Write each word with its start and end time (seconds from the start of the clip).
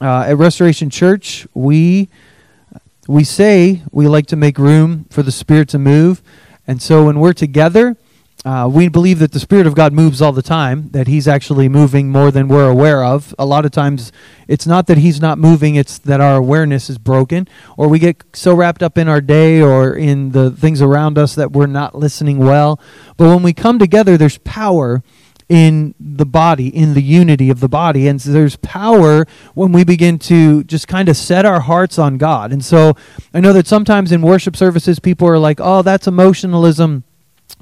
uh, 0.00 0.24
at 0.28 0.36
Restoration 0.36 0.90
Church, 0.90 1.46
we 1.54 2.08
we 3.06 3.24
say 3.24 3.82
we 3.90 4.06
like 4.08 4.26
to 4.26 4.36
make 4.36 4.58
room 4.58 5.06
for 5.10 5.22
the 5.22 5.32
Spirit 5.32 5.68
to 5.70 5.78
move, 5.78 6.22
and 6.66 6.80
so 6.80 7.06
when 7.06 7.20
we're 7.20 7.32
together, 7.32 7.96
uh, 8.44 8.68
we 8.72 8.88
believe 8.88 9.18
that 9.18 9.32
the 9.32 9.40
Spirit 9.40 9.66
of 9.66 9.74
God 9.74 9.92
moves 9.92 10.22
all 10.22 10.32
the 10.32 10.42
time, 10.42 10.88
that 10.92 11.06
He's 11.06 11.28
actually 11.28 11.68
moving 11.68 12.08
more 12.08 12.30
than 12.30 12.48
we're 12.48 12.70
aware 12.70 13.04
of. 13.04 13.34
A 13.38 13.44
lot 13.44 13.66
of 13.66 13.72
times, 13.72 14.12
it's 14.48 14.66
not 14.66 14.86
that 14.86 14.96
He's 14.96 15.20
not 15.20 15.38
moving, 15.38 15.74
it's 15.74 15.98
that 15.98 16.20
our 16.20 16.36
awareness 16.36 16.88
is 16.88 16.96
broken, 16.96 17.46
or 17.76 17.88
we 17.88 17.98
get 17.98 18.24
so 18.32 18.54
wrapped 18.54 18.82
up 18.82 18.96
in 18.96 19.08
our 19.08 19.20
day 19.20 19.60
or 19.60 19.94
in 19.94 20.30
the 20.30 20.50
things 20.50 20.80
around 20.80 21.18
us 21.18 21.34
that 21.34 21.52
we're 21.52 21.66
not 21.66 21.94
listening 21.94 22.38
well. 22.38 22.80
But 23.18 23.28
when 23.28 23.42
we 23.42 23.52
come 23.52 23.78
together, 23.78 24.16
there's 24.16 24.38
power 24.38 25.02
in 25.50 25.96
the 25.98 26.24
body, 26.24 26.68
in 26.68 26.94
the 26.94 27.02
unity 27.02 27.50
of 27.50 27.58
the 27.58 27.68
body. 27.68 28.06
And 28.06 28.22
so 28.22 28.30
there's 28.30 28.54
power 28.56 29.26
when 29.54 29.72
we 29.72 29.82
begin 29.82 30.18
to 30.20 30.62
just 30.64 30.86
kind 30.86 31.08
of 31.08 31.16
set 31.16 31.44
our 31.44 31.60
hearts 31.60 31.98
on 31.98 32.18
God. 32.18 32.52
And 32.52 32.64
so 32.64 32.94
I 33.34 33.40
know 33.40 33.52
that 33.52 33.66
sometimes 33.66 34.12
in 34.12 34.22
worship 34.22 34.56
services, 34.56 35.00
people 35.00 35.26
are 35.26 35.40
like, 35.40 35.58
oh, 35.60 35.82
that's 35.82 36.06
emotionalism 36.06 37.02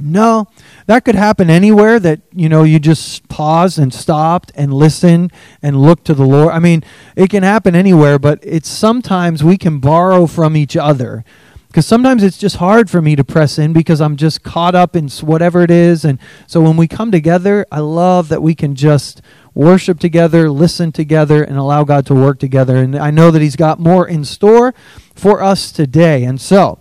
no, 0.00 0.46
that 0.86 1.04
could 1.04 1.14
happen 1.14 1.50
anywhere 1.50 1.98
that, 1.98 2.20
you 2.32 2.48
know, 2.48 2.62
you 2.62 2.78
just 2.78 3.28
paused 3.28 3.78
and 3.78 3.92
stopped 3.92 4.52
and 4.54 4.72
listened 4.72 5.32
and 5.62 5.80
looked 5.80 6.04
to 6.06 6.14
the 6.14 6.24
Lord. 6.24 6.52
I 6.52 6.58
mean, 6.58 6.84
it 7.16 7.30
can 7.30 7.42
happen 7.42 7.74
anywhere, 7.74 8.18
but 8.18 8.38
it's 8.42 8.68
sometimes 8.68 9.42
we 9.42 9.58
can 9.58 9.80
borrow 9.80 10.26
from 10.26 10.56
each 10.56 10.76
other. 10.76 11.24
Because 11.68 11.86
sometimes 11.86 12.22
it's 12.22 12.38
just 12.38 12.56
hard 12.56 12.88
for 12.88 13.02
me 13.02 13.14
to 13.14 13.22
press 13.22 13.58
in 13.58 13.74
because 13.74 14.00
I'm 14.00 14.16
just 14.16 14.42
caught 14.42 14.74
up 14.74 14.96
in 14.96 15.08
whatever 15.08 15.62
it 15.62 15.70
is. 15.70 16.04
And 16.04 16.18
so 16.46 16.62
when 16.62 16.76
we 16.76 16.88
come 16.88 17.10
together, 17.10 17.66
I 17.70 17.80
love 17.80 18.28
that 18.28 18.42
we 18.42 18.54
can 18.54 18.74
just 18.74 19.20
worship 19.54 20.00
together, 20.00 20.50
listen 20.50 20.92
together, 20.92 21.42
and 21.42 21.58
allow 21.58 21.84
God 21.84 22.06
to 22.06 22.14
work 22.14 22.38
together. 22.38 22.76
And 22.76 22.96
I 22.96 23.10
know 23.10 23.30
that 23.30 23.42
He's 23.42 23.56
got 23.56 23.78
more 23.78 24.08
in 24.08 24.24
store 24.24 24.74
for 25.14 25.42
us 25.42 25.70
today. 25.70 26.24
And 26.24 26.40
so, 26.40 26.78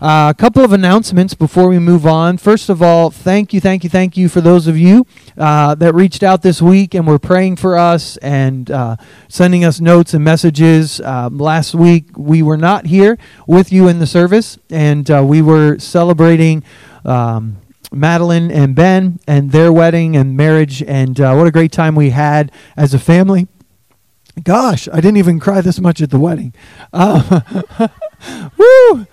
uh, 0.00 0.32
a 0.32 0.34
couple 0.34 0.62
of 0.64 0.72
announcements 0.72 1.34
before 1.34 1.68
we 1.68 1.78
move 1.78 2.06
on. 2.06 2.38
First 2.38 2.68
of 2.68 2.80
all, 2.80 3.10
thank 3.10 3.52
you, 3.52 3.60
thank 3.60 3.82
you, 3.82 3.90
thank 3.90 4.16
you 4.16 4.28
for 4.28 4.40
those 4.40 4.68
of 4.68 4.78
you 4.78 5.04
uh, 5.36 5.74
that 5.74 5.92
reached 5.92 6.22
out 6.22 6.42
this 6.42 6.62
week 6.62 6.94
and 6.94 7.04
were 7.04 7.18
praying 7.18 7.56
for 7.56 7.76
us 7.76 8.16
and 8.18 8.70
uh, 8.70 8.96
sending 9.28 9.64
us 9.64 9.80
notes 9.80 10.14
and 10.14 10.22
messages. 10.22 11.00
Um, 11.00 11.38
last 11.38 11.74
week, 11.74 12.16
we 12.16 12.42
were 12.42 12.56
not 12.56 12.86
here 12.86 13.18
with 13.48 13.72
you 13.72 13.88
in 13.88 13.98
the 13.98 14.06
service, 14.06 14.56
and 14.70 15.10
uh, 15.10 15.24
we 15.24 15.42
were 15.42 15.78
celebrating. 15.78 16.62
Um, 17.04 17.58
Madeline 17.90 18.50
and 18.50 18.74
Ben 18.74 19.18
and 19.26 19.50
their 19.50 19.72
wedding 19.72 20.14
and 20.14 20.36
marriage, 20.36 20.82
and 20.82 21.18
uh, 21.18 21.34
what 21.34 21.46
a 21.46 21.50
great 21.50 21.72
time 21.72 21.94
we 21.94 22.10
had 22.10 22.52
as 22.76 22.92
a 22.92 22.98
family. 22.98 23.48
Gosh, 24.42 24.88
I 24.92 24.96
didn't 24.96 25.16
even 25.16 25.40
cry 25.40 25.62
this 25.62 25.80
much 25.80 26.02
at 26.02 26.10
the 26.10 26.18
wedding. 26.18 26.52
Uh, 26.92 27.40
woo! 28.58 29.06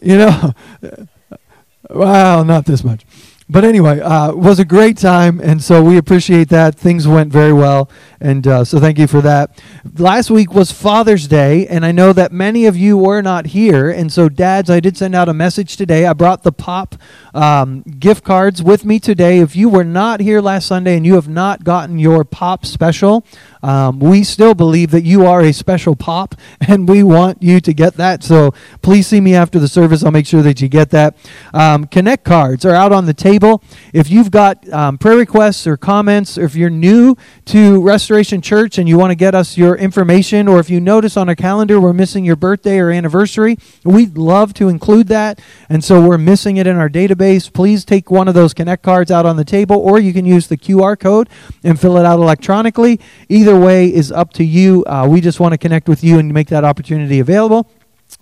You 0.00 0.18
know, 0.18 0.52
wow, 1.90 2.42
not 2.42 2.64
this 2.64 2.84
much. 2.84 3.04
But 3.52 3.64
anyway, 3.64 4.00
uh, 4.00 4.32
was 4.32 4.58
a 4.58 4.64
great 4.64 4.96
time, 4.96 5.38
and 5.38 5.62
so 5.62 5.82
we 5.82 5.98
appreciate 5.98 6.48
that. 6.48 6.74
Things 6.74 7.06
went 7.06 7.30
very 7.30 7.52
well, 7.52 7.90
and 8.18 8.46
uh, 8.46 8.64
so 8.64 8.80
thank 8.80 8.98
you 8.98 9.06
for 9.06 9.20
that. 9.20 9.62
Last 9.98 10.30
week 10.30 10.54
was 10.54 10.72
Father's 10.72 11.28
Day, 11.28 11.66
and 11.66 11.84
I 11.84 11.92
know 11.92 12.14
that 12.14 12.32
many 12.32 12.64
of 12.64 12.78
you 12.78 12.96
were 12.96 13.20
not 13.20 13.48
here, 13.48 13.90
and 13.90 14.10
so 14.10 14.30
dads, 14.30 14.70
I 14.70 14.80
did 14.80 14.96
send 14.96 15.14
out 15.14 15.28
a 15.28 15.34
message 15.34 15.76
today. 15.76 16.06
I 16.06 16.14
brought 16.14 16.44
the 16.44 16.52
pop 16.52 16.94
um, 17.34 17.82
gift 17.82 18.24
cards 18.24 18.62
with 18.62 18.84
me 18.84 18.98
today. 18.98 19.38
If 19.38 19.56
you 19.56 19.68
were 19.68 19.84
not 19.84 20.20
here 20.20 20.40
last 20.40 20.66
Sunday 20.66 20.96
and 20.96 21.06
you 21.06 21.14
have 21.14 21.28
not 21.28 21.64
gotten 21.64 21.98
your 21.98 22.24
pop 22.24 22.66
special, 22.66 23.24
um, 23.62 24.00
we 24.00 24.24
still 24.24 24.54
believe 24.54 24.90
that 24.90 25.04
you 25.04 25.24
are 25.24 25.40
a 25.40 25.52
special 25.52 25.96
pop, 25.96 26.34
and 26.60 26.88
we 26.88 27.02
want 27.02 27.42
you 27.42 27.60
to 27.60 27.72
get 27.72 27.94
that. 27.94 28.22
So 28.22 28.52
please 28.82 29.06
see 29.06 29.20
me 29.20 29.34
after 29.34 29.58
the 29.58 29.68
service. 29.68 30.04
I'll 30.04 30.10
make 30.10 30.26
sure 30.26 30.42
that 30.42 30.60
you 30.60 30.68
get 30.68 30.90
that. 30.90 31.16
Um, 31.54 31.86
Connect 31.86 32.24
cards 32.24 32.64
are 32.64 32.74
out 32.74 32.92
on 32.92 33.06
the 33.06 33.14
table. 33.14 33.62
If 33.92 34.10
you've 34.10 34.30
got 34.30 34.68
um, 34.72 34.98
prayer 34.98 35.16
requests 35.16 35.66
or 35.66 35.76
comments, 35.76 36.36
or 36.36 36.44
if 36.44 36.54
you're 36.54 36.70
new 36.70 37.16
to 37.46 37.80
Restoration 37.80 38.40
Church 38.40 38.78
and 38.78 38.88
you 38.88 38.98
want 38.98 39.10
to 39.10 39.16
get 39.16 39.34
us 39.34 39.56
your 39.56 39.76
information, 39.76 40.48
or 40.48 40.58
if 40.58 40.68
you 40.68 40.80
notice 40.80 41.16
on 41.16 41.28
our 41.28 41.34
calendar 41.34 41.80
we're 41.80 41.92
missing 41.92 42.24
your 42.24 42.36
birthday 42.36 42.78
or 42.78 42.90
anniversary, 42.90 43.56
we'd 43.84 44.18
love 44.18 44.52
to 44.54 44.68
include 44.68 45.08
that. 45.08 45.40
And 45.68 45.84
so 45.84 46.06
we're 46.06 46.18
missing 46.18 46.56
it 46.56 46.66
in 46.66 46.76
our 46.76 46.88
database. 46.88 47.21
Please 47.48 47.84
take 47.84 48.10
one 48.10 48.26
of 48.26 48.34
those 48.34 48.52
Connect 48.52 48.82
cards 48.82 49.10
out 49.10 49.24
on 49.24 49.36
the 49.36 49.44
table, 49.44 49.76
or 49.76 50.00
you 50.00 50.12
can 50.12 50.24
use 50.24 50.48
the 50.48 50.56
QR 50.56 50.98
code 50.98 51.28
and 51.62 51.78
fill 51.80 51.96
it 51.96 52.04
out 52.04 52.18
electronically. 52.18 52.98
Either 53.28 53.52
Either 53.52 53.58
way 53.60 53.92
is 53.92 54.10
up 54.10 54.32
to 54.32 54.44
you. 54.44 54.82
Uh, 54.86 55.06
we 55.06 55.20
just 55.20 55.38
want 55.38 55.52
to 55.52 55.58
connect 55.58 55.86
with 55.86 56.02
you 56.02 56.18
and 56.18 56.32
make 56.32 56.48
that 56.48 56.64
opportunity 56.64 57.20
available. 57.20 57.70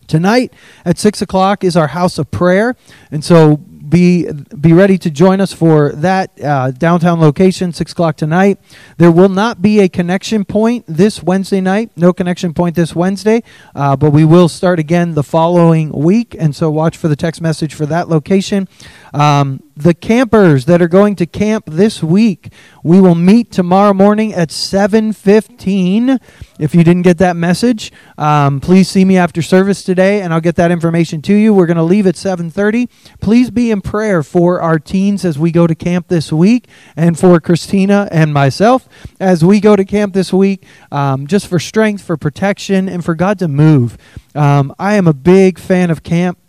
Tonight 0.09 0.53
at 0.85 0.99
6 0.99 1.23
o'clock 1.23 1.63
is 1.63 1.77
our 1.77 1.87
house 1.87 2.19
of 2.19 2.31
prayer. 2.33 2.75
And 3.13 3.25
so 3.25 3.61
be 3.91 4.31
be 4.33 4.73
ready 4.73 4.97
to 4.99 5.11
join 5.11 5.41
us 5.41 5.53
for 5.53 5.93
that 5.93 6.31
uh, 6.43 6.71
downtown 6.71 7.21
location, 7.21 7.73
six 7.73 7.93
o'clock 7.93 8.17
tonight. 8.17 8.59
There 8.97 9.11
will 9.11 9.29
not 9.29 9.61
be 9.61 9.81
a 9.81 9.89
connection 9.89 10.45
point 10.45 10.85
this 10.87 11.23
Wednesday 11.23 11.61
night. 11.61 11.91
No 11.97 12.13
connection 12.13 12.55
point 12.55 12.77
this 12.77 12.95
Wednesday, 12.95 13.43
uh, 13.75 13.97
but 13.97 14.11
we 14.11 14.25
will 14.25 14.49
start 14.49 14.79
again 14.79 15.15
the 15.15 15.23
following 15.23 15.91
week. 15.91 16.37
And 16.39 16.55
so 16.55 16.71
watch 16.71 16.97
for 16.97 17.09
the 17.09 17.17
text 17.17 17.41
message 17.41 17.75
for 17.75 17.87
that 17.87 18.09
location. 18.09 18.69
Um, 19.13 19.63
the 19.77 19.95
campers 19.95 20.67
that 20.67 20.83
are 20.83 20.89
going 20.89 21.17
to 21.17 21.27
camp 21.27 21.65
this 21.67 22.03
week, 22.03 22.53
we 22.83 23.01
will 23.01 23.15
meet 23.15 23.51
tomorrow 23.51 23.95
morning 23.95 24.35
at 24.35 24.51
7.15. 24.51 26.21
If 26.59 26.75
you 26.75 26.85
didn't 26.85 27.03
get 27.03 27.19
that 27.19 27.37
message, 27.37 27.93
um, 28.19 28.61
please 28.61 28.89
see 28.89 29.05
me 29.05 29.17
after 29.17 29.41
service 29.41 29.83
today, 29.83 30.21
and 30.21 30.35
I'll 30.35 30.41
get 30.41 30.57
that 30.57 30.71
information 30.71 31.23
to 31.23 31.35
you. 31.35 31.55
We're 31.55 31.67
going 31.67 31.77
to 31.79 31.83
leave 31.83 32.07
at 32.07 32.17
7.30. 32.17 32.89
Please 33.21 33.51
be 33.51 33.71
in 33.71 33.81
prayer 33.81 34.23
for 34.23 34.61
our 34.61 34.79
teens 34.79 35.25
as 35.25 35.39
we 35.39 35.51
go 35.51 35.67
to 35.67 35.75
camp 35.75 36.09
this 36.09 36.33
week, 36.33 36.69
and 36.97 37.19
for 37.19 37.41
Christina 37.41 38.09
and 38.11 38.35
myself 38.35 38.89
as 39.19 39.45
we 39.45 39.61
go 39.61 39.77
to 39.77 39.85
camp 39.85 40.15
this 40.15 40.33
week, 40.33 40.65
um, 40.93 41.27
just 41.27 41.47
for 41.47 41.59
strength, 41.59 42.03
for 42.03 42.17
protection, 42.17 42.89
and 42.89 43.05
for 43.05 43.15
God 43.15 43.39
to 43.39 43.49
move. 43.49 43.97
Um, 44.35 44.75
I 44.79 44.95
am 44.95 45.07
a 45.07 45.15
big 45.15 45.59
fan 45.59 45.91
of 45.91 46.03
camp. 46.03 46.40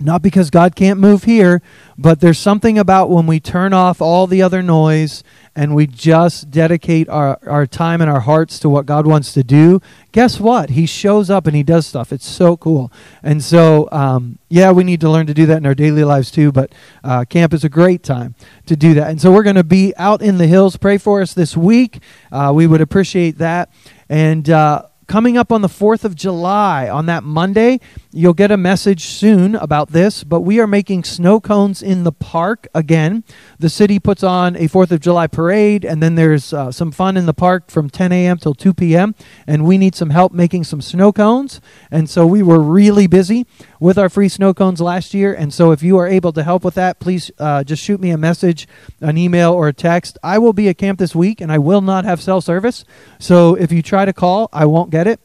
Not 0.00 0.22
because 0.22 0.50
God 0.50 0.76
can't 0.76 1.00
move 1.00 1.24
here, 1.24 1.60
but 1.96 2.20
there's 2.20 2.38
something 2.38 2.78
about 2.78 3.10
when 3.10 3.26
we 3.26 3.40
turn 3.40 3.72
off 3.72 4.00
all 4.00 4.28
the 4.28 4.42
other 4.42 4.62
noise 4.62 5.24
and 5.56 5.74
we 5.74 5.88
just 5.88 6.52
dedicate 6.52 7.08
our, 7.08 7.36
our 7.44 7.66
time 7.66 8.00
and 8.00 8.08
our 8.08 8.20
hearts 8.20 8.60
to 8.60 8.68
what 8.68 8.86
God 8.86 9.08
wants 9.08 9.32
to 9.32 9.42
do. 9.42 9.80
Guess 10.12 10.38
what? 10.38 10.70
He 10.70 10.86
shows 10.86 11.30
up 11.30 11.48
and 11.48 11.56
he 11.56 11.64
does 11.64 11.84
stuff. 11.84 12.12
It's 12.12 12.28
so 12.28 12.56
cool. 12.56 12.92
And 13.24 13.42
so, 13.42 13.88
um, 13.90 14.38
yeah, 14.48 14.70
we 14.70 14.84
need 14.84 15.00
to 15.00 15.10
learn 15.10 15.26
to 15.26 15.34
do 15.34 15.46
that 15.46 15.56
in 15.56 15.66
our 15.66 15.74
daily 15.74 16.04
lives 16.04 16.30
too, 16.30 16.52
but 16.52 16.72
uh, 17.02 17.24
camp 17.24 17.52
is 17.52 17.64
a 17.64 17.68
great 17.68 18.04
time 18.04 18.36
to 18.66 18.76
do 18.76 18.94
that. 18.94 19.10
And 19.10 19.20
so, 19.20 19.32
we're 19.32 19.42
going 19.42 19.56
to 19.56 19.64
be 19.64 19.92
out 19.96 20.22
in 20.22 20.38
the 20.38 20.46
hills. 20.46 20.76
Pray 20.76 20.96
for 20.96 21.20
us 21.20 21.34
this 21.34 21.56
week. 21.56 22.00
Uh, 22.30 22.52
we 22.54 22.68
would 22.68 22.80
appreciate 22.80 23.38
that. 23.38 23.72
And, 24.08 24.48
uh, 24.48 24.82
coming 25.08 25.38
up 25.38 25.50
on 25.50 25.62
the 25.62 25.68
4th 25.68 26.04
of 26.04 26.14
July, 26.14 26.88
on 26.88 27.06
that 27.06 27.24
Monday, 27.24 27.80
you'll 28.10 28.34
get 28.34 28.50
a 28.50 28.56
message 28.56 29.04
soon 29.04 29.54
about 29.54 29.90
this, 29.90 30.24
but 30.24 30.40
we 30.40 30.60
are 30.60 30.66
making 30.66 31.04
snow 31.04 31.40
cones 31.40 31.82
in 31.82 32.04
the 32.04 32.12
park 32.12 32.66
again. 32.74 33.22
The 33.58 33.68
city 33.68 33.98
puts 33.98 34.22
on 34.22 34.56
a 34.56 34.68
4th 34.68 34.90
of 34.90 35.00
July 35.00 35.26
parade, 35.26 35.84
and 35.84 36.02
then 36.02 36.14
there's 36.14 36.52
uh, 36.52 36.72
some 36.72 36.90
fun 36.90 37.16
in 37.16 37.26
the 37.26 37.34
park 37.34 37.70
from 37.70 37.90
10 37.90 38.12
a.m. 38.12 38.38
till 38.38 38.54
2 38.54 38.72
p.m., 38.72 39.14
and 39.46 39.64
we 39.64 39.76
need 39.76 39.94
some 39.94 40.10
help 40.10 40.32
making 40.32 40.64
some 40.64 40.80
snow 40.80 41.12
cones. 41.12 41.60
And 41.90 42.08
so 42.08 42.26
we 42.26 42.42
were 42.42 42.60
really 42.60 43.06
busy 43.06 43.46
with 43.78 43.98
our 43.98 44.08
free 44.08 44.28
snow 44.28 44.54
cones 44.54 44.80
last 44.80 45.12
year. 45.12 45.34
And 45.34 45.52
so 45.52 45.70
if 45.72 45.82
you 45.82 45.98
are 45.98 46.06
able 46.06 46.32
to 46.32 46.42
help 46.42 46.64
with 46.64 46.74
that, 46.74 47.00
please 47.00 47.30
uh, 47.38 47.62
just 47.64 47.82
shoot 47.82 48.00
me 48.00 48.10
a 48.10 48.18
message, 48.18 48.66
an 49.00 49.18
email, 49.18 49.52
or 49.52 49.68
a 49.68 49.74
text. 49.74 50.16
I 50.22 50.38
will 50.38 50.54
be 50.54 50.68
at 50.68 50.78
camp 50.78 50.98
this 50.98 51.14
week, 51.14 51.40
and 51.40 51.52
I 51.52 51.58
will 51.58 51.82
not 51.82 52.04
have 52.06 52.22
cell 52.22 52.40
service. 52.40 52.84
So 53.18 53.54
if 53.54 53.70
you 53.70 53.82
try 53.82 54.06
to 54.06 54.12
call, 54.12 54.48
I 54.52 54.64
won't 54.64 54.90
get 54.90 55.06
it. 55.06 55.20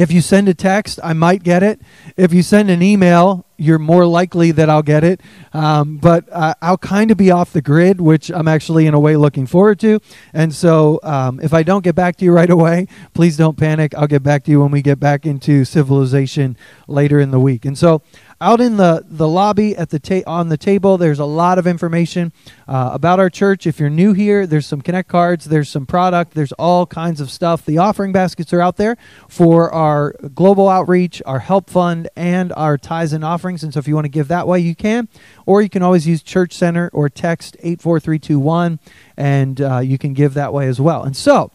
If 0.00 0.10
you 0.10 0.22
send 0.22 0.48
a 0.48 0.54
text, 0.54 0.98
I 1.04 1.12
might 1.12 1.42
get 1.42 1.62
it. 1.62 1.78
If 2.16 2.32
you 2.32 2.42
send 2.42 2.70
an 2.70 2.80
email, 2.80 3.44
you're 3.58 3.78
more 3.78 4.06
likely 4.06 4.50
that 4.52 4.70
I'll 4.70 4.80
get 4.80 5.04
it. 5.04 5.20
Um, 5.52 5.98
but 5.98 6.26
uh, 6.32 6.54
I'll 6.62 6.78
kind 6.78 7.10
of 7.10 7.18
be 7.18 7.30
off 7.30 7.52
the 7.52 7.60
grid, 7.60 8.00
which 8.00 8.30
I'm 8.30 8.48
actually 8.48 8.86
in 8.86 8.94
a 8.94 8.98
way 8.98 9.16
looking 9.16 9.44
forward 9.44 9.78
to. 9.80 10.00
And 10.32 10.54
so 10.54 11.00
um, 11.02 11.38
if 11.40 11.52
I 11.52 11.62
don't 11.62 11.84
get 11.84 11.96
back 11.96 12.16
to 12.16 12.24
you 12.24 12.32
right 12.32 12.48
away, 12.48 12.88
please 13.12 13.36
don't 13.36 13.58
panic. 13.58 13.94
I'll 13.94 14.06
get 14.06 14.22
back 14.22 14.44
to 14.44 14.50
you 14.50 14.62
when 14.62 14.70
we 14.70 14.80
get 14.80 14.98
back 14.98 15.26
into 15.26 15.66
civilization 15.66 16.56
later 16.88 17.20
in 17.20 17.30
the 17.30 17.38
week. 17.38 17.66
And 17.66 17.76
so 17.76 18.00
out 18.40 18.60
in 18.60 18.78
the, 18.78 19.04
the 19.06 19.28
lobby 19.28 19.76
at 19.76 19.90
the 19.90 19.98
ta- 19.98 20.22
on 20.26 20.48
the 20.48 20.56
table 20.56 20.96
there's 20.96 21.18
a 21.18 21.24
lot 21.24 21.58
of 21.58 21.66
information 21.66 22.32
uh, 22.66 22.90
about 22.92 23.20
our 23.20 23.28
church. 23.28 23.66
If 23.66 23.78
you're 23.78 23.90
new 23.90 24.12
here 24.14 24.46
there's 24.46 24.66
some 24.66 24.80
connect 24.80 25.08
cards 25.08 25.44
there's 25.44 25.68
some 25.68 25.84
product 25.84 26.32
there's 26.32 26.52
all 26.52 26.86
kinds 26.86 27.20
of 27.20 27.30
stuff. 27.30 27.64
The 27.64 27.78
offering 27.78 28.12
baskets 28.12 28.52
are 28.52 28.60
out 28.60 28.76
there 28.76 28.96
for 29.28 29.72
our 29.72 30.12
global 30.34 30.68
outreach 30.68 31.22
our 31.26 31.40
help 31.40 31.68
fund 31.68 32.08
and 32.16 32.52
our 32.56 32.78
tithes 32.78 33.12
and 33.12 33.24
offerings. 33.24 33.62
And 33.62 33.74
so 33.74 33.78
if 33.78 33.86
you 33.86 33.94
want 33.94 34.06
to 34.06 34.10
give 34.10 34.28
that 34.28 34.46
way 34.46 34.60
you 34.60 34.74
can 34.74 35.08
or 35.44 35.60
you 35.60 35.68
can 35.68 35.82
always 35.82 36.06
use 36.06 36.22
church 36.22 36.54
center 36.54 36.88
or 36.92 37.08
text 37.08 37.56
84321 37.60 38.78
and 39.16 39.60
uh, 39.60 39.78
you 39.80 39.98
can 39.98 40.14
give 40.14 40.34
that 40.34 40.52
way 40.52 40.66
as 40.66 40.80
well. 40.80 41.02
And 41.02 41.16
so 41.16 41.50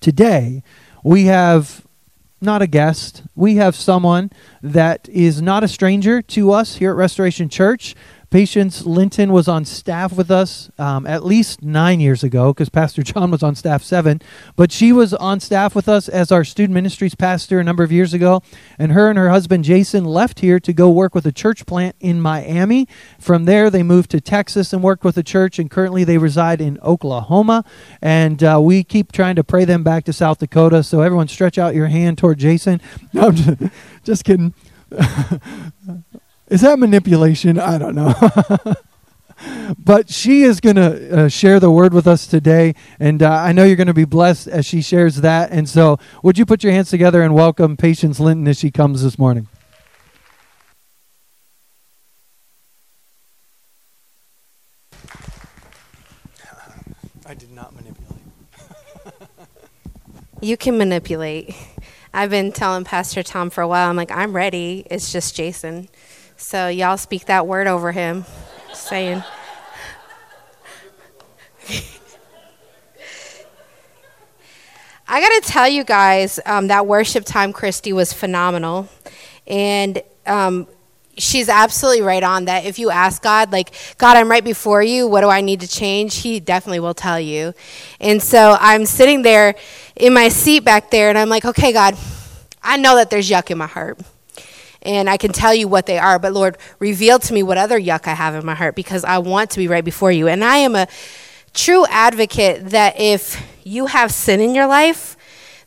today 0.00 0.62
we 1.02 1.24
have 1.24 1.83
not 2.44 2.62
a 2.62 2.66
guest. 2.66 3.22
We 3.34 3.56
have 3.56 3.74
someone 3.74 4.30
that 4.62 5.08
is 5.08 5.42
not 5.42 5.64
a 5.64 5.68
stranger 5.68 6.22
to 6.22 6.52
us 6.52 6.76
here 6.76 6.90
at 6.90 6.96
Restoration 6.96 7.48
Church. 7.48 7.94
Patience 8.34 8.84
Linton 8.84 9.30
was 9.30 9.46
on 9.46 9.64
staff 9.64 10.12
with 10.12 10.28
us 10.28 10.68
um, 10.76 11.06
at 11.06 11.24
least 11.24 11.62
nine 11.62 12.00
years 12.00 12.24
ago 12.24 12.52
because 12.52 12.68
Pastor 12.68 13.04
John 13.04 13.30
was 13.30 13.44
on 13.44 13.54
staff 13.54 13.84
seven. 13.84 14.20
But 14.56 14.72
she 14.72 14.90
was 14.90 15.14
on 15.14 15.38
staff 15.38 15.76
with 15.76 15.88
us 15.88 16.08
as 16.08 16.32
our 16.32 16.42
student 16.42 16.74
ministries 16.74 17.14
pastor 17.14 17.60
a 17.60 17.62
number 17.62 17.84
of 17.84 17.92
years 17.92 18.12
ago. 18.12 18.42
And 18.76 18.90
her 18.90 19.08
and 19.08 19.16
her 19.16 19.30
husband 19.30 19.62
Jason 19.62 20.04
left 20.04 20.40
here 20.40 20.58
to 20.58 20.72
go 20.72 20.90
work 20.90 21.14
with 21.14 21.26
a 21.26 21.30
church 21.30 21.64
plant 21.64 21.94
in 22.00 22.20
Miami. 22.20 22.88
From 23.20 23.44
there, 23.44 23.70
they 23.70 23.84
moved 23.84 24.10
to 24.10 24.20
Texas 24.20 24.72
and 24.72 24.82
worked 24.82 25.04
with 25.04 25.16
a 25.16 25.22
church. 25.22 25.60
And 25.60 25.70
currently, 25.70 26.02
they 26.02 26.18
reside 26.18 26.60
in 26.60 26.80
Oklahoma. 26.82 27.64
And 28.02 28.42
uh, 28.42 28.58
we 28.60 28.82
keep 28.82 29.12
trying 29.12 29.36
to 29.36 29.44
pray 29.44 29.64
them 29.64 29.84
back 29.84 30.02
to 30.06 30.12
South 30.12 30.38
Dakota. 30.38 30.82
So, 30.82 31.02
everyone, 31.02 31.28
stretch 31.28 31.56
out 31.56 31.76
your 31.76 31.86
hand 31.86 32.18
toward 32.18 32.38
Jason. 32.38 32.80
No, 33.12 33.28
I'm 33.28 33.36
just, 33.36 33.62
just 34.02 34.24
kidding. 34.24 34.54
Is 36.48 36.60
that 36.60 36.78
manipulation? 36.78 37.58
I 37.58 37.78
don't 37.78 37.94
know. 37.94 38.14
but 39.78 40.10
she 40.10 40.42
is 40.42 40.60
going 40.60 40.76
to 40.76 41.24
uh, 41.24 41.28
share 41.28 41.58
the 41.58 41.70
word 41.70 41.94
with 41.94 42.06
us 42.06 42.26
today. 42.26 42.74
And 43.00 43.22
uh, 43.22 43.30
I 43.30 43.52
know 43.52 43.64
you're 43.64 43.76
going 43.76 43.86
to 43.86 43.94
be 43.94 44.04
blessed 44.04 44.48
as 44.48 44.66
she 44.66 44.82
shares 44.82 45.16
that. 45.16 45.50
And 45.50 45.68
so, 45.68 45.98
would 46.22 46.38
you 46.38 46.44
put 46.44 46.62
your 46.62 46.72
hands 46.72 46.90
together 46.90 47.22
and 47.22 47.34
welcome 47.34 47.76
Patience 47.76 48.20
Linton 48.20 48.46
as 48.46 48.58
she 48.58 48.70
comes 48.70 49.02
this 49.02 49.18
morning? 49.18 49.48
I 57.26 57.32
did 57.32 57.52
not 57.52 57.74
manipulate. 57.74 58.20
you 60.42 60.58
can 60.58 60.76
manipulate. 60.76 61.54
I've 62.12 62.30
been 62.30 62.52
telling 62.52 62.84
Pastor 62.84 63.22
Tom 63.22 63.48
for 63.50 63.62
a 63.62 63.66
while, 63.66 63.88
I'm 63.88 63.96
like, 63.96 64.12
I'm 64.12 64.34
ready. 64.34 64.86
It's 64.90 65.10
just 65.10 65.34
Jason. 65.34 65.88
So 66.44 66.68
y'all 66.68 66.98
speak 66.98 67.24
that 67.24 67.46
word 67.46 67.66
over 67.66 67.90
him, 67.90 68.26
saying. 68.74 69.24
I 75.08 75.20
got 75.22 75.42
to 75.42 75.50
tell 75.50 75.66
you 75.66 75.84
guys 75.84 76.38
um, 76.44 76.66
that 76.66 76.86
worship 76.86 77.24
time, 77.24 77.54
Christy, 77.54 77.94
was 77.94 78.12
phenomenal. 78.12 78.90
And 79.46 80.02
um, 80.26 80.66
she's 81.16 81.48
absolutely 81.48 82.02
right 82.02 82.22
on 82.22 82.44
that. 82.44 82.66
If 82.66 82.78
you 82.78 82.90
ask 82.90 83.22
God, 83.22 83.50
like, 83.50 83.74
God, 83.96 84.18
I'm 84.18 84.30
right 84.30 84.44
before 84.44 84.82
you, 84.82 85.08
what 85.08 85.22
do 85.22 85.30
I 85.30 85.40
need 85.40 85.60
to 85.60 85.68
change? 85.68 86.16
He 86.16 86.40
definitely 86.40 86.80
will 86.80 86.92
tell 86.92 87.18
you. 87.18 87.54
And 88.00 88.22
so 88.22 88.58
I'm 88.60 88.84
sitting 88.84 89.22
there 89.22 89.54
in 89.96 90.12
my 90.12 90.28
seat 90.28 90.60
back 90.60 90.90
there, 90.90 91.08
and 91.08 91.16
I'm 91.16 91.30
like, 91.30 91.46
okay, 91.46 91.72
God, 91.72 91.96
I 92.62 92.76
know 92.76 92.96
that 92.96 93.08
there's 93.08 93.30
yuck 93.30 93.50
in 93.50 93.56
my 93.56 93.66
heart 93.66 93.98
and 94.84 95.08
I 95.08 95.16
can 95.16 95.32
tell 95.32 95.54
you 95.54 95.68
what 95.68 95.86
they 95.86 95.98
are. 95.98 96.18
But 96.18 96.32
Lord, 96.32 96.58
reveal 96.78 97.18
to 97.18 97.32
me 97.32 97.42
what 97.42 97.58
other 97.58 97.80
yuck 97.80 98.06
I 98.06 98.14
have 98.14 98.34
in 98.34 98.44
my 98.44 98.54
heart 98.54 98.74
because 98.74 99.04
I 99.04 99.18
want 99.18 99.50
to 99.50 99.58
be 99.58 99.68
right 99.68 99.84
before 99.84 100.12
you. 100.12 100.28
And 100.28 100.44
I 100.44 100.58
am 100.58 100.76
a 100.76 100.86
true 101.54 101.86
advocate 101.86 102.66
that 102.70 102.98
if 102.98 103.42
you 103.64 103.86
have 103.86 104.12
sin 104.12 104.40
in 104.40 104.54
your 104.54 104.66
life, 104.66 105.16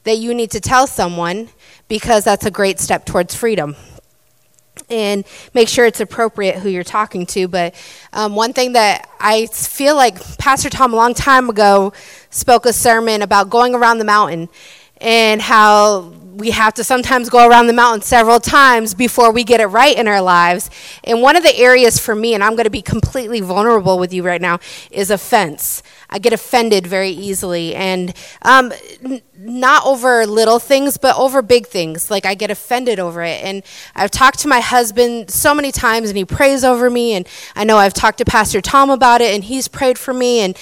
that 0.04 0.18
you 0.18 0.34
need 0.34 0.52
to 0.52 0.60
tell 0.60 0.88
someone 0.88 1.50
because 1.88 2.24
that's 2.24 2.46
a 2.46 2.52
great 2.52 2.80
step 2.80 3.06
towards 3.06 3.36
freedom. 3.36 3.75
And 4.90 5.25
make 5.54 5.68
sure 5.68 5.86
it's 5.86 6.00
appropriate 6.00 6.58
who 6.60 6.69
you're 6.69 6.84
talking 6.84 7.25
to. 7.28 7.48
But 7.48 7.75
um, 8.14 8.36
one 8.36 8.54
thing 8.54 8.74
that 8.74 9.10
I 9.19 9.48
feel 9.48 9.96
like 9.96 10.38
Pastor 10.38 10.69
Tom 10.69 10.94
a 10.94 10.96
long 10.96 11.14
time 11.14 11.50
ago 11.50 11.92
spoke 12.30 12.66
a 12.66 12.72
sermon 12.72 13.22
about 13.22 13.50
going 13.50 13.75
around 13.75 13.98
the 13.98 14.06
mountain 14.06 14.48
and 15.02 15.42
how 15.42 16.14
we 16.38 16.52
have 16.52 16.74
to 16.76 16.84
sometimes 16.84 17.30
go 17.30 17.48
around 17.48 17.66
the 17.66 17.74
mountain 17.74 18.02
several 18.04 18.40
times 18.40 18.94
before 18.94 19.32
we 19.32 19.44
get 19.44 19.60
it 19.60 19.66
right 19.66 19.98
in 19.98 20.08
our 20.08 20.22
lives. 20.22 20.70
And 21.04 21.22
one 21.22 21.36
of 21.36 21.42
the 21.42 21.56
areas 21.58 21.98
for 21.98 22.14
me, 22.14 22.36
and 22.36 22.44
I'm 22.44 22.52
going 22.52 22.66
to 22.66 22.70
be 22.70 22.84
completely 22.84 23.42
vulnerable 23.42 23.98
with 23.98 24.14
you 24.14 24.22
right 24.22 24.40
now, 24.40 24.60
is 24.92 25.10
offense. 25.10 25.82
I 26.12 26.20
get 26.20 26.34
offended 26.34 26.86
very 26.86 27.10
easily, 27.10 27.74
and 27.74 28.16
um, 28.44 28.72
n- 29.04 29.22
not 29.36 29.84
over 29.86 30.28
little 30.28 30.60
things, 30.60 30.98
but 30.98 31.18
over 31.18 31.42
big 31.42 31.66
things. 31.66 32.12
Like 32.12 32.26
I 32.26 32.36
get 32.36 32.52
offended 32.52 33.00
over 33.00 33.24
it. 33.24 33.44
And 33.44 33.64
I've 33.96 34.12
talked 34.12 34.38
to 34.40 34.48
my 34.48 34.60
husband 34.60 35.32
so 35.32 35.56
many 35.56 35.72
times, 35.72 36.10
and 36.10 36.18
he 36.18 36.24
prays 36.24 36.64
over 36.64 36.90
me. 36.90 37.14
And 37.14 37.28
I 37.56 37.64
know 37.64 37.78
I've 37.78 37.96
talked 37.96 38.20
to 38.20 38.26
Pastor 38.26 38.62
Tom 38.62 38.92
about 38.92 39.22
it, 39.22 39.34
and 39.34 39.44
he's 39.44 39.68
prayed 39.68 39.98
for 39.98 40.14
me. 40.14 40.42
And 40.42 40.58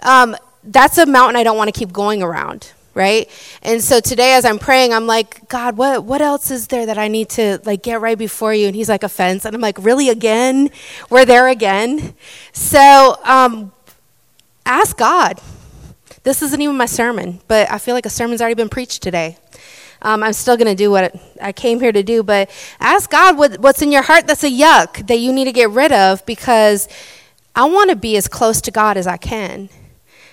um, 0.00 0.36
that's 0.64 0.98
a 0.98 1.06
mountain 1.06 1.36
I 1.36 1.44
don't 1.44 1.56
want 1.56 1.72
to 1.72 1.78
keep 1.78 1.92
going 1.92 2.20
around 2.20 2.72
right? 3.00 3.30
And 3.62 3.82
so 3.82 3.98
today 3.98 4.34
as 4.34 4.44
i'm 4.44 4.58
praying 4.58 4.92
i'm 4.92 5.06
like 5.06 5.48
god 5.48 5.78
what 5.78 6.04
what 6.04 6.20
else 6.20 6.50
is 6.50 6.66
there 6.66 6.84
that 6.84 6.98
i 6.98 7.08
need 7.08 7.30
to 7.30 7.58
like 7.64 7.82
get 7.82 8.00
right 8.00 8.18
before 8.18 8.52
you? 8.52 8.66
And 8.66 8.76
he's 8.76 8.90
like 8.90 9.02
offense 9.02 9.46
and 9.46 9.54
i'm 9.54 9.62
like 9.62 9.78
really 9.80 10.10
again? 10.10 10.70
We're 11.08 11.24
there 11.24 11.48
again? 11.48 12.14
So 12.52 13.16
um, 13.24 13.72
ask 14.66 14.96
god. 14.96 15.40
This 16.22 16.42
isn't 16.42 16.60
even 16.60 16.76
my 16.76 16.86
sermon 16.86 17.40
but 17.48 17.70
i 17.72 17.78
feel 17.78 17.94
like 17.94 18.06
a 18.06 18.10
sermon's 18.10 18.42
already 18.42 18.54
been 18.62 18.68
preached 18.68 19.02
today. 19.02 19.38
Um, 20.02 20.22
i'm 20.22 20.34
still 20.34 20.56
going 20.56 20.72
to 20.76 20.80
do 20.84 20.90
what 20.90 21.14
i 21.40 21.52
came 21.52 21.80
here 21.80 21.92
to 21.92 22.02
do 22.02 22.22
but 22.22 22.50
ask 22.80 23.10
god 23.10 23.38
what, 23.38 23.58
what's 23.58 23.82
in 23.82 23.90
your 23.90 24.02
heart 24.02 24.26
that's 24.26 24.44
a 24.44 24.50
yuck 24.50 25.06
that 25.08 25.18
you 25.24 25.32
need 25.32 25.46
to 25.46 25.52
get 25.52 25.70
rid 25.70 25.92
of 25.92 26.24
because 26.26 26.88
i 27.54 27.64
want 27.64 27.90
to 27.90 27.96
be 27.96 28.16
as 28.16 28.26
close 28.28 28.60
to 28.62 28.70
god 28.70 28.96
as 28.96 29.06
i 29.06 29.18
can 29.18 29.68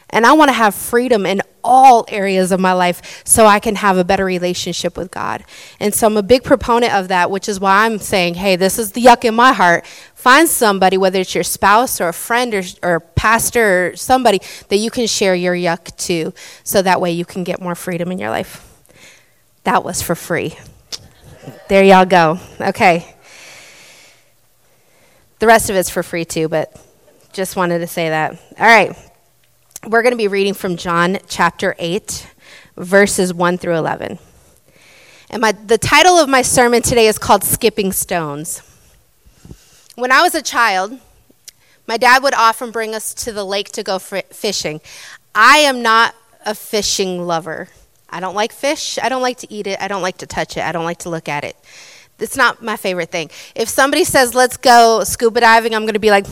and 0.09 0.25
I 0.25 0.33
want 0.33 0.49
to 0.49 0.53
have 0.53 0.73
freedom 0.73 1.25
in 1.25 1.41
all 1.63 2.05
areas 2.07 2.53
of 2.53 2.61
my 2.61 2.71
life 2.71 3.21
so 3.25 3.45
I 3.45 3.59
can 3.59 3.75
have 3.75 3.97
a 3.97 4.05
better 4.05 4.23
relationship 4.23 4.95
with 4.95 5.11
God. 5.11 5.43
And 5.81 5.93
so 5.93 6.07
I'm 6.07 6.15
a 6.15 6.23
big 6.23 6.43
proponent 6.43 6.93
of 6.93 7.09
that, 7.09 7.29
which 7.29 7.49
is 7.49 7.59
why 7.59 7.85
I'm 7.85 7.99
saying, 7.99 8.35
hey, 8.35 8.55
this 8.55 8.79
is 8.79 8.93
the 8.93 9.03
yuck 9.03 9.25
in 9.25 9.35
my 9.35 9.51
heart. 9.51 9.85
Find 10.15 10.47
somebody, 10.47 10.97
whether 10.97 11.19
it's 11.19 11.35
your 11.35 11.43
spouse 11.43 11.99
or 11.99 12.07
a 12.07 12.13
friend 12.13 12.53
or, 12.53 12.63
or 12.81 12.99
pastor 13.01 13.87
or 13.87 13.95
somebody, 13.97 14.39
that 14.69 14.77
you 14.77 14.89
can 14.89 15.07
share 15.07 15.35
your 15.35 15.53
yuck 15.53 15.95
to 15.97 16.33
so 16.63 16.81
that 16.81 17.01
way 17.01 17.11
you 17.11 17.25
can 17.25 17.43
get 17.43 17.59
more 17.59 17.75
freedom 17.75 18.09
in 18.09 18.17
your 18.17 18.29
life. 18.29 18.63
That 19.65 19.83
was 19.83 20.01
for 20.01 20.15
free. 20.15 20.57
There 21.67 21.83
y'all 21.83 22.05
go. 22.05 22.39
Okay. 22.61 23.13
The 25.39 25.47
rest 25.47 25.69
of 25.69 25.75
it's 25.75 25.89
for 25.89 26.01
free 26.01 26.23
too, 26.23 26.47
but 26.47 26.73
just 27.33 27.57
wanted 27.57 27.79
to 27.79 27.87
say 27.87 28.09
that. 28.09 28.31
All 28.57 28.65
right 28.65 28.95
we're 29.87 30.01
going 30.01 30.11
to 30.11 30.17
be 30.17 30.27
reading 30.27 30.53
from 30.53 30.75
John 30.75 31.17
chapter 31.29 31.73
8, 31.79 32.27
verses 32.75 33.33
1 33.33 33.57
through 33.57 33.75
11. 33.75 34.19
And 35.29 35.41
my, 35.41 35.53
the 35.53 35.77
title 35.77 36.17
of 36.17 36.27
my 36.27 36.41
sermon 36.41 36.81
today 36.81 37.07
is 37.07 37.17
called 37.17 37.43
Skipping 37.45 37.93
Stones. 37.93 38.61
When 39.95 40.11
I 40.11 40.21
was 40.21 40.35
a 40.35 40.41
child, 40.41 40.99
my 41.87 41.95
dad 41.95 42.21
would 42.21 42.33
often 42.33 42.71
bring 42.71 42.93
us 42.93 43.13
to 43.13 43.31
the 43.31 43.45
lake 43.45 43.71
to 43.71 43.83
go 43.83 43.97
fishing. 43.97 44.81
I 45.33 45.59
am 45.59 45.81
not 45.81 46.13
a 46.45 46.53
fishing 46.53 47.25
lover. 47.25 47.69
I 48.09 48.19
don't 48.19 48.35
like 48.35 48.51
fish. 48.51 48.99
I 49.01 49.07
don't 49.07 49.21
like 49.21 49.37
to 49.37 49.53
eat 49.53 49.67
it. 49.67 49.81
I 49.81 49.87
don't 49.87 50.01
like 50.01 50.17
to 50.17 50.27
touch 50.27 50.57
it. 50.57 50.65
I 50.65 50.73
don't 50.73 50.85
like 50.85 50.99
to 50.99 51.09
look 51.09 51.29
at 51.29 51.45
it. 51.45 51.55
It's 52.19 52.35
not 52.35 52.61
my 52.61 52.75
favorite 52.75 53.09
thing. 53.09 53.29
If 53.55 53.69
somebody 53.69 54.03
says, 54.03 54.35
let's 54.35 54.57
go 54.57 55.05
scuba 55.05 55.39
diving, 55.39 55.73
I'm 55.73 55.83
going 55.83 55.93
to 55.93 55.99
be 55.99 56.11
like, 56.11 56.25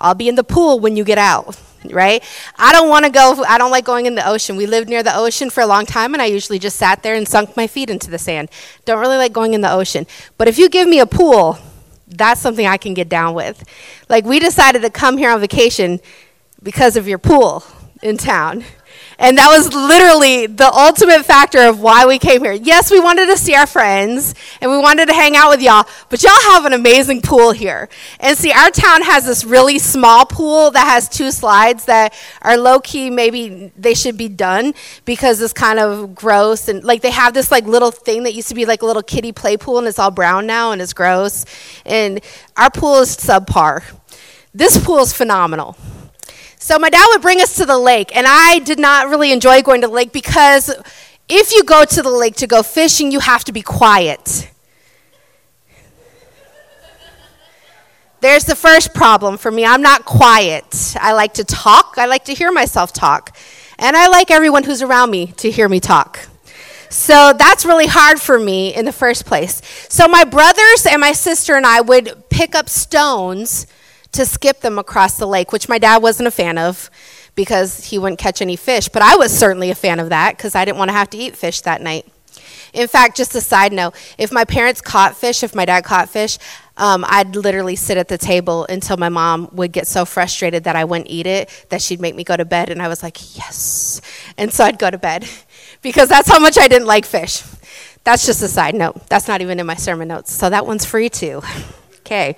I'll 0.00 0.14
be 0.14 0.28
in 0.28 0.34
the 0.34 0.44
pool 0.44 0.80
when 0.80 0.96
you 0.96 1.04
get 1.04 1.18
out 1.18 1.58
right? 1.90 2.22
I 2.56 2.72
don't 2.72 2.88
want 2.88 3.04
to 3.04 3.10
go, 3.10 3.44
I 3.46 3.58
don't 3.58 3.70
like 3.70 3.84
going 3.84 4.06
in 4.06 4.14
the 4.14 4.28
ocean. 4.28 4.56
We 4.56 4.66
lived 4.66 4.88
near 4.88 5.02
the 5.02 5.16
ocean 5.16 5.50
for 5.50 5.60
a 5.62 5.66
long 5.66 5.86
time, 5.86 6.14
and 6.14 6.22
I 6.22 6.26
usually 6.26 6.58
just 6.58 6.76
sat 6.76 7.02
there 7.02 7.14
and 7.14 7.26
sunk 7.26 7.56
my 7.56 7.66
feet 7.66 7.90
into 7.90 8.10
the 8.10 8.18
sand. 8.18 8.50
Don't 8.84 9.00
really 9.00 9.16
like 9.16 9.32
going 9.32 9.54
in 9.54 9.60
the 9.60 9.72
ocean. 9.72 10.06
But 10.38 10.48
if 10.48 10.58
you 10.58 10.68
give 10.68 10.88
me 10.88 11.00
a 11.00 11.06
pool, 11.06 11.58
that's 12.06 12.40
something 12.40 12.66
I 12.66 12.76
can 12.76 12.94
get 12.94 13.08
down 13.08 13.34
with. 13.34 13.64
Like, 14.08 14.24
we 14.24 14.38
decided 14.38 14.82
to 14.82 14.90
come 14.90 15.16
here 15.16 15.30
on 15.30 15.40
vacation 15.40 16.00
because 16.62 16.96
of 16.96 17.08
your 17.08 17.18
pool 17.18 17.64
in 18.02 18.16
town. 18.16 18.64
And 19.18 19.38
that 19.38 19.48
was 19.50 19.72
literally 19.72 20.46
the 20.46 20.72
ultimate 20.72 21.24
factor 21.24 21.60
of 21.60 21.80
why 21.80 22.06
we 22.06 22.18
came 22.18 22.42
here. 22.42 22.52
Yes, 22.52 22.90
we 22.90 23.00
wanted 23.00 23.26
to 23.26 23.36
see 23.36 23.54
our 23.54 23.66
friends 23.66 24.34
and 24.60 24.70
we 24.70 24.78
wanted 24.78 25.06
to 25.06 25.14
hang 25.14 25.36
out 25.36 25.50
with 25.50 25.62
y'all, 25.62 25.86
but 26.08 26.22
y'all 26.22 26.32
have 26.52 26.64
an 26.64 26.72
amazing 26.72 27.20
pool 27.22 27.52
here. 27.52 27.88
And 28.20 28.36
see, 28.36 28.52
our 28.52 28.70
town 28.70 29.02
has 29.02 29.26
this 29.26 29.44
really 29.44 29.78
small 29.78 30.24
pool 30.26 30.70
that 30.70 30.84
has 30.86 31.08
two 31.08 31.30
slides 31.30 31.84
that 31.86 32.14
are 32.42 32.56
low 32.56 32.80
key, 32.80 33.10
maybe 33.10 33.72
they 33.76 33.94
should 33.94 34.16
be 34.16 34.28
done 34.28 34.74
because 35.04 35.40
it's 35.40 35.52
kind 35.52 35.78
of 35.78 36.14
gross. 36.14 36.68
And 36.68 36.82
like 36.84 37.02
they 37.02 37.10
have 37.10 37.34
this 37.34 37.50
like 37.50 37.64
little 37.64 37.90
thing 37.90 38.24
that 38.24 38.34
used 38.34 38.48
to 38.48 38.54
be 38.54 38.64
like 38.64 38.82
a 38.82 38.86
little 38.86 39.02
kiddie 39.02 39.32
play 39.32 39.56
pool 39.56 39.78
and 39.78 39.86
it's 39.86 39.98
all 39.98 40.10
brown 40.10 40.46
now 40.46 40.72
and 40.72 40.80
it's 40.80 40.92
gross. 40.92 41.44
And 41.84 42.20
our 42.56 42.70
pool 42.70 43.00
is 43.00 43.16
subpar. 43.16 43.82
This 44.54 44.82
pool 44.84 44.98
is 44.98 45.12
phenomenal. 45.12 45.76
So 46.62 46.78
my 46.78 46.90
dad 46.90 47.04
would 47.10 47.22
bring 47.22 47.40
us 47.40 47.56
to 47.56 47.66
the 47.66 47.76
lake, 47.76 48.14
and 48.14 48.24
I 48.24 48.60
did 48.60 48.78
not 48.78 49.08
really 49.08 49.32
enjoy 49.32 49.62
going 49.62 49.80
to 49.80 49.88
the 49.88 49.92
lake 49.92 50.12
because 50.12 50.72
if 51.28 51.50
you 51.50 51.64
go 51.64 51.84
to 51.84 52.02
the 52.02 52.08
lake 52.08 52.36
to 52.36 52.46
go 52.46 52.62
fishing, 52.62 53.10
you 53.10 53.18
have 53.18 53.42
to 53.46 53.52
be 53.52 53.62
quiet. 53.62 54.48
There's 58.20 58.44
the 58.44 58.54
first 58.54 58.94
problem 58.94 59.38
for 59.38 59.50
me. 59.50 59.66
I'm 59.66 59.82
not 59.82 60.04
quiet. 60.04 60.94
I 61.00 61.14
like 61.14 61.34
to 61.34 61.44
talk, 61.44 61.94
I 61.96 62.06
like 62.06 62.26
to 62.26 62.32
hear 62.32 62.52
myself 62.52 62.92
talk, 62.92 63.36
and 63.80 63.96
I 63.96 64.06
like 64.06 64.30
everyone 64.30 64.62
who's 64.62 64.82
around 64.82 65.10
me 65.10 65.32
to 65.38 65.50
hear 65.50 65.68
me 65.68 65.80
talk. 65.80 66.28
So 66.90 67.32
that's 67.36 67.66
really 67.66 67.88
hard 67.88 68.20
for 68.20 68.38
me 68.38 68.72
in 68.72 68.84
the 68.84 68.92
first 68.92 69.26
place. 69.26 69.62
So 69.88 70.06
my 70.06 70.22
brothers 70.22 70.86
and 70.88 71.00
my 71.00 71.12
sister 71.12 71.56
and 71.56 71.66
I 71.66 71.80
would 71.80 72.30
pick 72.30 72.54
up 72.54 72.68
stones 72.68 73.66
to 74.12 74.26
skip 74.26 74.60
them 74.60 74.78
across 74.78 75.16
the 75.16 75.26
lake, 75.26 75.52
which 75.52 75.68
my 75.68 75.78
dad 75.78 76.02
wasn't 76.02 76.26
a 76.26 76.30
fan 76.30 76.58
of 76.58 76.90
because 77.34 77.86
he 77.86 77.98
wouldn't 77.98 78.18
catch 78.18 78.42
any 78.42 78.56
fish. 78.56 78.88
But 78.88 79.02
I 79.02 79.16
was 79.16 79.36
certainly 79.36 79.70
a 79.70 79.74
fan 79.74 80.00
of 80.00 80.10
that 80.10 80.36
because 80.36 80.54
I 80.54 80.64
didn't 80.64 80.78
want 80.78 80.90
to 80.90 80.92
have 80.94 81.10
to 81.10 81.18
eat 81.18 81.36
fish 81.36 81.62
that 81.62 81.80
night. 81.80 82.06
In 82.72 82.88
fact, 82.88 83.16
just 83.16 83.34
a 83.34 83.40
side 83.40 83.72
note, 83.72 83.94
if 84.16 84.32
my 84.32 84.44
parents 84.44 84.80
caught 84.80 85.16
fish, 85.16 85.42
if 85.42 85.54
my 85.54 85.66
dad 85.66 85.84
caught 85.84 86.08
fish, 86.08 86.38
um, 86.78 87.04
I'd 87.06 87.36
literally 87.36 87.76
sit 87.76 87.98
at 87.98 88.08
the 88.08 88.16
table 88.16 88.64
until 88.68 88.96
my 88.96 89.10
mom 89.10 89.50
would 89.52 89.72
get 89.72 89.86
so 89.86 90.06
frustrated 90.06 90.64
that 90.64 90.74
I 90.74 90.84
wouldn't 90.84 91.10
eat 91.10 91.26
it 91.26 91.66
that 91.68 91.82
she'd 91.82 92.00
make 92.00 92.14
me 92.14 92.24
go 92.24 92.36
to 92.36 92.46
bed. 92.46 92.70
And 92.70 92.80
I 92.80 92.88
was 92.88 93.02
like, 93.02 93.36
yes. 93.36 94.00
And 94.38 94.50
so 94.52 94.64
I'd 94.64 94.78
go 94.78 94.90
to 94.90 94.96
bed 94.98 95.28
because 95.82 96.08
that's 96.08 96.30
how 96.30 96.38
much 96.38 96.56
I 96.58 96.68
didn't 96.68 96.86
like 96.86 97.04
fish. 97.04 97.42
That's 98.04 98.24
just 98.24 98.42
a 98.42 98.48
side 98.48 98.74
note. 98.74 99.06
That's 99.08 99.28
not 99.28 99.42
even 99.42 99.60
in 99.60 99.66
my 99.66 99.76
sermon 99.76 100.08
notes. 100.08 100.32
So 100.32 100.48
that 100.48 100.66
one's 100.66 100.84
free 100.84 101.08
too. 101.08 101.42
Okay. 102.04 102.34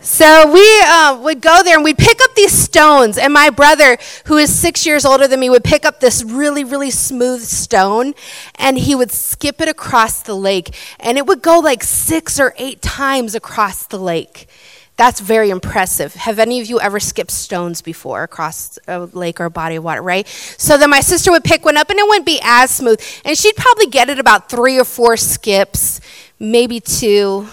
So 0.00 0.52
we 0.52 0.80
uh, 0.82 1.18
would 1.22 1.40
go 1.40 1.62
there 1.64 1.74
and 1.74 1.82
we'd 1.82 1.98
pick 1.98 2.20
up 2.22 2.34
these 2.36 2.52
stones. 2.52 3.18
And 3.18 3.32
my 3.32 3.50
brother, 3.50 3.98
who 4.26 4.36
is 4.36 4.56
six 4.56 4.86
years 4.86 5.04
older 5.04 5.26
than 5.26 5.40
me, 5.40 5.50
would 5.50 5.64
pick 5.64 5.84
up 5.84 5.98
this 5.98 6.22
really, 6.22 6.62
really 6.62 6.90
smooth 6.90 7.40
stone 7.42 8.14
and 8.54 8.78
he 8.78 8.94
would 8.94 9.10
skip 9.10 9.60
it 9.60 9.68
across 9.68 10.22
the 10.22 10.34
lake. 10.34 10.74
And 11.00 11.18
it 11.18 11.26
would 11.26 11.42
go 11.42 11.58
like 11.58 11.82
six 11.82 12.38
or 12.38 12.54
eight 12.58 12.80
times 12.80 13.34
across 13.34 13.86
the 13.86 13.98
lake. 13.98 14.48
That's 14.96 15.20
very 15.20 15.50
impressive. 15.50 16.14
Have 16.14 16.38
any 16.38 16.60
of 16.60 16.68
you 16.68 16.80
ever 16.80 17.00
skipped 17.00 17.30
stones 17.30 17.82
before 17.82 18.22
across 18.22 18.78
a 18.88 19.00
lake 19.00 19.40
or 19.40 19.46
a 19.46 19.50
body 19.50 19.76
of 19.76 19.84
water, 19.84 20.02
right? 20.02 20.26
So 20.26 20.76
then 20.78 20.90
my 20.90 21.00
sister 21.00 21.30
would 21.32 21.44
pick 21.44 21.64
one 21.64 21.76
up 21.76 21.90
and 21.90 21.98
it 21.98 22.06
wouldn't 22.06 22.26
be 22.26 22.40
as 22.42 22.70
smooth. 22.72 23.00
And 23.24 23.36
she'd 23.36 23.56
probably 23.56 23.86
get 23.86 24.08
it 24.08 24.18
about 24.18 24.48
three 24.48 24.78
or 24.78 24.84
four 24.84 25.16
skips, 25.16 26.00
maybe 26.38 26.80
two. 26.80 27.48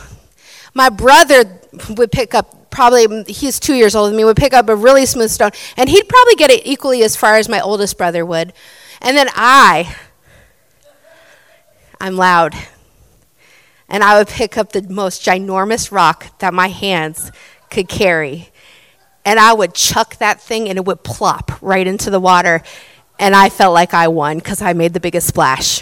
My 0.73 0.89
brother 0.89 1.45
would 1.89 2.11
pick 2.11 2.33
up, 2.33 2.69
probably, 2.69 3.23
he's 3.31 3.59
two 3.59 3.73
years 3.73 3.95
older 3.95 4.09
than 4.09 4.17
me, 4.17 4.25
would 4.25 4.37
pick 4.37 4.53
up 4.53 4.69
a 4.69 4.75
really 4.75 5.05
smooth 5.05 5.29
stone 5.29 5.51
and 5.77 5.89
he'd 5.89 6.07
probably 6.07 6.35
get 6.35 6.49
it 6.49 6.65
equally 6.65 7.03
as 7.03 7.15
far 7.15 7.35
as 7.35 7.47
my 7.49 7.59
oldest 7.61 7.97
brother 7.97 8.25
would. 8.25 8.53
And 9.01 9.15
then 9.15 9.27
I, 9.33 9.95
I'm 11.99 12.15
loud 12.15 12.53
and 13.87 14.03
I 14.03 14.17
would 14.17 14.27
pick 14.27 14.57
up 14.57 14.71
the 14.71 14.81
most 14.81 15.21
ginormous 15.21 15.91
rock 15.91 16.37
that 16.39 16.53
my 16.53 16.67
hands 16.67 17.31
could 17.69 17.87
carry. 17.87 18.49
And 19.23 19.39
I 19.39 19.53
would 19.53 19.73
chuck 19.73 20.17
that 20.17 20.41
thing 20.41 20.69
and 20.69 20.77
it 20.77 20.85
would 20.85 21.03
plop 21.03 21.61
right 21.61 21.85
into 21.85 22.09
the 22.09 22.19
water. 22.19 22.61
And 23.19 23.35
I 23.35 23.49
felt 23.49 23.73
like 23.73 23.93
I 23.93 24.07
won 24.07 24.37
because 24.37 24.61
I 24.61 24.73
made 24.73 24.93
the 24.93 24.99
biggest 24.99 25.27
splash. 25.27 25.81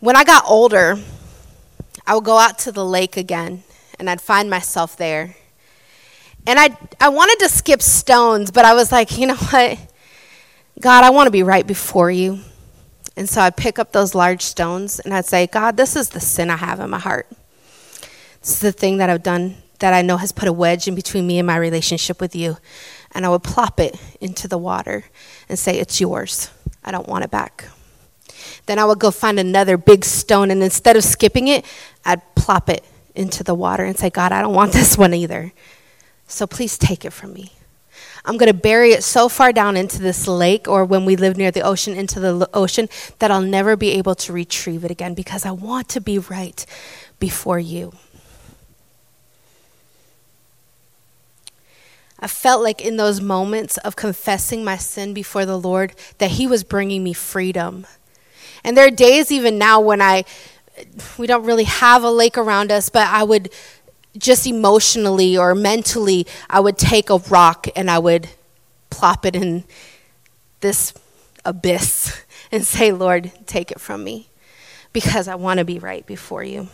When 0.00 0.14
I 0.14 0.24
got 0.24 0.44
older, 0.46 0.98
I 2.08 2.14
would 2.14 2.24
go 2.24 2.38
out 2.38 2.58
to 2.60 2.72
the 2.72 2.86
lake 2.86 3.18
again 3.18 3.64
and 3.98 4.08
I'd 4.08 4.22
find 4.22 4.48
myself 4.48 4.96
there. 4.96 5.36
And 6.46 6.58
I, 6.58 6.74
I 6.98 7.10
wanted 7.10 7.38
to 7.40 7.50
skip 7.50 7.82
stones, 7.82 8.50
but 8.50 8.64
I 8.64 8.72
was 8.72 8.90
like, 8.90 9.18
you 9.18 9.26
know 9.26 9.36
what? 9.36 9.78
God, 10.80 11.04
I 11.04 11.10
want 11.10 11.26
to 11.26 11.30
be 11.30 11.42
right 11.42 11.66
before 11.66 12.10
you. 12.10 12.40
And 13.14 13.28
so 13.28 13.42
I'd 13.42 13.58
pick 13.58 13.78
up 13.78 13.92
those 13.92 14.14
large 14.14 14.40
stones 14.40 15.00
and 15.00 15.12
I'd 15.12 15.26
say, 15.26 15.46
God, 15.46 15.76
this 15.76 15.96
is 15.96 16.08
the 16.08 16.20
sin 16.20 16.48
I 16.48 16.56
have 16.56 16.80
in 16.80 16.88
my 16.88 16.98
heart. 16.98 17.28
This 18.40 18.52
is 18.52 18.60
the 18.60 18.72
thing 18.72 18.96
that 18.96 19.10
I've 19.10 19.22
done 19.22 19.56
that 19.80 19.92
I 19.92 20.00
know 20.00 20.16
has 20.16 20.32
put 20.32 20.48
a 20.48 20.52
wedge 20.52 20.88
in 20.88 20.94
between 20.94 21.26
me 21.26 21.38
and 21.38 21.46
my 21.46 21.58
relationship 21.58 22.22
with 22.22 22.34
you. 22.34 22.56
And 23.12 23.26
I 23.26 23.28
would 23.28 23.42
plop 23.42 23.80
it 23.80 24.00
into 24.18 24.48
the 24.48 24.56
water 24.56 25.04
and 25.46 25.58
say, 25.58 25.78
It's 25.78 26.00
yours. 26.00 26.50
I 26.82 26.90
don't 26.90 27.06
want 27.06 27.24
it 27.24 27.30
back. 27.30 27.68
Then 28.66 28.78
I 28.78 28.84
would 28.84 28.98
go 28.98 29.10
find 29.10 29.38
another 29.38 29.76
big 29.76 30.04
stone, 30.04 30.50
and 30.50 30.62
instead 30.62 30.96
of 30.96 31.04
skipping 31.04 31.48
it, 31.48 31.64
I'd 32.08 32.34
plop 32.34 32.70
it 32.70 32.82
into 33.14 33.44
the 33.44 33.54
water 33.54 33.84
and 33.84 33.98
say, 33.98 34.08
God, 34.08 34.32
I 34.32 34.40
don't 34.40 34.54
want 34.54 34.72
this 34.72 34.96
one 34.96 35.12
either. 35.12 35.52
So 36.26 36.46
please 36.46 36.78
take 36.78 37.04
it 37.04 37.12
from 37.12 37.34
me. 37.34 37.52
I'm 38.24 38.38
going 38.38 38.50
to 38.50 38.58
bury 38.58 38.92
it 38.92 39.04
so 39.04 39.28
far 39.28 39.52
down 39.52 39.76
into 39.76 40.00
this 40.00 40.26
lake, 40.26 40.66
or 40.66 40.84
when 40.84 41.04
we 41.04 41.16
live 41.16 41.36
near 41.36 41.50
the 41.50 41.60
ocean, 41.60 41.94
into 41.94 42.18
the 42.18 42.48
ocean, 42.54 42.88
that 43.18 43.30
I'll 43.30 43.42
never 43.42 43.76
be 43.76 43.90
able 43.90 44.14
to 44.16 44.32
retrieve 44.32 44.84
it 44.84 44.90
again 44.90 45.12
because 45.12 45.44
I 45.44 45.50
want 45.50 45.88
to 45.90 46.00
be 46.00 46.18
right 46.18 46.64
before 47.18 47.58
you. 47.58 47.92
I 52.18 52.26
felt 52.26 52.62
like 52.62 52.80
in 52.80 52.96
those 52.96 53.20
moments 53.20 53.76
of 53.78 53.96
confessing 53.96 54.64
my 54.64 54.76
sin 54.76 55.12
before 55.12 55.44
the 55.44 55.58
Lord 55.58 55.94
that 56.18 56.32
He 56.32 56.46
was 56.46 56.64
bringing 56.64 57.04
me 57.04 57.12
freedom. 57.12 57.86
And 58.64 58.76
there 58.76 58.86
are 58.86 58.90
days 58.90 59.30
even 59.30 59.58
now 59.58 59.80
when 59.80 60.02
I, 60.02 60.24
we 61.18 61.26
don't 61.26 61.44
really 61.44 61.64
have 61.64 62.04
a 62.04 62.10
lake 62.10 62.38
around 62.38 62.70
us, 62.70 62.88
but 62.88 63.06
I 63.06 63.24
would 63.24 63.50
just 64.16 64.46
emotionally 64.46 65.36
or 65.36 65.54
mentally, 65.54 66.26
I 66.50 66.60
would 66.60 66.78
take 66.78 67.10
a 67.10 67.18
rock 67.18 67.66
and 67.76 67.90
I 67.90 67.98
would 67.98 68.28
plop 68.90 69.24
it 69.24 69.36
in 69.36 69.64
this 70.60 70.92
abyss 71.44 72.24
and 72.52 72.64
say, 72.64 72.92
Lord, 72.92 73.30
take 73.46 73.70
it 73.70 73.80
from 73.80 74.04
me 74.04 74.28
because 74.92 75.28
I 75.28 75.34
want 75.34 75.58
to 75.58 75.64
be 75.64 75.78
right 75.78 76.04
before 76.06 76.42
you. 76.42 76.68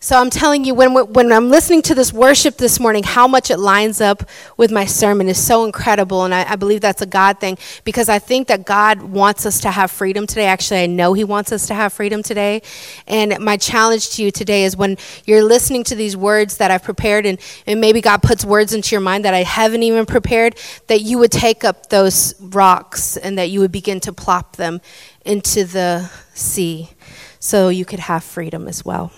So 0.00 0.16
I'm 0.16 0.30
telling 0.30 0.64
you, 0.64 0.74
when, 0.74 0.94
when 0.94 1.32
I'm 1.32 1.50
listening 1.50 1.82
to 1.82 1.94
this 1.94 2.12
worship 2.12 2.56
this 2.56 2.78
morning, 2.78 3.02
how 3.02 3.26
much 3.26 3.50
it 3.50 3.58
lines 3.58 4.00
up 4.00 4.28
with 4.56 4.70
my 4.70 4.84
sermon 4.84 5.28
is 5.28 5.44
so 5.44 5.64
incredible. 5.64 6.24
And 6.24 6.32
I, 6.32 6.52
I, 6.52 6.56
believe 6.56 6.80
that's 6.80 7.02
a 7.02 7.06
God 7.06 7.40
thing 7.40 7.58
because 7.82 8.08
I 8.08 8.20
think 8.20 8.46
that 8.46 8.64
God 8.64 9.02
wants 9.02 9.44
us 9.44 9.60
to 9.62 9.72
have 9.72 9.90
freedom 9.90 10.24
today. 10.24 10.46
Actually, 10.46 10.80
I 10.80 10.86
know 10.86 11.14
He 11.14 11.24
wants 11.24 11.50
us 11.50 11.66
to 11.66 11.74
have 11.74 11.92
freedom 11.92 12.22
today. 12.22 12.62
And 13.08 13.36
my 13.40 13.56
challenge 13.56 14.10
to 14.10 14.22
you 14.22 14.30
today 14.30 14.64
is 14.64 14.76
when 14.76 14.98
you're 15.24 15.42
listening 15.42 15.82
to 15.84 15.96
these 15.96 16.16
words 16.16 16.58
that 16.58 16.70
I've 16.70 16.84
prepared, 16.84 17.26
and, 17.26 17.40
and 17.66 17.80
maybe 17.80 18.00
God 18.00 18.22
puts 18.22 18.44
words 18.44 18.72
into 18.72 18.94
your 18.94 19.00
mind 19.00 19.24
that 19.24 19.34
I 19.34 19.42
haven't 19.42 19.82
even 19.82 20.06
prepared, 20.06 20.56
that 20.86 21.00
you 21.00 21.18
would 21.18 21.32
take 21.32 21.64
up 21.64 21.88
those 21.88 22.40
rocks 22.40 23.16
and 23.16 23.36
that 23.36 23.50
you 23.50 23.58
would 23.60 23.72
begin 23.72 23.98
to 24.00 24.12
plop 24.12 24.54
them 24.56 24.80
into 25.24 25.64
the 25.64 26.08
sea 26.34 26.90
so 27.40 27.68
you 27.68 27.84
could 27.84 28.00
have 28.00 28.22
freedom 28.22 28.68
as 28.68 28.84
well. 28.84 29.12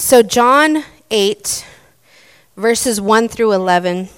So, 0.00 0.22
John 0.22 0.82
8, 1.10 1.66
verses 2.56 3.02
1 3.02 3.28
through 3.28 3.52
11, 3.52 4.08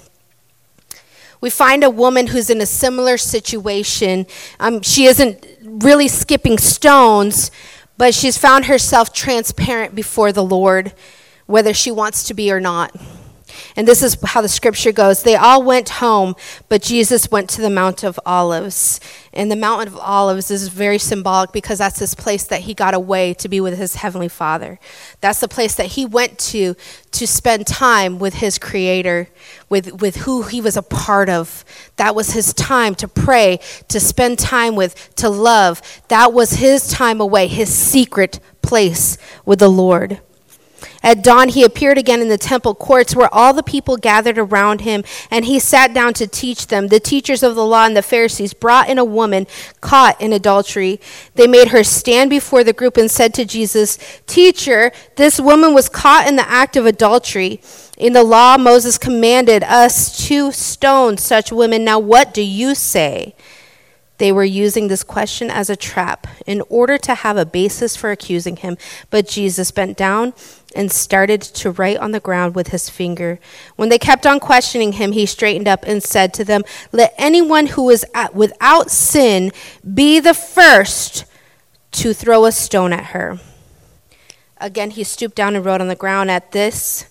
we 1.41 1.49
find 1.49 1.83
a 1.83 1.89
woman 1.89 2.27
who's 2.27 2.49
in 2.49 2.61
a 2.61 2.65
similar 2.65 3.17
situation. 3.17 4.25
Um, 4.61 4.81
she 4.81 5.07
isn't 5.07 5.45
really 5.61 6.07
skipping 6.07 6.57
stones, 6.57 7.51
but 7.97 8.13
she's 8.15 8.37
found 8.37 8.65
herself 8.65 9.11
transparent 9.11 9.93
before 9.93 10.31
the 10.31 10.41
Lord, 10.41 10.93
whether 11.47 11.73
she 11.73 11.91
wants 11.91 12.23
to 12.23 12.33
be 12.33 12.49
or 12.49 12.61
not. 12.61 12.95
And 13.75 13.87
this 13.87 14.03
is 14.03 14.17
how 14.23 14.41
the 14.41 14.49
scripture 14.49 14.91
goes. 14.91 15.23
They 15.23 15.35
all 15.35 15.63
went 15.63 15.89
home, 15.89 16.35
but 16.69 16.81
Jesus 16.81 17.31
went 17.31 17.49
to 17.51 17.61
the 17.61 17.69
Mount 17.69 18.03
of 18.03 18.19
Olives. 18.25 18.99
And 19.33 19.51
the 19.51 19.55
Mount 19.55 19.87
of 19.87 19.97
Olives 19.97 20.51
is 20.51 20.67
very 20.67 20.97
symbolic 20.97 21.51
because 21.51 21.79
that's 21.79 21.99
this 21.99 22.15
place 22.15 22.43
that 22.45 22.61
he 22.61 22.73
got 22.73 22.93
away 22.93 23.33
to 23.35 23.49
be 23.49 23.59
with 23.59 23.77
his 23.77 23.95
heavenly 23.95 24.27
Father. 24.27 24.79
That's 25.21 25.39
the 25.39 25.47
place 25.47 25.75
that 25.75 25.87
he 25.87 26.05
went 26.05 26.37
to 26.39 26.75
to 27.13 27.27
spend 27.27 27.67
time 27.67 28.19
with 28.19 28.35
his 28.35 28.57
creator, 28.57 29.29
with, 29.69 30.01
with 30.01 30.17
who 30.17 30.43
he 30.43 30.59
was 30.59 30.75
a 30.75 30.81
part 30.81 31.29
of. 31.29 31.63
That 31.97 32.15
was 32.15 32.31
his 32.31 32.53
time 32.53 32.95
to 32.95 33.07
pray, 33.07 33.59
to 33.87 33.99
spend 33.99 34.39
time 34.39 34.75
with, 34.75 35.13
to 35.15 35.29
love. 35.29 35.81
That 36.07 36.33
was 36.33 36.53
his 36.53 36.87
time 36.89 37.21
away, 37.21 37.47
his 37.47 37.73
secret 37.73 38.39
place 38.61 39.17
with 39.45 39.59
the 39.59 39.69
Lord. 39.69 40.21
At 41.03 41.21
dawn, 41.21 41.49
he 41.49 41.63
appeared 41.63 41.97
again 41.97 42.21
in 42.21 42.29
the 42.29 42.37
temple 42.37 42.73
courts 42.73 43.13
where 43.13 43.33
all 43.33 43.53
the 43.53 43.61
people 43.61 43.97
gathered 43.97 44.37
around 44.37 44.81
him, 44.81 45.03
and 45.29 45.43
he 45.43 45.59
sat 45.59 45.93
down 45.93 46.13
to 46.13 46.27
teach 46.27 46.67
them. 46.67 46.87
The 46.87 46.99
teachers 47.01 47.43
of 47.43 47.55
the 47.55 47.65
law 47.65 47.85
and 47.85 47.95
the 47.95 48.01
Pharisees 48.01 48.53
brought 48.53 48.89
in 48.89 48.97
a 48.97 49.03
woman 49.03 49.45
caught 49.81 50.19
in 50.21 50.31
adultery. 50.31 51.01
They 51.35 51.45
made 51.45 51.69
her 51.69 51.83
stand 51.83 52.29
before 52.29 52.63
the 52.63 52.71
group 52.71 52.95
and 52.95 53.11
said 53.11 53.33
to 53.33 53.45
Jesus, 53.45 53.99
Teacher, 54.27 54.93
this 55.17 55.41
woman 55.41 55.73
was 55.73 55.89
caught 55.89 56.27
in 56.27 56.37
the 56.37 56.49
act 56.49 56.77
of 56.77 56.85
adultery. 56.85 57.59
In 57.97 58.13
the 58.13 58.23
law, 58.23 58.57
Moses 58.57 58.97
commanded 58.97 59.63
us 59.63 60.27
to 60.27 60.51
stone 60.51 61.17
such 61.17 61.51
women. 61.51 61.83
Now, 61.83 61.99
what 61.99 62.33
do 62.33 62.41
you 62.41 62.75
say? 62.75 63.35
They 64.19 64.31
were 64.31 64.43
using 64.43 64.87
this 64.87 65.03
question 65.03 65.49
as 65.49 65.69
a 65.69 65.75
trap 65.75 66.27
in 66.45 66.61
order 66.69 66.97
to 66.99 67.15
have 67.15 67.35
a 67.35 67.45
basis 67.45 67.95
for 67.95 68.11
accusing 68.11 68.57
him. 68.57 68.77
But 69.09 69.27
Jesus 69.27 69.71
bent 69.71 69.97
down 69.97 70.33
and 70.75 70.91
started 70.91 71.41
to 71.41 71.71
write 71.71 71.97
on 71.97 72.11
the 72.11 72.19
ground 72.19 72.55
with 72.55 72.67
his 72.67 72.89
finger. 72.89 73.39
When 73.75 73.89
they 73.89 73.97
kept 73.97 74.25
on 74.25 74.39
questioning 74.39 74.93
him, 74.93 75.13
he 75.13 75.25
straightened 75.25 75.67
up 75.67 75.83
and 75.85 76.03
said 76.03 76.33
to 76.35 76.45
them, 76.45 76.63
Let 76.91 77.13
anyone 77.17 77.67
who 77.67 77.89
is 77.89 78.05
at, 78.13 78.35
without 78.35 78.91
sin 78.91 79.51
be 79.93 80.19
the 80.19 80.33
first 80.33 81.25
to 81.93 82.13
throw 82.13 82.45
a 82.45 82.51
stone 82.51 82.93
at 82.93 83.05
her. 83.05 83.39
Again, 84.57 84.91
he 84.91 85.03
stooped 85.03 85.35
down 85.35 85.55
and 85.55 85.65
wrote 85.65 85.81
on 85.81 85.87
the 85.87 85.95
ground. 85.95 86.31
At 86.31 86.51
this, 86.51 87.05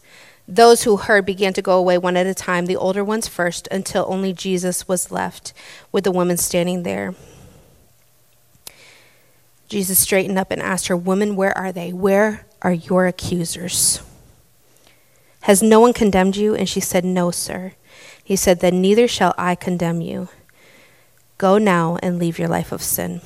Those 0.49 0.83
who 0.83 0.97
heard 0.97 1.25
began 1.25 1.53
to 1.55 1.63
go 1.63 1.79
away 1.79 1.99
one 1.99 2.17
at 2.17 2.27
a 2.27 2.35
time, 2.35 2.67
the 2.67 2.77
older 2.77 3.05
ones 3.05 3.29
first, 3.29 3.69
until 3.71 4.05
only 4.09 4.33
Jesus 4.33 4.89
was 4.89 5.13
left 5.13 5.53
with 5.93 6.05
the 6.05 6.13
woman 6.13 6.37
standing 6.37 6.83
there. 6.83 7.15
Jesus 9.69 9.99
straightened 9.99 10.39
up 10.39 10.51
and 10.51 10.61
asked 10.61 10.89
her, 10.89 10.97
Woman, 10.97 11.37
where 11.37 11.57
are 11.57 11.73
they? 11.73 11.93
Where 11.93 12.45
are 12.61 12.73
your 12.73 13.07
accusers? 13.07 14.03
Has 15.43 15.63
no 15.63 15.81
one 15.81 15.93
condemned 15.93 16.37
you? 16.37 16.55
And 16.55 16.69
she 16.69 16.81
said, 16.81 17.05
No, 17.05 17.31
sir. 17.31 17.73
He 18.23 18.37
said, 18.37 18.61
Then 18.61 18.81
neither 18.81 19.09
shall 19.09 19.35
I 19.39 19.55
condemn 19.55 20.01
you. 20.01 20.29
Go 21.39 21.59
now 21.59 21.99
and 22.03 22.19
leave 22.19 22.39
your 22.39 22.49
life 22.49 22.71
of 22.71 22.83
sin. 22.83 23.21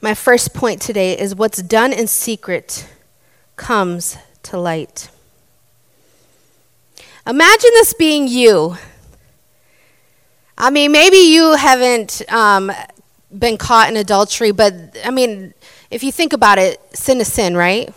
My 0.00 0.14
first 0.14 0.52
point 0.52 0.82
today 0.82 1.18
is 1.18 1.34
what's 1.34 1.62
done 1.62 1.92
in 1.92 2.06
secret 2.06 2.86
comes 3.56 4.16
to 4.44 4.58
light. 4.58 5.10
Imagine 7.26 7.70
this 7.72 7.92
being 7.94 8.28
you. 8.28 8.76
I 10.56 10.70
mean, 10.70 10.92
maybe 10.92 11.16
you 11.16 11.54
haven't 11.56 12.22
um, 12.32 12.70
been 13.36 13.58
caught 13.58 13.90
in 13.90 13.96
adultery, 13.96 14.52
but 14.52 14.74
I 15.04 15.10
mean, 15.10 15.52
if 15.90 16.02
you 16.02 16.12
think 16.12 16.32
about 16.32 16.58
it, 16.58 16.80
sin 16.96 17.20
is 17.20 17.32
sin, 17.32 17.56
right? 17.56 17.92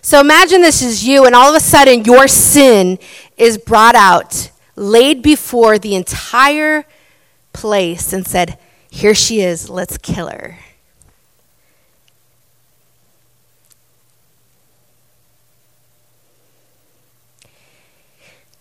So 0.00 0.20
imagine 0.20 0.62
this 0.62 0.82
is 0.82 1.06
you, 1.06 1.24
and 1.24 1.34
all 1.34 1.50
of 1.50 1.56
a 1.56 1.60
sudden 1.60 2.04
your 2.04 2.26
sin 2.26 2.98
is 3.36 3.56
brought 3.56 3.94
out, 3.94 4.50
laid 4.74 5.22
before 5.22 5.78
the 5.78 5.94
entire 5.94 6.84
place, 7.52 8.12
and 8.12 8.26
said, 8.26 8.58
Here 8.90 9.14
she 9.14 9.40
is, 9.40 9.70
let's 9.70 9.96
kill 9.98 10.28
her. 10.28 10.58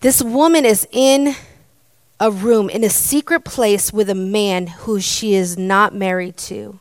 This 0.02 0.22
woman 0.22 0.66
is 0.66 0.88
in 0.92 1.36
a 2.20 2.32
room, 2.32 2.70
in 2.70 2.84
a 2.84 2.90
secret 2.90 3.46
place 3.46 3.94
with 3.94 4.10
a 4.10 4.16
man 4.16 4.68
who 4.68 5.00
she 5.00 5.36
is 5.36 5.58
not 5.58 5.94
married 5.94 6.38
to. 6.38 6.80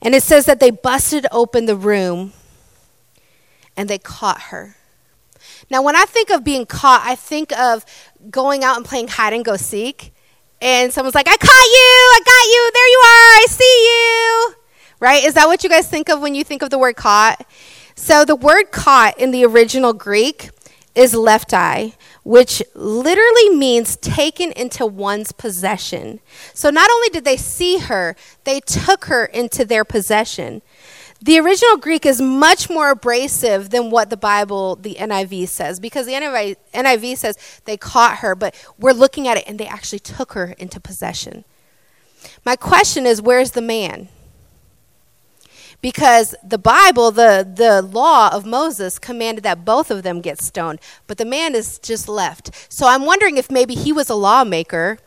And 0.00 0.14
it 0.14 0.22
says 0.22 0.46
that 0.46 0.60
they 0.60 0.70
busted 0.70 1.26
open 1.32 1.66
the 1.66 1.76
room 1.76 2.32
and 3.76 3.90
they 3.90 3.98
caught 3.98 4.40
her. 4.42 4.76
Now, 5.68 5.82
when 5.82 5.96
I 5.96 6.04
think 6.04 6.30
of 6.30 6.44
being 6.44 6.64
caught, 6.64 7.02
I 7.04 7.16
think 7.16 7.56
of 7.58 7.84
going 8.30 8.62
out 8.62 8.76
and 8.76 8.86
playing 8.86 9.08
hide 9.08 9.32
and 9.32 9.44
go 9.44 9.56
seek. 9.56 10.12
And 10.60 10.92
someone's 10.92 11.14
like, 11.14 11.28
I 11.28 11.36
caught 11.36 11.40
you, 11.40 11.48
I 11.48 12.20
got 12.24 12.46
you, 12.52 12.70
there 12.72 12.88
you 12.88 12.98
are, 12.98 13.42
I 13.42 13.46
see 13.48 13.84
you. 13.84 14.54
Right? 15.00 15.24
Is 15.24 15.34
that 15.34 15.46
what 15.46 15.64
you 15.64 15.70
guys 15.70 15.88
think 15.88 16.08
of 16.08 16.20
when 16.20 16.36
you 16.36 16.44
think 16.44 16.62
of 16.62 16.70
the 16.70 16.78
word 16.78 16.94
caught? 16.96 17.44
So, 17.96 18.24
the 18.24 18.36
word 18.36 18.70
caught 18.70 19.18
in 19.18 19.30
the 19.30 19.44
original 19.44 19.92
Greek 19.92 20.50
is 20.96 21.14
left 21.14 21.52
eye, 21.52 21.92
which 22.24 22.62
literally 22.74 23.50
means 23.50 23.96
taken 23.96 24.50
into 24.52 24.86
one's 24.86 25.30
possession. 25.30 26.18
So 26.54 26.70
not 26.70 26.90
only 26.90 27.10
did 27.10 27.24
they 27.24 27.36
see 27.36 27.78
her, 27.78 28.16
they 28.44 28.60
took 28.60 29.04
her 29.04 29.26
into 29.26 29.64
their 29.64 29.84
possession. 29.84 30.62
The 31.20 31.38
original 31.38 31.76
Greek 31.76 32.06
is 32.06 32.20
much 32.20 32.68
more 32.68 32.90
abrasive 32.90 33.70
than 33.70 33.90
what 33.90 34.10
the 34.10 34.16
Bible, 34.16 34.76
the 34.76 34.94
NIV 34.94 35.48
says, 35.48 35.80
because 35.80 36.06
the 36.06 36.12
NIV, 36.12 37.16
says 37.16 37.60
they 37.66 37.76
caught 37.76 38.18
her, 38.18 38.34
but 38.34 38.54
we're 38.78 38.92
looking 38.92 39.28
at 39.28 39.36
it 39.36 39.44
and 39.46 39.58
they 39.58 39.66
actually 39.66 39.98
took 39.98 40.32
her 40.32 40.54
into 40.58 40.80
possession. 40.80 41.44
My 42.44 42.56
question 42.56 43.06
is 43.06 43.20
where's 43.20 43.52
the 43.52 43.62
man? 43.62 44.08
Because 45.80 46.34
the 46.42 46.58
Bible, 46.58 47.10
the, 47.10 47.48
the 47.48 47.82
law 47.82 48.30
of 48.32 48.44
Moses, 48.46 48.98
commanded 48.98 49.44
that 49.44 49.64
both 49.64 49.90
of 49.90 50.02
them 50.02 50.20
get 50.20 50.40
stoned, 50.40 50.80
but 51.06 51.18
the 51.18 51.24
man 51.24 51.54
is 51.54 51.78
just 51.78 52.08
left. 52.08 52.50
So 52.72 52.86
I'm 52.86 53.04
wondering 53.04 53.36
if 53.36 53.50
maybe 53.50 53.74
he 53.74 53.92
was 53.92 54.10
a 54.10 54.14
lawmaker. 54.14 54.98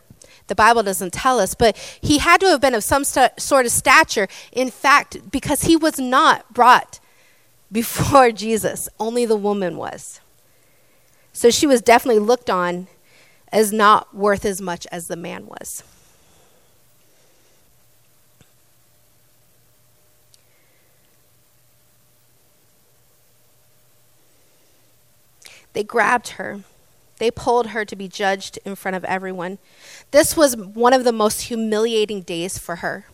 The 0.46 0.54
Bible 0.54 0.82
doesn't 0.82 1.12
tell 1.12 1.38
us, 1.38 1.54
but 1.54 1.76
he 2.00 2.18
had 2.18 2.40
to 2.40 2.46
have 2.46 2.60
been 2.60 2.74
of 2.74 2.84
some 2.84 3.04
st- 3.04 3.40
sort 3.40 3.66
of 3.66 3.72
stature. 3.72 4.28
In 4.52 4.70
fact, 4.70 5.30
because 5.30 5.62
he 5.62 5.76
was 5.76 5.98
not 5.98 6.52
brought 6.52 6.98
before 7.70 8.32
Jesus, 8.32 8.88
only 8.98 9.26
the 9.26 9.36
woman 9.36 9.76
was. 9.76 10.20
So 11.32 11.50
she 11.50 11.66
was 11.66 11.80
definitely 11.80 12.20
looked 12.20 12.50
on 12.50 12.88
as 13.52 13.72
not 13.72 14.14
worth 14.14 14.44
as 14.44 14.60
much 14.60 14.86
as 14.92 15.08
the 15.08 15.16
man 15.16 15.46
was. 15.46 15.82
They 25.72 25.84
grabbed 25.84 26.30
her. 26.30 26.60
They 27.18 27.30
pulled 27.30 27.68
her 27.68 27.84
to 27.84 27.96
be 27.96 28.08
judged 28.08 28.58
in 28.64 28.74
front 28.74 28.96
of 28.96 29.04
everyone. 29.04 29.58
This 30.10 30.36
was 30.36 30.56
one 30.56 30.92
of 30.92 31.04
the 31.04 31.12
most 31.12 31.42
humiliating 31.42 32.22
days 32.22 32.58
for 32.58 32.76
her. 32.76 33.06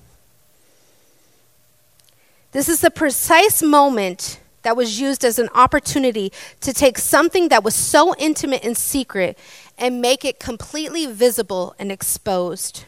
This 2.53 2.69
is 2.69 2.81
the 2.81 2.91
precise 2.91 3.63
moment 3.63 4.41
that 4.63 4.77
was 4.77 5.01
used 5.01 5.25
as 5.25 5.39
an 5.39 5.49
opportunity 5.55 6.33
to 6.61 6.73
take 6.73 6.99
something 6.99 7.49
that 7.49 7.63
was 7.63 7.75
so 7.75 8.15
intimate 8.17 8.65
and 8.65 8.77
secret 8.77 9.39
and 9.77 10.01
make 10.01 10.25
it 10.25 10.41
completely 10.41 11.07
visible 11.07 11.75
and 11.79 11.93
exposed. 11.93 12.85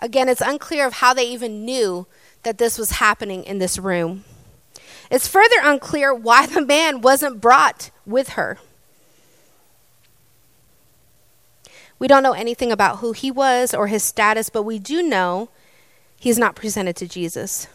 Again, 0.00 0.28
it's 0.28 0.40
unclear 0.40 0.86
of 0.86 0.94
how 0.94 1.14
they 1.14 1.24
even 1.28 1.64
knew 1.64 2.06
that 2.42 2.58
this 2.58 2.76
was 2.78 2.92
happening 2.92 3.42
in 3.44 3.58
this 3.58 3.78
room. 3.78 4.24
It's 5.14 5.28
further 5.28 5.54
unclear 5.62 6.12
why 6.12 6.44
the 6.44 6.60
man 6.60 7.00
wasn't 7.00 7.40
brought 7.40 7.92
with 8.04 8.30
her. 8.30 8.58
We 12.00 12.08
don't 12.08 12.24
know 12.24 12.32
anything 12.32 12.72
about 12.72 12.98
who 12.98 13.12
he 13.12 13.30
was 13.30 13.72
or 13.72 13.86
his 13.86 14.02
status, 14.02 14.50
but 14.50 14.64
we 14.64 14.80
do 14.80 15.04
know 15.04 15.50
he's 16.18 16.36
not 16.36 16.56
presented 16.56 16.96
to 16.96 17.06
Jesus. 17.06 17.68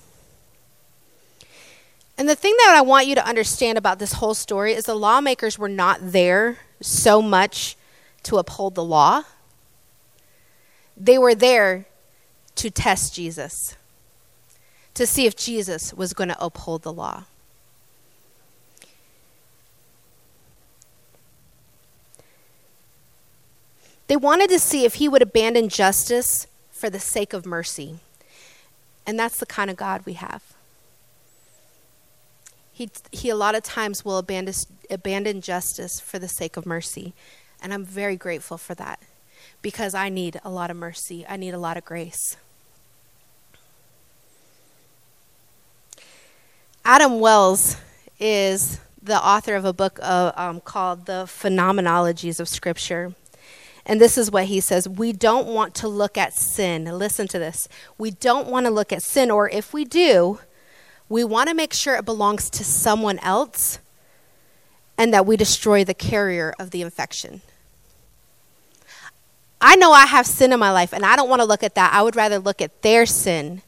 And 2.17 2.27
the 2.27 2.35
thing 2.35 2.57
that 2.57 2.75
I 2.75 2.81
want 2.81 3.07
you 3.07 3.15
to 3.15 3.25
understand 3.25 3.77
about 3.77 3.99
this 3.99 4.13
whole 4.19 4.33
story 4.33 4.73
is 4.73 4.83
the 4.83 4.93
lawmakers 4.93 5.57
were 5.57 5.69
not 5.69 5.99
there 6.01 6.57
so 6.81 7.21
much 7.21 7.77
to 8.23 8.35
uphold 8.35 8.75
the 8.75 8.83
law, 8.83 9.23
they 10.97 11.17
were 11.17 11.35
there 11.35 11.85
to 12.55 12.69
test 12.69 13.13
Jesus 13.15 13.77
to 14.99 15.07
see 15.07 15.25
if 15.25 15.33
Jesus 15.33 15.93
was 15.93 16.11
going 16.11 16.27
to 16.27 16.43
uphold 16.43 16.81
the 16.81 16.91
law. 16.91 17.23
They 24.07 24.17
wanted 24.17 24.49
to 24.49 24.59
see 24.59 24.83
if 24.83 24.95
he 24.95 25.07
would 25.07 25.21
abandon 25.21 25.69
justice 25.69 26.47
for 26.69 26.89
the 26.89 26.99
sake 26.99 27.31
of 27.31 27.45
mercy. 27.45 27.99
And 29.07 29.17
that's 29.17 29.39
the 29.39 29.45
kind 29.45 29.69
of 29.69 29.77
God 29.77 30.01
we 30.05 30.13
have. 30.13 30.43
He, 32.73 32.89
he 33.13 33.29
a 33.29 33.37
lot 33.37 33.55
of 33.55 33.63
times 33.63 34.03
will 34.03 34.17
abandon, 34.17 34.53
abandon 34.89 35.39
justice 35.39 36.01
for 36.01 36.19
the 36.19 36.27
sake 36.27 36.57
of 36.57 36.65
mercy. 36.65 37.13
And 37.61 37.73
I'm 37.73 37.85
very 37.85 38.17
grateful 38.17 38.57
for 38.57 38.75
that 38.75 38.99
because 39.61 39.93
I 39.93 40.09
need 40.09 40.41
a 40.43 40.49
lot 40.49 40.69
of 40.69 40.75
mercy, 40.75 41.25
I 41.25 41.37
need 41.37 41.53
a 41.53 41.57
lot 41.57 41.77
of 41.77 41.85
grace. 41.85 42.35
Adam 46.85 47.19
Wells 47.19 47.77
is 48.19 48.79
the 49.01 49.17
author 49.23 49.55
of 49.55 49.65
a 49.65 49.73
book 49.73 49.99
uh, 50.01 50.31
um, 50.35 50.61
called 50.61 51.05
The 51.05 51.25
Phenomenologies 51.25 52.39
of 52.39 52.47
Scripture. 52.47 53.13
And 53.85 53.99
this 53.99 54.17
is 54.17 54.29
what 54.29 54.45
he 54.45 54.59
says 54.59 54.87
We 54.87 55.13
don't 55.13 55.47
want 55.47 55.73
to 55.75 55.87
look 55.87 56.17
at 56.17 56.33
sin. 56.33 56.85
Listen 56.85 57.27
to 57.29 57.39
this. 57.39 57.67
We 57.97 58.11
don't 58.11 58.47
want 58.47 58.65
to 58.65 58.71
look 58.71 58.91
at 58.91 59.01
sin, 59.01 59.31
or 59.31 59.49
if 59.49 59.73
we 59.73 59.85
do, 59.85 60.39
we 61.07 61.23
want 61.23 61.49
to 61.49 61.55
make 61.55 61.73
sure 61.73 61.95
it 61.95 62.05
belongs 62.05 62.49
to 62.51 62.63
someone 62.63 63.19
else 63.19 63.79
and 64.97 65.13
that 65.13 65.25
we 65.25 65.37
destroy 65.37 65.83
the 65.83 65.93
carrier 65.93 66.53
of 66.59 66.71
the 66.71 66.81
infection. 66.81 67.41
I 69.61 69.75
know 69.75 69.91
I 69.91 70.05
have 70.05 70.27
sin 70.27 70.53
in 70.53 70.59
my 70.59 70.71
life, 70.71 70.93
and 70.93 71.05
I 71.05 71.15
don't 71.15 71.29
want 71.29 71.41
to 71.41 71.47
look 71.47 71.63
at 71.63 71.75
that. 71.75 71.93
I 71.93 72.01
would 72.01 72.15
rather 72.15 72.39
look 72.39 72.61
at 72.61 72.81
their 72.81 73.05
sin 73.05 73.61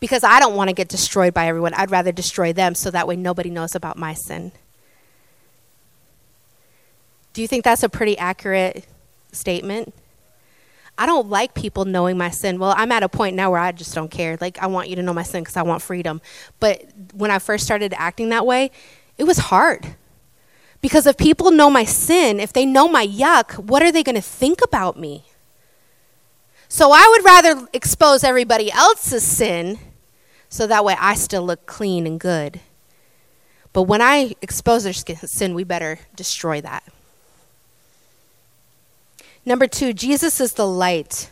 because 0.00 0.24
I 0.24 0.40
don't 0.40 0.54
want 0.54 0.68
to 0.68 0.74
get 0.74 0.88
destroyed 0.88 1.34
by 1.34 1.46
everyone. 1.46 1.74
I'd 1.74 1.90
rather 1.90 2.12
destroy 2.12 2.52
them 2.52 2.74
so 2.74 2.90
that 2.90 3.06
way 3.06 3.16
nobody 3.16 3.50
knows 3.50 3.74
about 3.74 3.96
my 3.96 4.14
sin. 4.14 4.52
Do 7.32 7.42
you 7.42 7.48
think 7.48 7.64
that's 7.64 7.82
a 7.82 7.88
pretty 7.88 8.16
accurate 8.16 8.86
statement? 9.32 9.92
I 10.96 11.06
don't 11.06 11.28
like 11.28 11.54
people 11.54 11.84
knowing 11.84 12.16
my 12.16 12.30
sin. 12.30 12.60
Well, 12.60 12.74
I'm 12.76 12.92
at 12.92 13.02
a 13.02 13.08
point 13.08 13.34
now 13.34 13.50
where 13.50 13.58
I 13.58 13.72
just 13.72 13.94
don't 13.94 14.10
care. 14.10 14.38
Like, 14.40 14.58
I 14.62 14.66
want 14.66 14.88
you 14.88 14.96
to 14.96 15.02
know 15.02 15.12
my 15.12 15.24
sin 15.24 15.42
because 15.42 15.56
I 15.56 15.62
want 15.62 15.82
freedom. 15.82 16.20
But 16.60 16.84
when 17.12 17.32
I 17.32 17.40
first 17.40 17.64
started 17.64 17.92
acting 17.96 18.28
that 18.28 18.46
way, 18.46 18.70
it 19.18 19.24
was 19.24 19.38
hard. 19.38 19.96
Because 20.80 21.06
if 21.06 21.16
people 21.16 21.50
know 21.50 21.70
my 21.70 21.84
sin, 21.84 22.38
if 22.38 22.52
they 22.52 22.64
know 22.64 22.86
my 22.86 23.06
yuck, 23.06 23.58
what 23.58 23.82
are 23.82 23.90
they 23.90 24.04
going 24.04 24.14
to 24.14 24.22
think 24.22 24.60
about 24.62 24.98
me? 24.98 25.24
So 26.74 26.90
I 26.90 27.06
would 27.08 27.24
rather 27.24 27.68
expose 27.72 28.24
everybody 28.24 28.68
else's 28.72 29.22
sin 29.22 29.78
so 30.48 30.66
that 30.66 30.84
way 30.84 30.96
I 30.98 31.14
still 31.14 31.46
look 31.46 31.66
clean 31.66 32.04
and 32.04 32.18
good. 32.18 32.58
But 33.72 33.84
when 33.84 34.02
I 34.02 34.34
expose 34.42 34.82
their 34.82 34.92
sin, 34.92 35.54
we 35.54 35.62
better 35.62 36.00
destroy 36.16 36.60
that. 36.62 36.82
Number 39.46 39.68
two, 39.68 39.92
Jesus 39.92 40.40
is 40.40 40.54
the 40.54 40.66
light. 40.66 41.30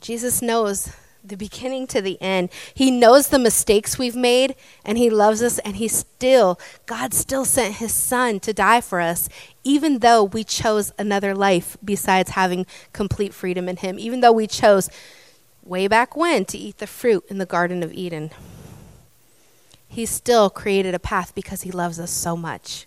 Jesus 0.00 0.42
knows 0.42 0.90
the 1.24 1.36
beginning 1.36 1.86
to 1.88 2.02
the 2.02 2.20
end. 2.20 2.50
He 2.74 2.90
knows 2.90 3.28
the 3.28 3.38
mistakes 3.38 3.98
we've 3.98 4.14
made 4.16 4.54
and 4.84 4.98
he 4.98 5.08
loves 5.08 5.42
us 5.42 5.58
and 5.60 5.76
he 5.76 5.88
still 5.88 6.60
God 6.86 7.14
still 7.14 7.44
sent 7.44 7.76
his 7.76 7.94
son 7.94 8.40
to 8.40 8.52
die 8.52 8.80
for 8.80 9.00
us 9.00 9.28
even 9.64 10.00
though 10.00 10.22
we 10.22 10.44
chose 10.44 10.92
another 10.98 11.34
life 11.34 11.76
besides 11.82 12.30
having 12.30 12.66
complete 12.92 13.32
freedom 13.32 13.68
in 13.68 13.78
him. 13.78 13.98
Even 13.98 14.20
though 14.20 14.32
we 14.32 14.46
chose 14.46 14.90
way 15.64 15.88
back 15.88 16.14
when 16.14 16.44
to 16.44 16.58
eat 16.58 16.78
the 16.78 16.86
fruit 16.86 17.24
in 17.28 17.38
the 17.38 17.46
garden 17.46 17.82
of 17.82 17.92
Eden. 17.92 18.30
He 19.88 20.06
still 20.06 20.50
created 20.50 20.94
a 20.94 20.98
path 20.98 21.34
because 21.34 21.62
he 21.62 21.70
loves 21.70 21.98
us 21.98 22.10
so 22.10 22.36
much. 22.36 22.86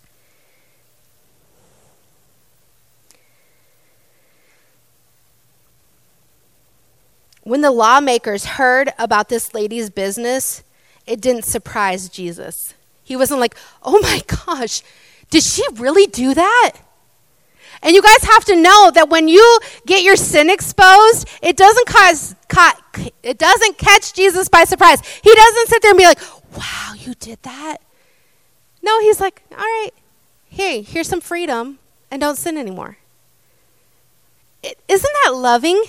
When 7.48 7.62
the 7.62 7.72
lawmakers 7.72 8.44
heard 8.44 8.92
about 9.00 9.30
this 9.30 9.54
lady's 9.54 9.90
business, 9.90 10.64
it 11.06 11.22
didn't 11.22 11.46
surprise 11.46 12.10
Jesus. 12.10 12.74
He 13.06 13.16
wasn't 13.16 13.40
like, 13.40 13.56
oh 13.84 14.00
my 14.02 14.22
gosh, 14.46 14.84
did 15.30 15.44
she 15.44 15.64
really 15.76 16.08
do 16.08 16.34
that? 16.34 16.74
And 17.82 17.96
you 17.96 18.02
guys 18.02 18.24
have 18.24 18.44
to 18.46 18.56
know 18.58 18.92
that 18.94 19.08
when 19.08 19.30
you 19.30 19.60
get 19.86 20.04
your 20.04 20.18
sin 20.18 20.50
exposed, 20.50 21.30
it 21.42 21.56
doesn't 21.56 21.88
cause, 21.88 22.36
it 23.24 23.38
doesn't 23.38 23.78
catch 23.78 24.12
Jesus 24.12 24.50
by 24.50 24.66
surprise. 24.66 25.00
He 25.24 25.34
doesn't 25.34 25.70
sit 25.70 25.82
there 25.82 25.92
and 25.92 25.98
be 25.98 26.04
like, 26.04 26.20
"Wow, 26.58 26.96
you 26.98 27.14
did 27.14 27.42
that." 27.44 27.78
No, 28.82 29.00
he's 29.00 29.22
like, 29.22 29.44
"All 29.52 29.58
right, 29.60 29.92
hey, 30.50 30.82
here's 30.82 31.08
some 31.08 31.22
freedom, 31.22 31.80
and 32.12 32.20
don't 32.20 32.38
sin 32.38 32.58
anymore." 32.58 32.98
is 34.64 34.74
isn't 34.90 35.14
that 35.24 35.34
loving? 35.34 35.82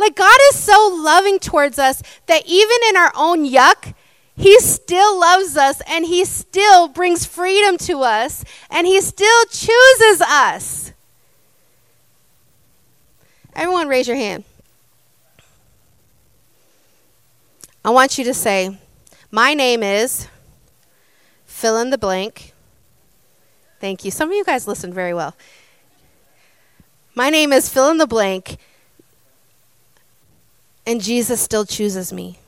Like, 0.00 0.16
God 0.16 0.38
is 0.50 0.58
so 0.58 0.98
loving 1.04 1.38
towards 1.38 1.78
us 1.78 2.02
that 2.24 2.42
even 2.46 2.76
in 2.88 2.96
our 2.96 3.12
own 3.14 3.46
yuck, 3.46 3.92
He 4.34 4.58
still 4.58 5.20
loves 5.20 5.58
us 5.58 5.82
and 5.86 6.06
He 6.06 6.24
still 6.24 6.88
brings 6.88 7.26
freedom 7.26 7.76
to 7.78 8.00
us 8.00 8.42
and 8.70 8.86
He 8.86 9.02
still 9.02 9.44
chooses 9.44 10.22
us. 10.22 10.92
Everyone, 13.54 13.88
raise 13.88 14.08
your 14.08 14.16
hand. 14.16 14.44
I 17.84 17.90
want 17.90 18.16
you 18.16 18.24
to 18.24 18.32
say, 18.32 18.78
My 19.30 19.52
name 19.52 19.82
is, 19.82 20.28
fill 21.44 21.76
in 21.76 21.90
the 21.90 21.98
blank. 21.98 22.54
Thank 23.80 24.06
you. 24.06 24.10
Some 24.10 24.30
of 24.30 24.34
you 24.34 24.44
guys 24.44 24.66
listened 24.66 24.94
very 24.94 25.12
well. 25.12 25.36
My 27.14 27.28
name 27.28 27.52
is 27.52 27.68
fill 27.68 27.90
in 27.90 27.98
the 27.98 28.06
blank, 28.06 28.56
and 30.86 31.00
Jesus 31.00 31.40
still 31.40 31.64
chooses 31.64 32.12
me. 32.12 32.38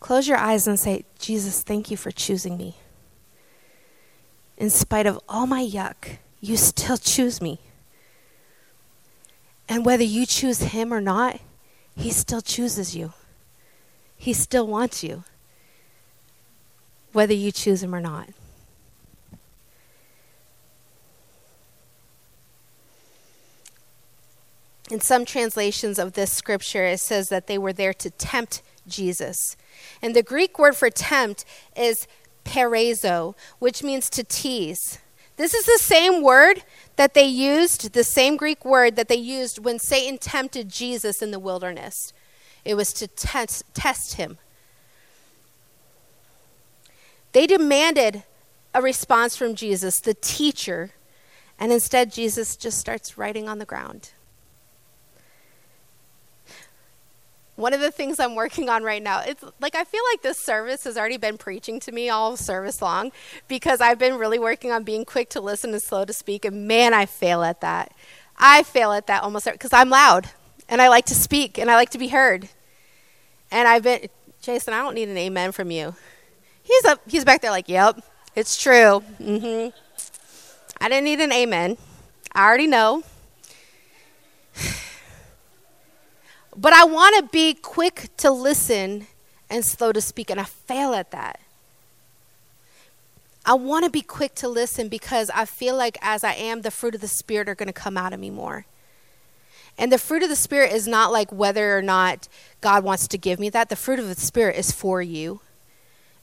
Close 0.00 0.28
your 0.28 0.36
eyes 0.36 0.66
and 0.66 0.78
say, 0.78 1.04
Jesus, 1.18 1.62
thank 1.62 1.90
you 1.90 1.96
for 1.96 2.10
choosing 2.10 2.56
me. 2.56 2.76
In 4.58 4.70
spite 4.70 5.06
of 5.06 5.18
all 5.28 5.46
my 5.46 5.64
yuck, 5.64 6.18
you 6.40 6.56
still 6.56 6.98
choose 6.98 7.40
me. 7.40 7.58
And 9.68 9.86
whether 9.86 10.04
you 10.04 10.26
choose 10.26 10.58
him 10.60 10.92
or 10.92 11.00
not, 11.00 11.40
he 11.96 12.10
still 12.10 12.42
chooses 12.42 12.94
you. 12.94 13.12
He 14.16 14.32
still 14.32 14.66
wants 14.66 15.02
you, 15.02 15.24
whether 17.12 17.34
you 17.34 17.50
choose 17.50 17.82
him 17.82 17.94
or 17.94 18.00
not. 18.00 18.28
In 24.90 25.00
some 25.00 25.24
translations 25.24 25.98
of 25.98 26.12
this 26.12 26.32
scripture, 26.32 26.84
it 26.84 27.00
says 27.00 27.28
that 27.30 27.46
they 27.46 27.56
were 27.56 27.72
there 27.72 27.94
to 27.94 28.10
tempt 28.10 28.62
Jesus. 28.86 29.56
And 30.02 30.14
the 30.14 30.22
Greek 30.22 30.58
word 30.58 30.76
for 30.76 30.90
tempt 30.90 31.44
is 31.74 32.06
peirazo, 32.44 33.34
which 33.58 33.82
means 33.82 34.10
to 34.10 34.22
tease. 34.22 34.98
This 35.36 35.54
is 35.54 35.64
the 35.64 35.78
same 35.78 36.22
word 36.22 36.62
that 36.96 37.14
they 37.14 37.24
used, 37.24 37.92
the 37.92 38.04
same 38.04 38.36
Greek 38.36 38.64
word 38.64 38.96
that 38.96 39.08
they 39.08 39.16
used 39.16 39.64
when 39.64 39.78
Satan 39.78 40.18
tempted 40.18 40.68
Jesus 40.68 41.22
in 41.22 41.30
the 41.30 41.40
wilderness. 41.40 42.12
It 42.64 42.74
was 42.74 42.92
to 42.94 43.08
test, 43.08 43.64
test 43.74 44.14
him. 44.14 44.38
They 47.32 47.46
demanded 47.46 48.22
a 48.72 48.80
response 48.80 49.36
from 49.36 49.54
Jesus, 49.54 49.98
the 49.98 50.14
teacher, 50.14 50.90
and 51.58 51.72
instead 51.72 52.12
Jesus 52.12 52.56
just 52.56 52.78
starts 52.78 53.18
writing 53.18 53.48
on 53.48 53.58
the 53.58 53.64
ground. 53.64 54.10
One 57.56 57.72
of 57.72 57.80
the 57.80 57.90
things 57.90 58.18
I'm 58.18 58.34
working 58.34 58.68
on 58.68 58.82
right 58.82 59.02
now, 59.02 59.20
it's 59.20 59.44
like 59.60 59.74
I 59.74 59.84
feel 59.84 60.02
like 60.12 60.22
this 60.22 60.38
service 60.38 60.84
has 60.84 60.96
already 60.96 61.16
been 61.16 61.38
preaching 61.38 61.78
to 61.80 61.92
me 61.92 62.08
all 62.08 62.36
service 62.36 62.82
long 62.82 63.12
because 63.46 63.80
I've 63.80 63.98
been 63.98 64.16
really 64.16 64.38
working 64.38 64.72
on 64.72 64.82
being 64.82 65.04
quick 65.04 65.30
to 65.30 65.40
listen 65.40 65.72
and 65.72 65.82
slow 65.82 66.04
to 66.04 66.12
speak. 66.12 66.44
And 66.44 66.66
man, 66.66 66.92
I 66.92 67.06
fail 67.06 67.42
at 67.42 67.60
that. 67.60 67.92
I 68.36 68.64
fail 68.64 68.92
at 68.92 69.06
that 69.06 69.22
almost 69.22 69.46
because 69.50 69.72
I'm 69.72 69.88
loud 69.88 70.30
and 70.68 70.82
I 70.82 70.88
like 70.88 71.06
to 71.06 71.14
speak 71.14 71.58
and 71.58 71.70
I 71.70 71.76
like 71.76 71.90
to 71.90 71.98
be 71.98 72.08
heard. 72.08 72.48
And 73.50 73.68
I've 73.68 73.84
been, 73.84 74.08
Jason, 74.42 74.74
I 74.74 74.78
don't 74.78 74.94
need 74.94 75.08
an 75.08 75.16
amen 75.16 75.52
from 75.52 75.70
you. 75.70 75.94
He's 76.64 76.84
up, 76.86 77.00
he's 77.06 77.24
back 77.24 77.40
there 77.40 77.50
like, 77.52 77.68
yep, 77.68 78.02
it's 78.34 78.60
true. 78.60 79.04
Mm-hmm. 79.20 79.76
I 80.80 80.88
didn't 80.88 81.04
need 81.04 81.20
an 81.20 81.32
amen. 81.32 81.76
I 82.32 82.44
already 82.44 82.66
know. 82.66 83.04
But 86.56 86.72
I 86.72 86.84
want 86.84 87.16
to 87.16 87.30
be 87.30 87.54
quick 87.54 88.10
to 88.18 88.30
listen 88.30 89.06
and 89.50 89.64
slow 89.64 89.92
to 89.92 90.00
speak, 90.00 90.30
and 90.30 90.40
I 90.40 90.44
fail 90.44 90.94
at 90.94 91.10
that. 91.10 91.40
I 93.46 93.54
want 93.54 93.84
to 93.84 93.90
be 93.90 94.00
quick 94.00 94.34
to 94.36 94.48
listen 94.48 94.88
because 94.88 95.30
I 95.34 95.44
feel 95.44 95.76
like 95.76 95.98
as 96.00 96.24
I 96.24 96.32
am, 96.32 96.62
the 96.62 96.70
fruit 96.70 96.94
of 96.94 97.00
the 97.00 97.08
Spirit 97.08 97.48
are 97.48 97.54
going 97.54 97.66
to 97.66 97.74
come 97.74 97.96
out 97.96 98.12
of 98.12 98.20
me 98.20 98.30
more. 98.30 98.64
And 99.76 99.92
the 99.92 99.98
fruit 99.98 100.22
of 100.22 100.28
the 100.28 100.36
Spirit 100.36 100.72
is 100.72 100.86
not 100.86 101.12
like 101.12 101.30
whether 101.30 101.76
or 101.76 101.82
not 101.82 102.28
God 102.60 102.84
wants 102.84 103.06
to 103.08 103.18
give 103.18 103.38
me 103.38 103.50
that. 103.50 103.68
The 103.68 103.76
fruit 103.76 103.98
of 103.98 104.08
the 104.08 104.14
Spirit 104.14 104.56
is 104.56 104.72
for 104.72 105.02
you. 105.02 105.40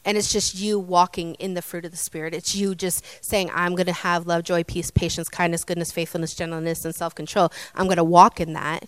And 0.04 0.17
it's 0.17 0.34
just 0.34 0.56
you 0.56 0.80
walking 0.80 1.36
in 1.36 1.54
the 1.54 1.62
fruit 1.62 1.86
of 1.86 1.91
the 1.91 1.98
Spirit. 1.98 2.34
It's 2.34 2.56
you 2.56 2.74
just 2.74 3.06
saying, 3.24 3.52
I'm 3.54 3.76
going 3.76 3.86
to 3.86 3.94
have 3.94 4.26
love, 4.26 4.44
joy, 4.44 4.63
peace, 4.63 4.89
patience, 4.89 5.30
kindness, 5.30 5.63
goodness, 5.63 5.91
faithfulness, 5.91 6.34
gentleness, 6.34 6.86
and 6.86 6.96
self 6.96 7.13
control. 7.13 7.52
I'm 7.76 7.86
going 7.86 7.98
to 7.98 8.04
walk 8.04 8.39
in 8.39 8.54
that. 8.54 8.86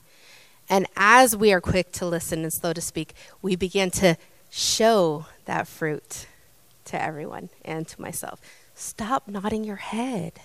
And 0.74 0.88
as 0.98 1.38
we 1.38 1.54
are 1.54 1.62
quick 1.62 1.92
to 1.92 2.06
listen 2.08 2.42
and 2.42 2.52
slow 2.52 2.74
to 2.74 2.82
speak, 2.82 3.14
we 3.44 3.56
begin 3.56 3.92
to 3.92 4.18
show 4.50 5.28
that 5.46 5.68
fruit 5.68 6.26
to 6.86 7.00
everyone 7.00 7.50
and 7.64 7.88
to 7.90 8.02
myself. 8.02 8.42
Stop 8.74 9.28
nodding 9.28 9.64
your 9.64 9.76
head. 9.76 10.40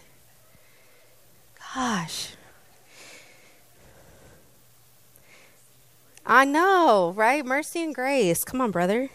Gosh. 1.74 2.34
I 6.26 6.44
know, 6.44 7.14
right? 7.16 7.42
Mercy 7.42 7.82
and 7.82 7.94
grace. 7.94 8.44
Come 8.44 8.60
on, 8.60 8.70
brother. 8.70 9.08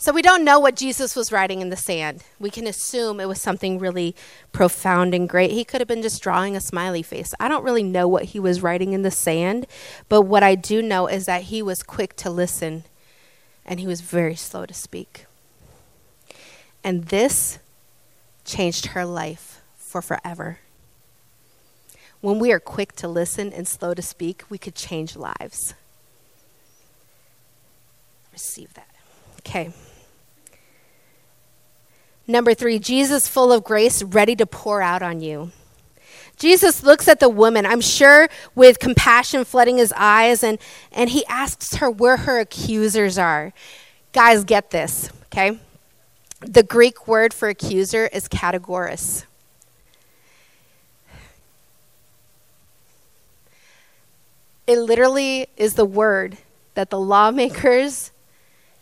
So 0.00 0.14
we 0.14 0.22
don't 0.22 0.44
know 0.44 0.58
what 0.58 0.76
Jesus 0.76 1.14
was 1.14 1.30
writing 1.30 1.60
in 1.60 1.68
the 1.68 1.76
sand. 1.76 2.24
We 2.38 2.48
can 2.48 2.66
assume 2.66 3.20
it 3.20 3.28
was 3.28 3.38
something 3.38 3.78
really 3.78 4.16
profound 4.50 5.12
and 5.12 5.28
great. 5.28 5.50
He 5.50 5.62
could 5.62 5.82
have 5.82 5.88
been 5.88 6.00
just 6.00 6.22
drawing 6.22 6.56
a 6.56 6.60
smiley 6.60 7.02
face. 7.02 7.34
I 7.38 7.48
don't 7.48 7.64
really 7.64 7.82
know 7.82 8.08
what 8.08 8.24
he 8.24 8.40
was 8.40 8.62
writing 8.62 8.94
in 8.94 9.02
the 9.02 9.10
sand, 9.10 9.66
but 10.08 10.22
what 10.22 10.42
I 10.42 10.54
do 10.54 10.80
know 10.80 11.06
is 11.06 11.26
that 11.26 11.42
he 11.42 11.60
was 11.60 11.82
quick 11.82 12.16
to 12.16 12.30
listen 12.30 12.84
and 13.66 13.78
he 13.78 13.86
was 13.86 14.00
very 14.00 14.34
slow 14.36 14.64
to 14.64 14.72
speak. 14.72 15.26
And 16.82 17.08
this 17.08 17.58
changed 18.46 18.86
her 18.86 19.04
life 19.04 19.60
for 19.76 20.00
forever. 20.00 20.60
When 22.22 22.38
we 22.38 22.52
are 22.52 22.60
quick 22.60 22.94
to 22.96 23.06
listen 23.06 23.52
and 23.52 23.68
slow 23.68 23.92
to 23.92 24.00
speak, 24.00 24.44
we 24.48 24.56
could 24.56 24.74
change 24.74 25.14
lives. 25.14 25.74
Receive 28.32 28.72
that. 28.72 28.88
Okay. 29.40 29.74
Number 32.26 32.54
three, 32.54 32.78
Jesus 32.78 33.28
full 33.28 33.52
of 33.52 33.64
grace, 33.64 34.02
ready 34.02 34.36
to 34.36 34.46
pour 34.46 34.82
out 34.82 35.02
on 35.02 35.20
you. 35.20 35.50
Jesus 36.36 36.82
looks 36.82 37.06
at 37.06 37.20
the 37.20 37.28
woman, 37.28 37.66
I'm 37.66 37.82
sure 37.82 38.28
with 38.54 38.78
compassion 38.78 39.44
flooding 39.44 39.76
his 39.76 39.92
eyes, 39.94 40.42
and, 40.42 40.58
and 40.90 41.10
he 41.10 41.24
asks 41.26 41.76
her 41.76 41.90
where 41.90 42.16
her 42.16 42.40
accusers 42.40 43.18
are. 43.18 43.52
Guys, 44.12 44.44
get 44.44 44.70
this, 44.70 45.10
okay? 45.26 45.58
The 46.40 46.62
Greek 46.62 47.06
word 47.06 47.34
for 47.34 47.50
accuser 47.50 48.06
is 48.06 48.26
kategoros. 48.26 49.24
It 54.66 54.78
literally 54.78 55.48
is 55.56 55.74
the 55.74 55.84
word 55.84 56.38
that 56.74 56.88
the 56.88 56.98
lawmakers 56.98 58.12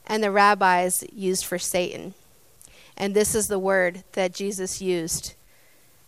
and 0.06 0.22
the 0.22 0.30
rabbis 0.30 1.02
used 1.12 1.44
for 1.44 1.58
Satan. 1.58 2.14
And 2.98 3.14
this 3.14 3.34
is 3.34 3.46
the 3.46 3.58
word 3.58 4.04
that 4.12 4.34
Jesus 4.34 4.82
used 4.82 5.34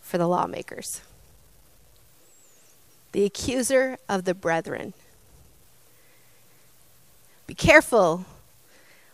for 0.02 0.18
the 0.18 0.26
lawmakers 0.26 1.00
the 3.12 3.24
accuser 3.24 3.98
of 4.08 4.24
the 4.24 4.34
brethren. 4.34 4.94
Be 7.46 7.54
careful 7.54 8.24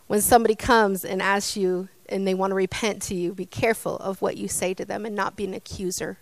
when 0.05 0.21
somebody 0.21 0.55
comes 0.55 1.03
and 1.03 1.21
asks 1.21 1.57
you 1.57 1.89
and 2.07 2.27
they 2.27 2.33
want 2.33 2.51
to 2.51 2.55
repent 2.55 3.01
to 3.03 3.15
you. 3.15 3.33
Be 3.33 3.45
careful 3.45 3.97
of 3.97 4.21
what 4.21 4.37
you 4.37 4.47
say 4.47 4.73
to 4.75 4.85
them 4.85 5.05
and 5.05 5.15
not 5.15 5.35
be 5.35 5.45
an 5.45 5.53
accuser 5.53 6.17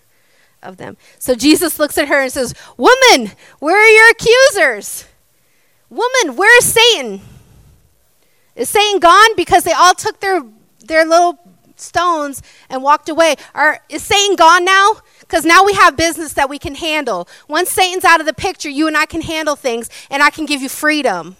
of 0.64 0.78
them. 0.78 0.98
So 1.20 1.36
Jesus 1.36 1.78
looks 1.78 1.98
at 1.98 2.08
her 2.08 2.22
and 2.22 2.32
says, 2.32 2.54
Woman, 2.78 3.34
where 3.60 3.78
are 3.78 3.90
your 3.90 4.10
accusers? 4.12 5.06
Woman, 5.90 6.36
where 6.36 6.58
is 6.58 6.74
Satan? 6.74 7.22
Is 8.56 8.70
Satan 8.70 9.00
gone 9.00 9.36
because 9.36 9.66
they 9.66 9.74
all 9.74 9.94
took 9.94 10.22
their, 10.22 10.42
their 10.80 11.06
little 11.06 11.38
stones 11.80 12.42
and 12.70 12.84
walked 12.84 13.10
away? 13.10 13.36
Are, 13.54 13.80
is 13.90 14.04
Satan 14.04 14.36
gone 14.36 14.66
now? 14.66 15.02
Because 15.20 15.46
now 15.46 15.64
we 15.64 15.74
have 15.74 15.98
business 15.98 16.34
that 16.34 16.50
we 16.50 16.60
can 16.60 16.76
handle. 16.76 17.28
Once 17.48 17.70
Satan's 17.70 18.06
out 18.06 18.20
of 18.20 18.26
the 18.26 18.34
picture, 18.34 18.70
you 18.70 18.88
and 18.88 18.96
I 18.96 19.06
can 19.06 19.22
handle 19.22 19.56
things 19.56 19.90
and 20.10 20.22
I 20.22 20.30
can 20.30 20.46
give 20.46 20.62
you 20.62 20.70
freedom. 20.70 21.38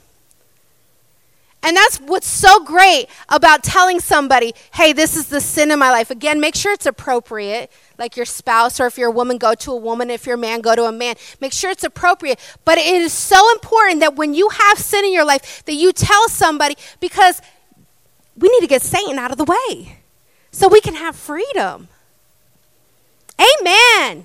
And 1.66 1.76
that's 1.76 1.98
what's 1.98 2.28
so 2.28 2.64
great 2.64 3.08
about 3.28 3.64
telling 3.64 4.00
somebody, 4.00 4.54
hey, 4.76 4.94
this 4.94 5.18
is 5.18 5.30
the 5.30 5.42
sin 5.42 5.72
in 5.72 5.80
my 5.80 5.90
life. 5.90 6.12
Again, 6.12 6.40
make 6.40 6.54
sure 6.54 6.72
it's 6.72 6.86
appropriate, 6.86 7.72
like 7.98 8.16
your 8.16 8.28
spouse, 8.28 8.80
or 8.80 8.86
if 8.86 9.00
you're 9.00 9.10
a 9.10 9.12
woman, 9.12 9.40
go 9.40 9.56
to 9.56 9.72
a 9.72 9.76
woman. 9.76 10.12
If 10.12 10.28
you're 10.28 10.36
a 10.36 10.38
man, 10.38 10.62
go 10.62 10.76
to 10.76 10.84
a 10.84 10.92
man. 10.92 11.16
Make 11.42 11.54
sure 11.54 11.72
it's 11.72 11.84
appropriate. 11.84 12.40
But 12.66 12.78
it 12.78 13.02
is 13.02 13.12
so 13.14 13.52
important 13.54 14.02
that 14.02 14.16
when 14.16 14.36
you 14.36 14.50
have 14.50 14.78
sin 14.78 15.06
in 15.06 15.12
your 15.12 15.26
life, 15.26 15.66
that 15.66 15.74
you 15.74 15.92
tell 15.92 16.30
somebody 16.30 16.76
because 17.00 17.42
we 18.38 18.48
need 18.48 18.60
to 18.60 18.68
get 18.68 18.84
Satan 18.84 19.18
out 19.18 19.32
of 19.32 19.40
the 19.40 19.46
way 19.46 19.98
so 20.56 20.70
we 20.70 20.80
can 20.80 20.96
have 20.96 21.18
freedom. 21.18 21.90
Amen. 23.38 24.24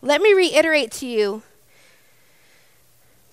Let 0.00 0.22
me 0.22 0.32
reiterate 0.32 0.92
to 0.92 1.06
you 1.08 1.42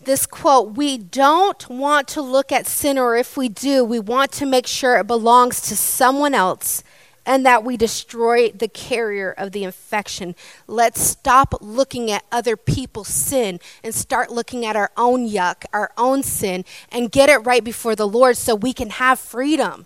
this 0.02 0.26
quote 0.26 0.76
We 0.76 0.98
don't 0.98 1.70
want 1.70 2.08
to 2.08 2.22
look 2.24 2.52
at 2.52 2.66
sin, 2.66 2.98
or 2.98 3.16
if 3.16 3.38
we 3.38 3.48
do, 3.48 3.86
we 3.86 4.00
want 4.00 4.32
to 4.32 4.46
make 4.48 4.66
sure 4.66 4.98
it 4.98 5.06
belongs 5.06 5.62
to 5.70 5.76
someone 5.76 6.34
else 6.34 6.84
and 7.26 7.46
that 7.46 7.64
we 7.64 7.78
destroy 7.78 8.50
the 8.50 8.68
carrier 8.68 9.32
of 9.32 9.52
the 9.52 9.64
infection. 9.64 10.36
Let's 10.68 11.02
stop 11.02 11.56
looking 11.62 12.12
at 12.12 12.24
other 12.32 12.56
people's 12.56 13.08
sin 13.08 13.60
and 13.84 13.94
start 13.94 14.32
looking 14.32 14.66
at 14.66 14.76
our 14.76 14.92
own 14.96 15.28
yuck, 15.28 15.66
our 15.74 15.92
own 15.98 16.24
sin, 16.24 16.66
and 16.92 17.12
get 17.12 17.30
it 17.30 17.38
right 17.40 17.64
before 17.64 17.96
the 17.96 18.08
Lord 18.08 18.38
so 18.38 18.56
we 18.56 18.74
can 18.74 18.92
have 18.92 19.20
freedom. 19.20 19.86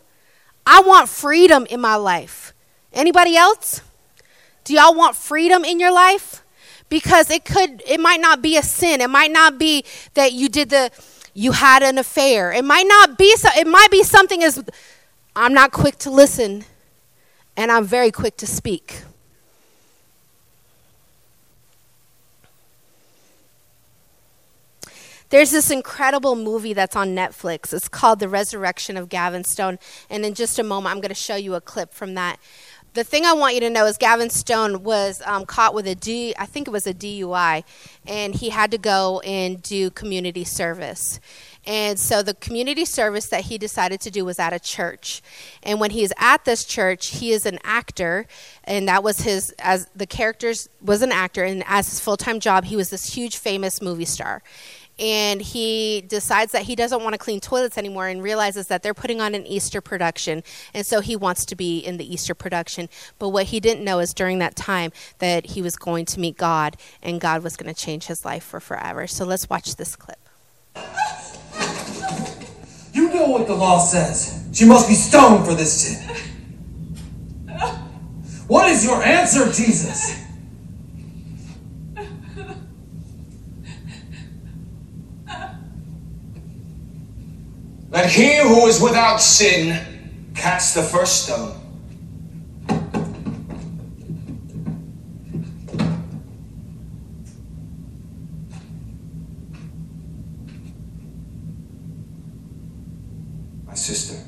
I 0.65 0.81
want 0.81 1.09
freedom 1.09 1.65
in 1.69 1.81
my 1.81 1.95
life. 1.95 2.53
Anybody 2.91 3.35
else? 3.35 3.81
Do 4.63 4.73
y'all 4.73 4.93
want 4.93 5.15
freedom 5.15 5.63
in 5.63 5.79
your 5.79 5.91
life? 5.93 6.43
because 6.89 7.29
it 7.29 7.45
could 7.45 7.81
it 7.87 7.99
might 7.99 8.19
not 8.19 8.41
be 8.41 8.57
a 8.57 8.63
sin 8.63 8.99
it 8.99 9.09
might 9.09 9.31
not 9.31 9.57
be 9.57 9.85
that 10.15 10.33
you 10.33 10.49
did 10.49 10.69
the 10.69 10.91
you 11.33 11.51
had 11.53 11.81
an 11.83 11.97
affair 11.97 12.51
it 12.51 12.65
might 12.65 12.87
not 12.87 13.17
be 13.17 13.35
so 13.37 13.47
it 13.55 13.67
might 13.67 13.89
be 13.91 14.03
something 14.03 14.43
as 14.43 14.63
i'm 15.35 15.53
not 15.53 15.71
quick 15.71 15.97
to 15.97 16.09
listen 16.09 16.65
and 17.59 17.71
i'm 17.73 17.83
very 17.83 18.09
quick 18.09 18.37
to 18.37 18.47
speak 18.47 19.03
There's 25.31 25.51
this 25.51 25.69
incredible 25.69 26.35
movie 26.35 26.73
that's 26.73 26.95
on 26.95 27.09
Netflix. 27.09 27.71
It's 27.71 27.87
called 27.87 28.17
The 28.17 28.27
Resurrection 28.27 28.97
of 28.97 29.09
Gavin 29.09 29.43
Stone. 29.43 29.77
And 30.09 30.25
in 30.25 30.33
just 30.33 30.57
a 30.57 30.63
moment, 30.63 30.91
I'm 30.91 31.01
going 31.01 31.09
to 31.09 31.13
show 31.13 31.35
you 31.35 31.53
a 31.53 31.61
clip 31.61 31.93
from 31.93 32.15
that 32.15 32.39
the 32.93 33.03
thing 33.03 33.25
I 33.25 33.33
want 33.33 33.53
you 33.53 33.61
to 33.61 33.69
know 33.69 33.85
is 33.85 33.97
Gavin 33.97 34.29
Stone 34.29 34.83
was 34.83 35.21
um, 35.25 35.45
caught 35.45 35.73
with 35.73 35.85
a 35.87 35.95
D, 35.95 36.33
I 36.37 36.45
think 36.45 36.67
it 36.67 36.71
was 36.71 36.87
a 36.87 36.93
DUI, 36.93 37.63
and 38.07 38.33
he 38.33 38.49
had 38.49 38.71
to 38.71 38.77
go 38.77 39.19
and 39.21 39.61
do 39.61 39.91
community 39.91 40.43
service. 40.43 41.19
And 41.65 41.99
so 41.99 42.23
the 42.23 42.33
community 42.33 42.85
service 42.85 43.27
that 43.27 43.45
he 43.45 43.57
decided 43.57 43.99
to 44.01 44.11
do 44.11 44.25
was 44.25 44.39
at 44.39 44.53
a 44.53 44.59
church. 44.59 45.21
And 45.61 45.79
when 45.79 45.91
he's 45.91 46.13
at 46.17 46.45
this 46.45 46.63
church, 46.63 47.07
he 47.07 47.31
is 47.31 47.45
an 47.45 47.59
actor, 47.63 48.27
and 48.63 48.87
that 48.87 49.03
was 49.03 49.21
his 49.21 49.53
as 49.59 49.87
the 49.95 50.07
characters 50.07 50.69
was 50.81 51.01
an 51.01 51.11
actor, 51.11 51.43
and 51.43 51.63
as 51.67 51.89
his 51.89 51.99
full 51.99 52.17
time 52.17 52.39
job, 52.39 52.65
he 52.65 52.75
was 52.75 52.89
this 52.89 53.13
huge 53.13 53.37
famous 53.37 53.81
movie 53.81 54.05
star. 54.05 54.41
And 54.97 55.41
he 55.41 56.01
decides 56.01 56.51
that 56.51 56.63
he 56.63 56.75
doesn't 56.75 57.01
want 57.01 57.13
to 57.13 57.17
clean 57.17 57.39
toilets 57.39 57.77
anymore 57.77 58.07
and 58.07 58.21
realizes 58.21 58.67
that 58.67 58.83
they're 58.83 58.93
putting 58.93 59.21
on 59.21 59.33
an 59.33 59.47
Easter 59.47 59.79
production 59.79 60.43
and 60.73 60.85
so 60.85 60.99
he 60.99 61.15
wants 61.15 61.45
to 61.45 61.55
be 61.55 61.79
in 61.79 61.95
the 61.95 62.13
Easter 62.13 62.35
production. 62.35 62.89
But 63.17 63.29
what 63.29 63.45
he 63.45 63.61
didn't 63.61 63.85
know 63.85 63.99
is 63.99 64.13
during 64.13 64.39
that 64.39 64.57
time 64.57 64.91
that 65.19 65.45
he 65.45 65.61
was 65.61 65.77
going 65.77 66.05
to 66.07 66.19
meet 66.19 66.35
God 66.35 66.75
and 67.01 67.21
God 67.21 67.43
was 67.43 67.55
going 67.55 67.73
to 67.73 67.79
change 67.79 68.07
his 68.07 68.25
life 68.25 68.43
for 68.43 68.59
forever. 68.59 69.07
So 69.07 69.23
let's 69.23 69.49
watch 69.49 69.77
this 69.77 69.95
clip 69.95 70.28
know 73.19 73.27
what 73.29 73.47
the 73.47 73.55
law 73.55 73.79
says. 73.79 74.47
She 74.53 74.65
must 74.65 74.87
be 74.87 74.95
stoned 74.95 75.45
for 75.45 75.53
this 75.53 75.81
sin 75.81 76.15
What 78.47 78.67
is 78.69 78.83
your 78.83 79.03
answer 79.03 79.51
Jesus? 79.51 80.25
Let 87.91 88.09
he 88.09 88.37
who 88.37 88.65
is 88.67 88.81
without 88.81 89.17
sin 89.17 90.31
cast 90.35 90.75
the 90.75 90.81
first 90.81 91.25
stone. 91.25 91.55
My 103.65 103.75
sister, 103.75 104.23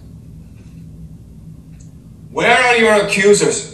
your 2.82 2.94
accusers? 3.06 3.71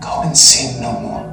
Go 0.00 0.22
and 0.22 0.36
sin 0.36 0.82
no 0.82 0.92
more. 1.00 1.28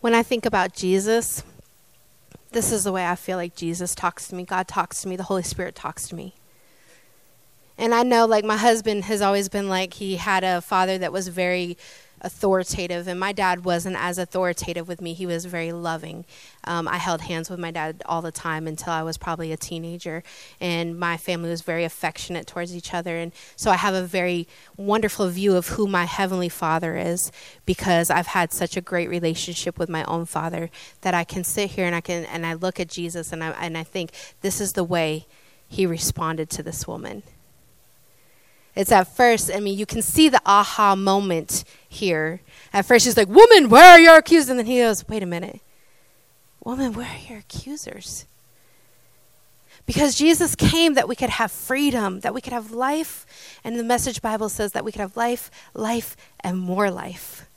when 0.00 0.14
I 0.14 0.22
think 0.22 0.46
about 0.46 0.72
Jesus 0.72 1.42
this 2.56 2.72
is 2.72 2.84
the 2.84 2.92
way 2.92 3.06
I 3.06 3.16
feel 3.16 3.36
like 3.36 3.54
Jesus 3.54 3.94
talks 3.94 4.28
to 4.28 4.34
me. 4.34 4.42
God 4.42 4.66
talks 4.66 5.02
to 5.02 5.08
me. 5.08 5.16
The 5.16 5.24
Holy 5.24 5.42
Spirit 5.42 5.74
talks 5.74 6.08
to 6.08 6.14
me. 6.14 6.32
And 7.76 7.94
I 7.94 8.02
know 8.02 8.24
like 8.24 8.46
my 8.46 8.56
husband 8.56 9.04
has 9.04 9.20
always 9.20 9.50
been 9.50 9.68
like 9.68 9.92
he 9.92 10.16
had 10.16 10.42
a 10.42 10.62
father 10.62 10.96
that 10.96 11.12
was 11.12 11.28
very 11.28 11.76
authoritative 12.20 13.06
and 13.08 13.20
my 13.20 13.32
dad 13.32 13.64
wasn't 13.64 13.96
as 13.98 14.18
authoritative 14.18 14.88
with 14.88 15.00
me. 15.00 15.14
He 15.14 15.26
was 15.26 15.44
very 15.44 15.72
loving. 15.72 16.24
Um, 16.64 16.88
i 16.88 16.96
held 16.96 17.20
hands 17.20 17.48
with 17.48 17.60
my 17.60 17.70
dad 17.70 18.02
all 18.06 18.22
the 18.22 18.32
time 18.32 18.66
until 18.66 18.92
i 18.92 19.02
was 19.02 19.16
probably 19.16 19.52
a 19.52 19.56
teenager 19.56 20.24
and 20.60 20.98
my 20.98 21.16
family 21.16 21.48
was 21.48 21.62
very 21.62 21.84
affectionate 21.84 22.46
towards 22.46 22.74
each 22.74 22.92
other 22.92 23.16
and 23.16 23.32
so 23.54 23.70
i 23.70 23.76
have 23.76 23.94
a 23.94 24.02
very 24.02 24.48
wonderful 24.76 25.28
view 25.28 25.54
of 25.54 25.68
who 25.68 25.86
my 25.86 26.06
heavenly 26.06 26.48
father 26.48 26.96
is 26.96 27.30
because 27.66 28.10
i've 28.10 28.26
had 28.26 28.52
such 28.52 28.76
a 28.76 28.80
great 28.80 29.08
relationship 29.08 29.78
with 29.78 29.88
my 29.88 30.02
own 30.04 30.24
father 30.24 30.68
that 31.02 31.14
i 31.14 31.22
can 31.22 31.44
sit 31.44 31.70
here 31.70 31.86
and 31.86 31.94
i 31.94 32.00
can 32.00 32.24
and 32.24 32.44
i 32.44 32.52
look 32.52 32.80
at 32.80 32.88
jesus 32.88 33.32
and 33.32 33.44
i, 33.44 33.50
and 33.50 33.78
I 33.78 33.84
think 33.84 34.10
this 34.40 34.60
is 34.60 34.72
the 34.72 34.84
way 34.84 35.26
he 35.68 35.86
responded 35.86 36.50
to 36.50 36.62
this 36.62 36.86
woman 36.88 37.22
It's 38.76 38.92
at 38.92 39.16
first, 39.16 39.50
I 39.52 39.58
mean, 39.58 39.78
you 39.78 39.86
can 39.86 40.02
see 40.02 40.28
the 40.28 40.40
aha 40.44 40.94
moment 40.94 41.64
here. 41.88 42.40
At 42.74 42.84
first, 42.84 43.06
she's 43.06 43.16
like, 43.16 43.28
Woman, 43.28 43.70
where 43.70 43.92
are 43.92 43.98
your 43.98 44.18
accusers? 44.18 44.50
And 44.50 44.58
then 44.58 44.66
he 44.66 44.78
goes, 44.78 45.08
Wait 45.08 45.22
a 45.22 45.26
minute. 45.26 45.60
Woman, 46.62 46.92
where 46.92 47.08
are 47.08 47.28
your 47.28 47.38
accusers? 47.38 48.26
Because 49.86 50.16
Jesus 50.16 50.54
came 50.54 50.94
that 50.94 51.08
we 51.08 51.16
could 51.16 51.30
have 51.30 51.50
freedom, 51.50 52.20
that 52.20 52.34
we 52.34 52.40
could 52.40 52.52
have 52.52 52.72
life. 52.72 53.24
And 53.64 53.78
the 53.78 53.84
message 53.84 54.20
Bible 54.20 54.48
says 54.48 54.72
that 54.72 54.84
we 54.84 54.92
could 54.92 55.00
have 55.00 55.16
life, 55.16 55.50
life, 55.74 56.16
and 56.40 56.58
more 56.58 56.90
life. 56.90 57.48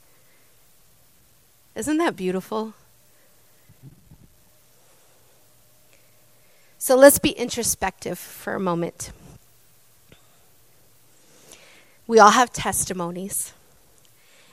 Isn't 1.74 1.98
that 1.98 2.16
beautiful? 2.16 2.72
So 6.78 6.96
let's 6.96 7.18
be 7.18 7.30
introspective 7.30 8.18
for 8.18 8.54
a 8.54 8.60
moment. 8.60 9.10
We 12.10 12.18
all 12.18 12.32
have 12.32 12.52
testimonies. 12.52 13.52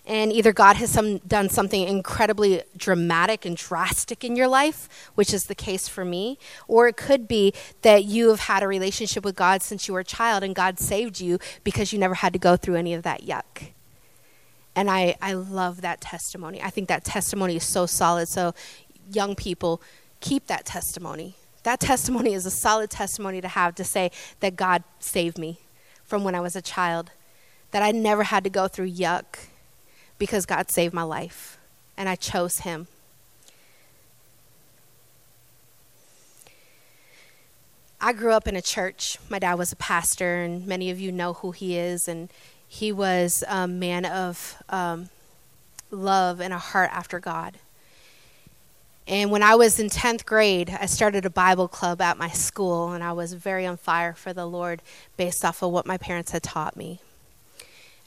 And 0.05 0.31
either 0.31 0.53
God 0.53 0.75
has 0.75 0.91
some, 0.91 1.17
done 1.17 1.49
something 1.49 1.87
incredibly 1.87 2.61
dramatic 2.77 3.47
and 3.47 3.57
drastic 3.57 4.23
in 4.23 4.35
your 4.35 4.47
life, 4.47 5.09
which 5.15 5.33
is 5.33 5.45
the 5.45 5.55
case 5.55 5.87
for 5.87 6.05
me, 6.05 6.37
or 6.67 6.87
it 6.87 6.97
could 6.97 7.27
be 7.27 7.55
that 7.81 8.03
you 8.03 8.29
have 8.29 8.41
had 8.41 8.61
a 8.61 8.67
relationship 8.67 9.25
with 9.25 9.35
God 9.35 9.63
since 9.63 9.87
you 9.87 9.95
were 9.95 10.01
a 10.01 10.05
child 10.05 10.43
and 10.43 10.53
God 10.53 10.77
saved 10.77 11.19
you 11.19 11.39
because 11.63 11.91
you 11.91 11.97
never 11.97 12.13
had 12.13 12.31
to 12.33 12.37
go 12.37 12.57
through 12.57 12.75
any 12.75 12.93
of 12.93 13.01
that 13.01 13.25
yuck. 13.25 13.71
And 14.75 14.87
I, 14.87 15.15
I 15.19 15.33
love 15.33 15.81
that 15.81 15.99
testimony. 15.99 16.61
I 16.61 16.69
think 16.69 16.87
that 16.89 17.03
testimony 17.03 17.55
is 17.55 17.63
so 17.63 17.87
solid. 17.87 18.27
So, 18.27 18.53
young 19.11 19.33
people, 19.33 19.81
keep 20.21 20.45
that 20.45 20.63
testimony 20.63 21.33
that 21.63 21.81
testimony 21.81 22.33
is 22.33 22.45
a 22.45 22.51
solid 22.51 22.89
testimony 22.89 23.41
to 23.41 23.47
have 23.49 23.75
to 23.75 23.83
say 23.83 24.09
that 24.39 24.55
God 24.55 24.83
saved 24.99 25.37
me 25.37 25.59
from 26.05 26.23
when 26.23 26.33
I 26.33 26.39
was 26.39 26.55
a 26.55 26.61
child, 26.61 27.11
that 27.71 27.83
I 27.83 27.91
never 27.91 28.23
had 28.23 28.43
to 28.43 28.49
go 28.49 28.67
through 28.67 28.91
yuck 28.91 29.47
because 30.17 30.45
God 30.45 30.71
saved 30.71 30.93
my 30.93 31.03
life 31.03 31.57
and 31.97 32.07
I 32.07 32.15
chose 32.15 32.59
Him. 32.59 32.87
I 37.99 38.13
grew 38.13 38.31
up 38.31 38.47
in 38.47 38.55
a 38.55 38.61
church. 38.61 39.17
My 39.27 39.39
dad 39.39 39.55
was 39.55 39.71
a 39.71 39.75
pastor, 39.75 40.43
and 40.43 40.67
many 40.67 40.91
of 40.91 40.99
you 40.99 41.11
know 41.11 41.33
who 41.33 41.51
he 41.51 41.77
is. 41.77 42.07
And 42.07 42.29
he 42.67 42.91
was 42.91 43.43
a 43.47 43.67
man 43.67 44.05
of 44.05 44.61
um, 44.69 45.09
love 45.89 46.39
and 46.39 46.53
a 46.53 46.59
heart 46.59 46.91
after 46.93 47.19
God. 47.19 47.57
And 49.07 49.31
when 49.31 49.41
I 49.41 49.55
was 49.55 49.79
in 49.79 49.89
10th 49.89 50.25
grade, 50.25 50.77
I 50.79 50.85
started 50.85 51.25
a 51.25 51.29
Bible 51.29 51.67
club 51.67 51.99
at 52.01 52.17
my 52.17 52.29
school, 52.29 52.91
and 52.91 53.03
I 53.03 53.13
was 53.13 53.33
very 53.33 53.65
on 53.65 53.77
fire 53.77 54.13
for 54.13 54.31
the 54.31 54.45
Lord 54.45 54.83
based 55.15 55.43
off 55.43 55.63
of 55.63 55.71
what 55.71 55.87
my 55.87 55.97
parents 55.97 56.31
had 56.31 56.43
taught 56.43 56.75
me. 56.75 56.99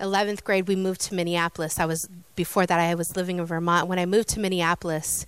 11th 0.00 0.42
grade, 0.44 0.66
we 0.66 0.76
moved 0.76 1.02
to 1.02 1.14
Minneapolis. 1.14 1.78
I 1.78 1.84
was, 1.84 2.08
before 2.34 2.66
that, 2.66 2.80
I 2.80 2.94
was 2.94 3.16
living 3.16 3.38
in 3.38 3.44
Vermont. 3.44 3.86
When 3.86 3.98
I 3.98 4.06
moved 4.06 4.28
to 4.30 4.40
Minneapolis, 4.40 5.26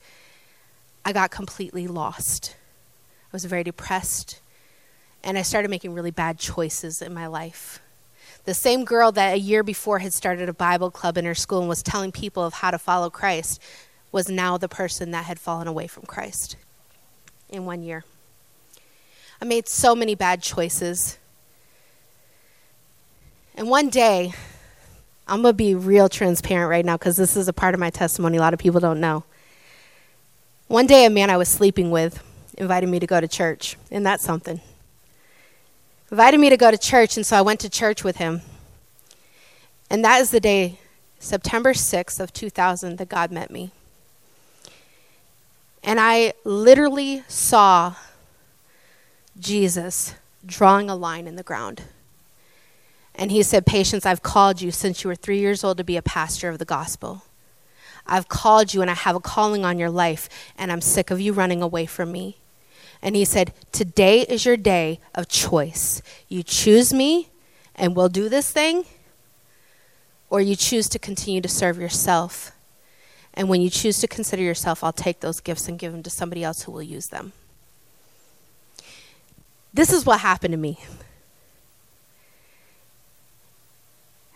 I 1.04 1.12
got 1.12 1.30
completely 1.30 1.86
lost. 1.86 2.56
I 3.24 3.28
was 3.32 3.44
very 3.44 3.64
depressed, 3.64 4.40
and 5.22 5.36
I 5.36 5.42
started 5.42 5.70
making 5.70 5.92
really 5.92 6.10
bad 6.10 6.38
choices 6.38 7.02
in 7.02 7.12
my 7.12 7.26
life. 7.26 7.80
The 8.44 8.54
same 8.54 8.84
girl 8.84 9.12
that 9.12 9.34
a 9.34 9.38
year 9.38 9.62
before 9.62 10.00
had 10.00 10.12
started 10.12 10.48
a 10.48 10.54
Bible 10.54 10.90
club 10.90 11.16
in 11.16 11.24
her 11.26 11.34
school 11.34 11.60
and 11.60 11.68
was 11.68 11.82
telling 11.82 12.10
people 12.10 12.42
of 12.42 12.54
how 12.54 12.70
to 12.70 12.78
follow 12.78 13.10
Christ 13.10 13.60
was 14.10 14.28
now 14.28 14.56
the 14.56 14.68
person 14.68 15.10
that 15.12 15.26
had 15.26 15.38
fallen 15.38 15.68
away 15.68 15.86
from 15.86 16.04
Christ 16.04 16.56
in 17.48 17.64
one 17.64 17.82
year. 17.82 18.04
I 19.40 19.44
made 19.44 19.68
so 19.68 19.94
many 19.94 20.14
bad 20.14 20.42
choices. 20.42 21.18
And 23.54 23.68
one 23.68 23.90
day, 23.90 24.32
I'm 25.32 25.40
going 25.40 25.54
to 25.54 25.56
be 25.56 25.74
real 25.74 26.10
transparent 26.10 26.68
right 26.68 26.84
now 26.84 26.98
because 26.98 27.16
this 27.16 27.38
is 27.38 27.48
a 27.48 27.54
part 27.54 27.72
of 27.72 27.80
my 27.80 27.88
testimony 27.88 28.36
a 28.36 28.40
lot 28.40 28.52
of 28.52 28.60
people 28.60 28.80
don't 28.80 29.00
know. 29.00 29.24
One 30.68 30.86
day, 30.86 31.06
a 31.06 31.10
man 31.10 31.30
I 31.30 31.38
was 31.38 31.48
sleeping 31.48 31.90
with 31.90 32.22
invited 32.58 32.90
me 32.90 33.00
to 33.00 33.06
go 33.06 33.18
to 33.18 33.26
church. 33.26 33.78
and 33.90 34.04
that's 34.04 34.22
something? 34.22 34.60
Invited 36.10 36.38
me 36.38 36.50
to 36.50 36.58
go 36.58 36.70
to 36.70 36.76
church, 36.76 37.16
and 37.16 37.24
so 37.24 37.38
I 37.38 37.40
went 37.40 37.60
to 37.60 37.70
church 37.70 38.04
with 38.04 38.16
him. 38.16 38.42
And 39.88 40.04
that 40.04 40.20
is 40.20 40.32
the 40.32 40.38
day, 40.38 40.78
September 41.18 41.72
6th 41.72 42.20
of 42.20 42.34
2000, 42.34 42.98
that 42.98 43.08
God 43.08 43.32
met 43.32 43.50
me. 43.50 43.70
And 45.82 45.98
I 45.98 46.34
literally 46.44 47.24
saw 47.26 47.94
Jesus 49.40 50.14
drawing 50.44 50.90
a 50.90 50.94
line 50.94 51.26
in 51.26 51.36
the 51.36 51.42
ground. 51.42 51.84
And 53.14 53.30
he 53.30 53.42
said, 53.42 53.66
Patience, 53.66 54.06
I've 54.06 54.22
called 54.22 54.60
you 54.60 54.70
since 54.70 55.04
you 55.04 55.08
were 55.08 55.14
three 55.14 55.38
years 55.38 55.62
old 55.62 55.76
to 55.78 55.84
be 55.84 55.96
a 55.96 56.02
pastor 56.02 56.48
of 56.48 56.58
the 56.58 56.64
gospel. 56.64 57.24
I've 58.06 58.28
called 58.28 58.74
you 58.74 58.82
and 58.82 58.90
I 58.90 58.94
have 58.94 59.14
a 59.14 59.20
calling 59.20 59.64
on 59.64 59.78
your 59.78 59.90
life, 59.90 60.28
and 60.56 60.72
I'm 60.72 60.80
sick 60.80 61.10
of 61.10 61.20
you 61.20 61.32
running 61.32 61.62
away 61.62 61.86
from 61.86 62.10
me. 62.10 62.38
And 63.00 63.14
he 63.14 63.24
said, 63.24 63.52
Today 63.70 64.22
is 64.22 64.44
your 64.44 64.56
day 64.56 65.00
of 65.14 65.28
choice. 65.28 66.02
You 66.28 66.42
choose 66.42 66.92
me 66.92 67.28
and 67.74 67.96
we'll 67.96 68.08
do 68.08 68.28
this 68.28 68.50
thing, 68.50 68.84
or 70.30 70.40
you 70.40 70.56
choose 70.56 70.88
to 70.90 70.98
continue 70.98 71.40
to 71.40 71.48
serve 71.48 71.78
yourself 71.78 72.52
and 73.34 73.48
when 73.48 73.60
you 73.60 73.70
choose 73.70 73.98
to 74.00 74.08
consider 74.08 74.42
yourself, 74.42 74.84
I'll 74.84 74.92
take 74.92 75.20
those 75.20 75.40
gifts 75.40 75.68
and 75.68 75.78
give 75.78 75.92
them 75.92 76.02
to 76.02 76.10
somebody 76.10 76.44
else 76.44 76.62
who 76.62 76.72
will 76.72 76.82
use 76.82 77.08
them. 77.08 77.32
This 79.72 79.92
is 79.92 80.04
what 80.04 80.20
happened 80.20 80.52
to 80.52 80.58
me. 80.58 80.78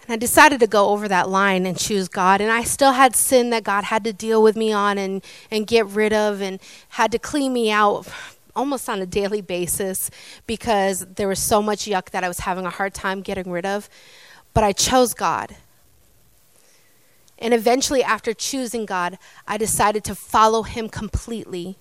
And 0.07 0.13
I 0.13 0.17
decided 0.17 0.61
to 0.61 0.69
go 0.69 0.91
over 0.91 1.09
that 1.09 1.29
line 1.29 1.67
and 1.67 1.77
choose 1.77 2.07
God. 2.07 2.41
And 2.41 2.53
I 2.53 2.63
still 2.63 2.93
had 2.93 3.17
sin 3.17 3.51
that 3.51 3.65
God 3.65 3.85
had 3.85 4.05
to 4.05 4.13
deal 4.13 4.41
with 4.41 4.57
me 4.57 4.73
on 4.73 4.99
and, 4.99 5.25
and 5.51 5.67
get 5.67 5.85
rid 5.87 6.13
of 6.13 6.41
and 6.41 6.61
had 6.91 7.11
to 7.13 7.19
clean 7.19 7.53
me 7.53 7.73
out 7.73 8.07
almost 8.55 8.89
on 8.89 9.03
a 9.03 9.07
daily 9.07 9.41
basis 9.41 10.11
because 10.47 11.05
there 11.17 11.27
was 11.27 11.41
so 11.41 11.61
much 11.61 11.87
yuck 11.87 12.11
that 12.11 12.23
I 12.23 12.29
was 12.29 12.41
having 12.41 12.65
a 12.65 12.71
hard 12.71 12.95
time 12.95 13.21
getting 13.21 13.51
rid 13.51 13.67
of. 13.67 13.89
But 14.55 14.63
I 14.63 14.73
chose 14.73 15.13
God. 15.13 15.57
And 17.39 17.53
eventually, 17.53 18.03
after 18.03 18.33
choosing 18.33 18.87
God, 18.87 19.19
I 19.47 19.59
decided 19.59 20.05
to 20.05 20.15
follow 20.15 20.63
Him 20.63 20.89
completely. 20.89 21.77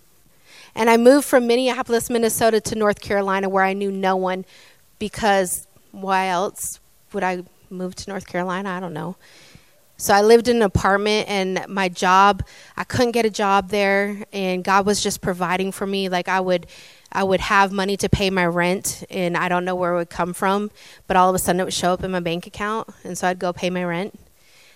And 0.73 0.89
I 0.89 0.97
moved 0.97 1.25
from 1.25 1.47
Minneapolis, 1.47 2.09
Minnesota 2.09 2.59
to 2.59 2.75
North 2.75 2.99
Carolina, 2.99 3.47
where 3.47 3.63
I 3.63 3.71
knew 3.71 3.91
no 3.91 4.17
one, 4.17 4.43
because 4.99 5.65
why 5.91 6.27
else 6.27 6.79
would 7.13 7.23
I 7.23 7.43
move 7.69 7.95
to 7.95 8.09
North 8.09 8.27
Carolina? 8.27 8.69
I 8.69 8.79
don't 8.79 8.93
know. 8.93 9.15
So 9.97 10.13
I 10.13 10.21
lived 10.21 10.49
in 10.49 10.57
an 10.57 10.61
apartment, 10.61 11.29
and 11.29 11.65
my 11.69 11.87
job, 11.87 12.43
I 12.75 12.83
couldn't 12.83 13.11
get 13.11 13.25
a 13.25 13.29
job 13.29 13.69
there, 13.69 14.25
and 14.33 14.61
God 14.61 14.85
was 14.85 15.01
just 15.01 15.21
providing 15.21 15.71
for 15.71 15.87
me. 15.87 16.09
Like 16.09 16.27
I 16.27 16.41
would, 16.41 16.67
I 17.13 17.23
would 17.23 17.39
have 17.39 17.71
money 17.71 17.95
to 17.97 18.09
pay 18.09 18.29
my 18.29 18.45
rent, 18.45 19.05
and 19.09 19.37
I 19.37 19.47
don't 19.47 19.63
know 19.63 19.75
where 19.75 19.93
it 19.93 19.97
would 19.97 20.09
come 20.09 20.33
from, 20.33 20.69
but 21.07 21.15
all 21.15 21.29
of 21.29 21.35
a 21.35 21.39
sudden 21.39 21.61
it 21.61 21.63
would 21.63 21.73
show 21.73 21.93
up 21.93 22.03
in 22.03 22.11
my 22.11 22.19
bank 22.19 22.45
account, 22.45 22.89
and 23.05 23.17
so 23.17 23.27
I'd 23.27 23.39
go 23.39 23.53
pay 23.53 23.69
my 23.69 23.85
rent. 23.85 24.19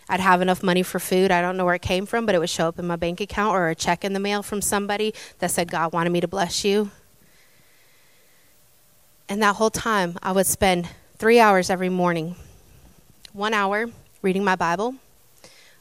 I'd 0.08 0.22
have 0.22 0.42
enough 0.42 0.64
money 0.64 0.84
for 0.84 1.00
food. 1.00 1.32
I 1.32 1.42
don't 1.42 1.58
know 1.58 1.66
where 1.66 1.76
it 1.76 1.82
came 1.82 2.06
from, 2.06 2.26
but 2.26 2.34
it 2.34 2.40
would 2.40 2.50
show 2.50 2.70
up 2.70 2.80
in 2.80 2.88
my 2.88 2.96
bank 2.96 3.20
account 3.20 3.56
or 3.56 3.70
a 3.70 3.76
check 3.76 4.06
in 4.06 4.14
the 4.14 4.20
mail 4.20 4.42
from 4.42 4.62
somebody 4.62 5.14
that 5.40 5.52
said 5.52 5.70
God 5.70 5.92
wanted 5.92 6.12
me 6.12 6.22
to 6.22 6.28
bless 6.28 6.64
you. 6.64 6.92
And 9.28 9.44
that 9.44 9.58
whole 9.58 9.70
time, 9.70 10.18
I 10.24 10.32
would 10.32 10.48
spend 10.48 10.88
three 11.18 11.40
hours 11.40 11.70
every 11.70 11.90
morning 11.90 12.38
one 13.34 13.54
hour 13.54 13.88
reading 14.22 14.44
my 14.44 14.56
Bible, 14.56 14.96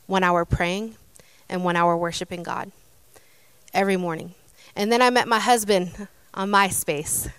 one 0.07 0.23
hour 0.23 0.45
praying, 0.45 0.97
and 1.49 1.65
one 1.65 1.77
hour 1.77 1.97
worshiping 1.97 2.43
God 2.43 2.71
every 3.73 3.97
morning. 3.97 4.35
And 4.77 4.93
then 4.93 5.03
I 5.03 5.11
met 5.11 5.27
my 5.29 5.39
husband 5.39 6.09
on 6.35 6.51
MySpace. 6.51 7.31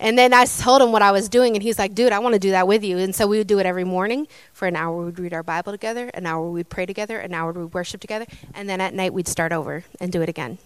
And 0.00 0.16
then 0.16 0.32
I 0.32 0.44
told 0.44 0.80
him 0.80 0.92
what 0.92 1.02
I 1.02 1.10
was 1.10 1.28
doing, 1.28 1.54
and 1.54 1.62
he's 1.62 1.78
like, 1.78 1.94
dude, 1.94 2.12
I 2.12 2.20
want 2.20 2.34
to 2.34 2.38
do 2.38 2.50
that 2.50 2.68
with 2.68 2.84
you. 2.84 2.98
And 2.98 3.12
so 3.14 3.26
we 3.26 3.38
would 3.38 3.48
do 3.48 3.58
it 3.58 3.66
every 3.66 3.82
morning 3.82 4.28
for 4.52 4.68
an 4.68 4.76
hour. 4.76 5.04
We'd 5.04 5.18
read 5.18 5.32
our 5.32 5.42
Bible 5.42 5.72
together, 5.72 6.08
an 6.14 6.24
hour 6.24 6.48
we'd 6.48 6.68
pray 6.68 6.86
together, 6.86 7.18
an 7.18 7.34
hour 7.34 7.52
we'd 7.52 7.74
worship 7.74 8.00
together, 8.00 8.26
and 8.54 8.68
then 8.68 8.80
at 8.80 8.94
night 8.94 9.12
we'd 9.12 9.26
start 9.26 9.52
over 9.52 9.84
and 10.00 10.12
do 10.12 10.22
it 10.22 10.28
again. 10.28 10.58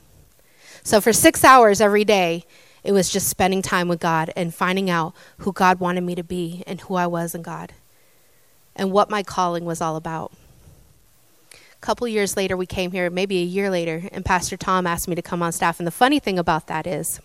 So 0.83 1.01
for 1.01 1.15
six 1.15 1.45
hours 1.45 1.81
every 1.81 2.05
day, 2.05 2.45
it 2.85 2.93
was 2.93 3.09
just 3.09 3.29
spending 3.29 3.63
time 3.63 3.89
with 3.89 4.01
God 4.01 4.33
and 4.35 4.55
finding 4.55 4.91
out 4.91 5.15
who 5.39 5.53
God 5.53 5.81
wanted 5.81 6.03
me 6.03 6.15
to 6.15 6.25
be 6.25 6.65
and 6.67 6.81
who 6.81 6.95
I 6.95 7.07
was 7.07 7.35
in 7.35 7.43
God 7.43 7.73
and 8.75 8.91
what 8.91 9.11
my 9.11 9.23
calling 9.23 9.65
was 9.65 9.81
all 9.81 9.97
about. 9.97 10.33
A 11.53 11.81
couple 11.81 12.07
years 12.09 12.37
later, 12.37 12.57
we 12.57 12.67
came 12.67 12.93
here, 12.93 13.11
maybe 13.11 13.39
a 13.39 13.45
year 13.45 13.71
later, 13.71 14.05
and 14.13 14.25
Pastor 14.25 14.57
Tom 14.57 14.87
asked 14.87 15.09
me 15.09 15.15
to 15.15 15.23
come 15.23 15.43
on 15.43 15.53
staff. 15.53 15.79
And 15.81 15.87
the 15.87 15.93
funny 15.93 16.19
thing 16.19 16.39
about 16.39 16.69
that 16.69 16.87
is, 16.87 17.21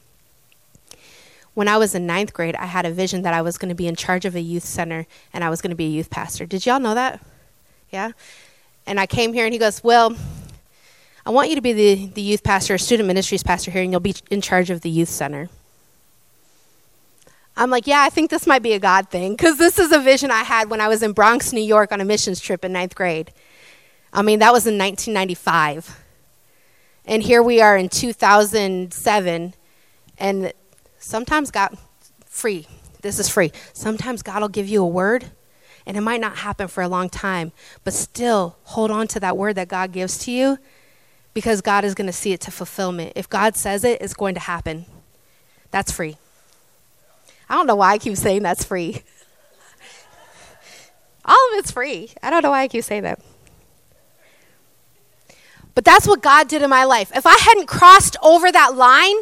when 1.53 1.67
I 1.67 1.77
was 1.77 1.95
in 1.95 2.05
ninth 2.05 2.33
grade, 2.33 2.55
I 2.55 2.67
had 2.67 2.85
a 2.85 2.91
vision 2.91 3.23
that 3.23 3.33
I 3.33 3.41
was 3.41 3.57
going 3.57 3.69
to 3.69 3.75
be 3.75 3.87
in 3.87 3.95
charge 3.95 4.25
of 4.25 4.35
a 4.35 4.39
youth 4.39 4.63
center 4.63 5.07
and 5.33 5.43
I 5.43 5.49
was 5.49 5.59
going 5.59 5.71
to 5.71 5.75
be 5.75 5.85
a 5.85 5.89
youth 5.89 6.11
pastor. 6.11 6.45
Did 6.45 6.67
y'all 6.67 6.79
know 6.79 6.93
that? 6.93 7.19
Yeah? 7.91 8.11
And 8.85 8.99
I 8.99 9.07
came 9.07 9.33
here 9.33 9.45
and 9.45 9.53
he 9.53 9.59
goes, 9.59 9.83
Well, 9.83 10.15
I 11.27 11.29
want 11.29 11.49
you 11.49 11.55
to 11.55 11.61
be 11.61 11.73
the, 11.73 12.05
the 12.05 12.21
youth 12.21 12.41
pastor, 12.41 12.77
student 12.77 13.05
ministries 13.05 13.43
pastor 13.43 13.69
here, 13.69 13.81
and 13.81 13.91
you'll 13.91 13.99
be 13.99 14.15
in 14.31 14.39
charge 14.39 14.69
of 14.69 14.79
the 14.79 14.89
youth 14.89 15.09
center. 15.09 15.49
I'm 17.57 17.69
like, 17.69 17.85
yeah, 17.85 18.01
I 18.01 18.09
think 18.09 18.29
this 18.29 18.47
might 18.47 18.63
be 18.63 18.71
a 18.71 18.79
God 18.79 19.09
thing 19.09 19.33
because 19.33 19.57
this 19.57 19.77
is 19.77 19.91
a 19.91 19.99
vision 19.99 20.31
I 20.31 20.43
had 20.43 20.69
when 20.69 20.79
I 20.79 20.87
was 20.87 21.03
in 21.03 21.11
Bronx, 21.11 21.51
New 21.51 21.59
York 21.59 21.91
on 21.91 21.99
a 21.99 22.05
missions 22.05 22.39
trip 22.39 22.63
in 22.63 22.71
ninth 22.71 22.95
grade. 22.95 23.33
I 24.13 24.21
mean, 24.21 24.39
that 24.39 24.53
was 24.53 24.67
in 24.67 24.77
1995. 24.77 26.01
And 27.03 27.21
here 27.21 27.43
we 27.43 27.59
are 27.59 27.75
in 27.75 27.89
2007, 27.89 29.53
and 30.19 30.53
sometimes 30.97 31.51
God, 31.51 31.77
free, 32.25 32.67
this 33.01 33.19
is 33.19 33.27
free. 33.27 33.51
Sometimes 33.73 34.21
God 34.21 34.39
will 34.41 34.47
give 34.47 34.69
you 34.69 34.81
a 34.81 34.87
word, 34.87 35.25
and 35.85 35.97
it 35.97 36.01
might 36.01 36.21
not 36.21 36.37
happen 36.37 36.69
for 36.69 36.83
a 36.83 36.87
long 36.87 37.09
time, 37.09 37.51
but 37.83 37.93
still 37.93 38.55
hold 38.63 38.91
on 38.91 39.07
to 39.07 39.19
that 39.19 39.35
word 39.35 39.55
that 39.55 39.67
God 39.67 39.91
gives 39.91 40.17
to 40.19 40.31
you 40.31 40.57
because 41.37 41.61
God 41.61 41.85
is 41.85 41.93
going 41.93 42.07
to 42.07 42.11
see 42.11 42.33
it 42.33 42.41
to 42.41 42.49
fulfillment. 42.49 43.13
If 43.15 43.29
God 43.29 43.55
says 43.55 43.83
it, 43.83 44.01
it's 44.01 44.15
going 44.15 44.33
to 44.33 44.39
happen. 44.39 44.87
That's 45.69 45.91
free. 45.91 46.17
I 47.47 47.53
don't 47.53 47.67
know 47.67 47.75
why 47.75 47.91
I 47.91 47.99
keep 47.99 48.17
saying 48.17 48.41
that's 48.41 48.63
free. 48.63 49.03
All 51.25 51.35
of 51.35 51.59
it's 51.59 51.69
free. 51.69 52.09
I 52.23 52.31
don't 52.31 52.41
know 52.41 52.49
why 52.49 52.63
I 52.63 52.67
keep 52.67 52.83
saying 52.83 53.03
that. 53.03 53.19
But 55.75 55.85
that's 55.85 56.07
what 56.07 56.23
God 56.23 56.47
did 56.47 56.63
in 56.63 56.71
my 56.71 56.85
life. 56.85 57.11
If 57.15 57.27
I 57.27 57.37
hadn't 57.37 57.67
crossed 57.67 58.17
over 58.23 58.51
that 58.51 58.75
line, 58.75 59.17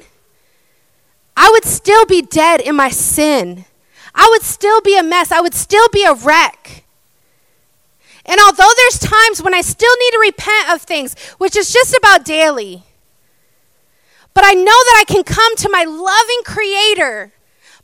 I 1.36 1.50
would 1.52 1.66
still 1.66 2.06
be 2.06 2.22
dead 2.22 2.62
in 2.62 2.78
my 2.78 2.92
sin. 2.92 3.66
I 4.14 4.30
would 4.32 4.44
still 4.44 4.80
be 4.80 4.98
a 4.98 5.04
mess. 5.04 5.34
I 5.34 5.42
would 5.42 5.54
still 5.54 5.90
be 5.90 6.06
a 6.06 6.14
wreck. 6.14 6.85
And 8.26 8.40
although 8.46 8.72
there's 8.76 9.00
times 9.00 9.42
when 9.42 9.54
I 9.54 9.62
still 9.62 9.96
need 10.00 10.12
to 10.12 10.20
repent 10.20 10.70
of 10.72 10.82
things, 10.82 11.18
which 11.38 11.56
is 11.56 11.72
just 11.72 11.96
about 11.96 12.26
daily, 12.26 12.84
but 14.34 14.44
I 14.46 14.54
know 14.54 14.66
that 14.66 14.98
I 15.00 15.04
can 15.08 15.24
come 15.24 15.56
to 15.58 15.70
my 15.70 15.84
loving 15.84 16.42
Creator 16.44 17.32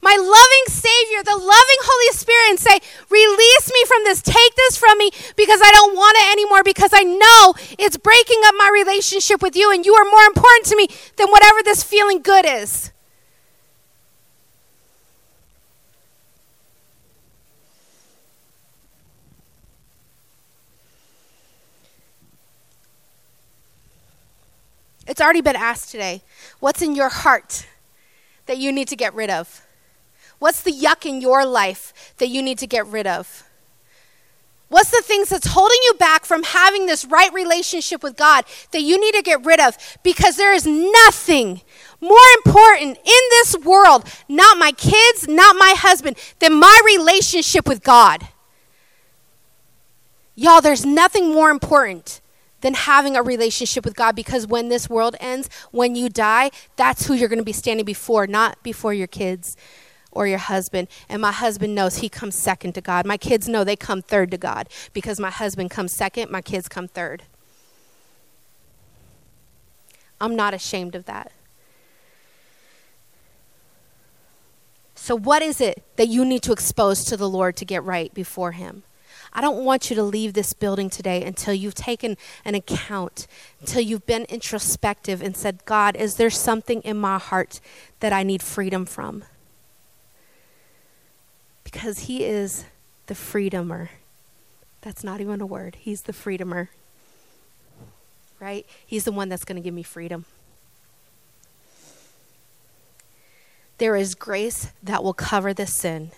my 0.01 0.17
loving 0.17 0.65
Savior, 0.67 1.23
the 1.23 1.37
loving 1.37 1.81
Holy 1.81 2.17
Spirit, 2.17 2.49
and 2.49 2.59
say, 2.59 2.79
Release 3.09 3.71
me 3.71 3.85
from 3.85 4.03
this. 4.03 4.21
Take 4.21 4.55
this 4.55 4.77
from 4.77 4.97
me 4.97 5.11
because 5.35 5.61
I 5.63 5.71
don't 5.71 5.95
want 5.95 6.17
it 6.17 6.31
anymore 6.31 6.63
because 6.63 6.89
I 6.93 7.03
know 7.03 7.53
it's 7.77 7.97
breaking 7.97 8.41
up 8.45 8.55
my 8.57 8.69
relationship 8.73 9.41
with 9.41 9.55
you 9.55 9.71
and 9.71 9.85
you 9.85 9.93
are 9.93 10.05
more 10.09 10.23
important 10.25 10.65
to 10.67 10.75
me 10.75 10.87
than 11.17 11.29
whatever 11.29 11.61
this 11.63 11.83
feeling 11.83 12.21
good 12.21 12.45
is. 12.45 12.91
It's 25.11 25.19
already 25.19 25.41
been 25.41 25.57
asked 25.57 25.91
today. 25.91 26.21
What's 26.61 26.81
in 26.81 26.95
your 26.95 27.09
heart 27.09 27.67
that 28.45 28.57
you 28.57 28.71
need 28.71 28.87
to 28.87 28.95
get 28.95 29.13
rid 29.13 29.29
of? 29.29 29.61
What's 30.39 30.61
the 30.63 30.71
yuck 30.71 31.05
in 31.05 31.19
your 31.19 31.45
life 31.45 32.13
that 32.17 32.29
you 32.29 32.41
need 32.41 32.57
to 32.59 32.65
get 32.65 32.87
rid 32.87 33.05
of? 33.05 33.43
What's 34.69 34.89
the 34.89 35.01
things 35.01 35.27
that's 35.27 35.47
holding 35.47 35.79
you 35.83 35.95
back 35.95 36.23
from 36.23 36.43
having 36.43 36.85
this 36.85 37.03
right 37.03 37.31
relationship 37.33 38.03
with 38.03 38.15
God 38.15 38.45
that 38.71 38.83
you 38.83 38.97
need 38.97 39.13
to 39.15 39.21
get 39.21 39.43
rid 39.43 39.59
of? 39.59 39.75
Because 40.01 40.37
there 40.37 40.53
is 40.53 40.65
nothing 40.65 41.59
more 41.99 42.17
important 42.37 42.97
in 42.97 43.21
this 43.31 43.57
world, 43.65 44.05
not 44.29 44.57
my 44.57 44.71
kids, 44.71 45.27
not 45.27 45.57
my 45.57 45.75
husband, 45.77 46.15
than 46.39 46.57
my 46.57 46.81
relationship 46.85 47.67
with 47.67 47.83
God. 47.83 48.29
Y'all, 50.35 50.61
there's 50.61 50.85
nothing 50.85 51.33
more 51.33 51.49
important 51.49 52.21
than 52.61 52.73
having 52.73 53.15
a 53.15 53.21
relationship 53.21 53.83
with 53.85 53.95
God 53.95 54.15
because 54.15 54.47
when 54.47 54.69
this 54.69 54.89
world 54.89 55.15
ends, 55.19 55.49
when 55.71 55.95
you 55.95 56.09
die, 56.09 56.51
that's 56.75 57.05
who 57.05 57.13
you're 57.13 57.29
going 57.29 57.39
to 57.39 57.45
be 57.45 57.51
standing 57.51 57.85
before, 57.85 58.27
not 58.27 58.61
before 58.63 58.93
your 58.93 59.07
kids, 59.07 59.57
or 60.11 60.27
your 60.27 60.37
husband. 60.37 60.87
And 61.09 61.21
my 61.21 61.31
husband 61.31 61.73
knows 61.73 61.97
he 61.97 62.09
comes 62.09 62.35
second 62.35 62.73
to 62.73 62.81
God. 62.81 63.05
My 63.05 63.17
kids 63.17 63.47
know 63.47 63.63
they 63.63 63.75
come 63.75 64.01
third 64.01 64.31
to 64.31 64.37
God 64.37 64.69
because 64.93 65.19
my 65.19 65.29
husband 65.29 65.71
comes 65.71 65.93
second, 65.93 66.29
my 66.29 66.41
kids 66.41 66.67
come 66.67 66.87
third. 66.87 67.23
I'm 70.19 70.35
not 70.35 70.53
ashamed 70.53 70.95
of 70.95 71.05
that. 71.05 71.31
So, 74.93 75.17
what 75.17 75.41
is 75.41 75.59
it 75.59 75.83
that 75.95 76.09
you 76.09 76.23
need 76.23 76.43
to 76.43 76.51
expose 76.51 77.03
to 77.05 77.17
the 77.17 77.27
Lord 77.27 77.55
to 77.55 77.65
get 77.65 77.83
right 77.83 78.13
before 78.13 78.51
Him? 78.51 78.83
I 79.33 79.41
don't 79.41 79.63
want 79.63 79.89
you 79.89 79.95
to 79.95 80.03
leave 80.03 80.33
this 80.33 80.53
building 80.53 80.89
today 80.89 81.23
until 81.23 81.53
you've 81.53 81.75
taken 81.75 82.17
an 82.43 82.55
account, 82.55 83.27
until 83.59 83.81
you've 83.81 84.05
been 84.05 84.25
introspective 84.25 85.21
and 85.21 85.37
said, 85.37 85.65
God, 85.65 85.95
is 85.95 86.15
there 86.15 86.29
something 86.29 86.81
in 86.81 86.97
my 86.97 87.17
heart 87.17 87.59
that 88.01 88.11
I 88.11 88.23
need 88.23 88.43
freedom 88.43 88.85
from? 88.85 89.23
because 91.71 91.99
he 91.99 92.25
is 92.25 92.65
the 93.07 93.13
freedomer. 93.13 93.89
That's 94.81 95.03
not 95.03 95.21
even 95.21 95.41
a 95.41 95.45
word. 95.45 95.77
He's 95.79 96.03
the 96.03 96.13
freedomer. 96.13 96.67
Right? 98.39 98.65
He's 98.85 99.05
the 99.05 99.11
one 99.11 99.29
that's 99.29 99.45
going 99.45 99.55
to 99.55 99.61
give 99.61 99.73
me 99.73 99.83
freedom. 99.83 100.25
There 103.77 103.95
is 103.95 104.15
grace 104.15 104.71
that 104.83 105.03
will 105.03 105.13
cover 105.13 105.53
the 105.53 105.65
sin. 105.65 106.11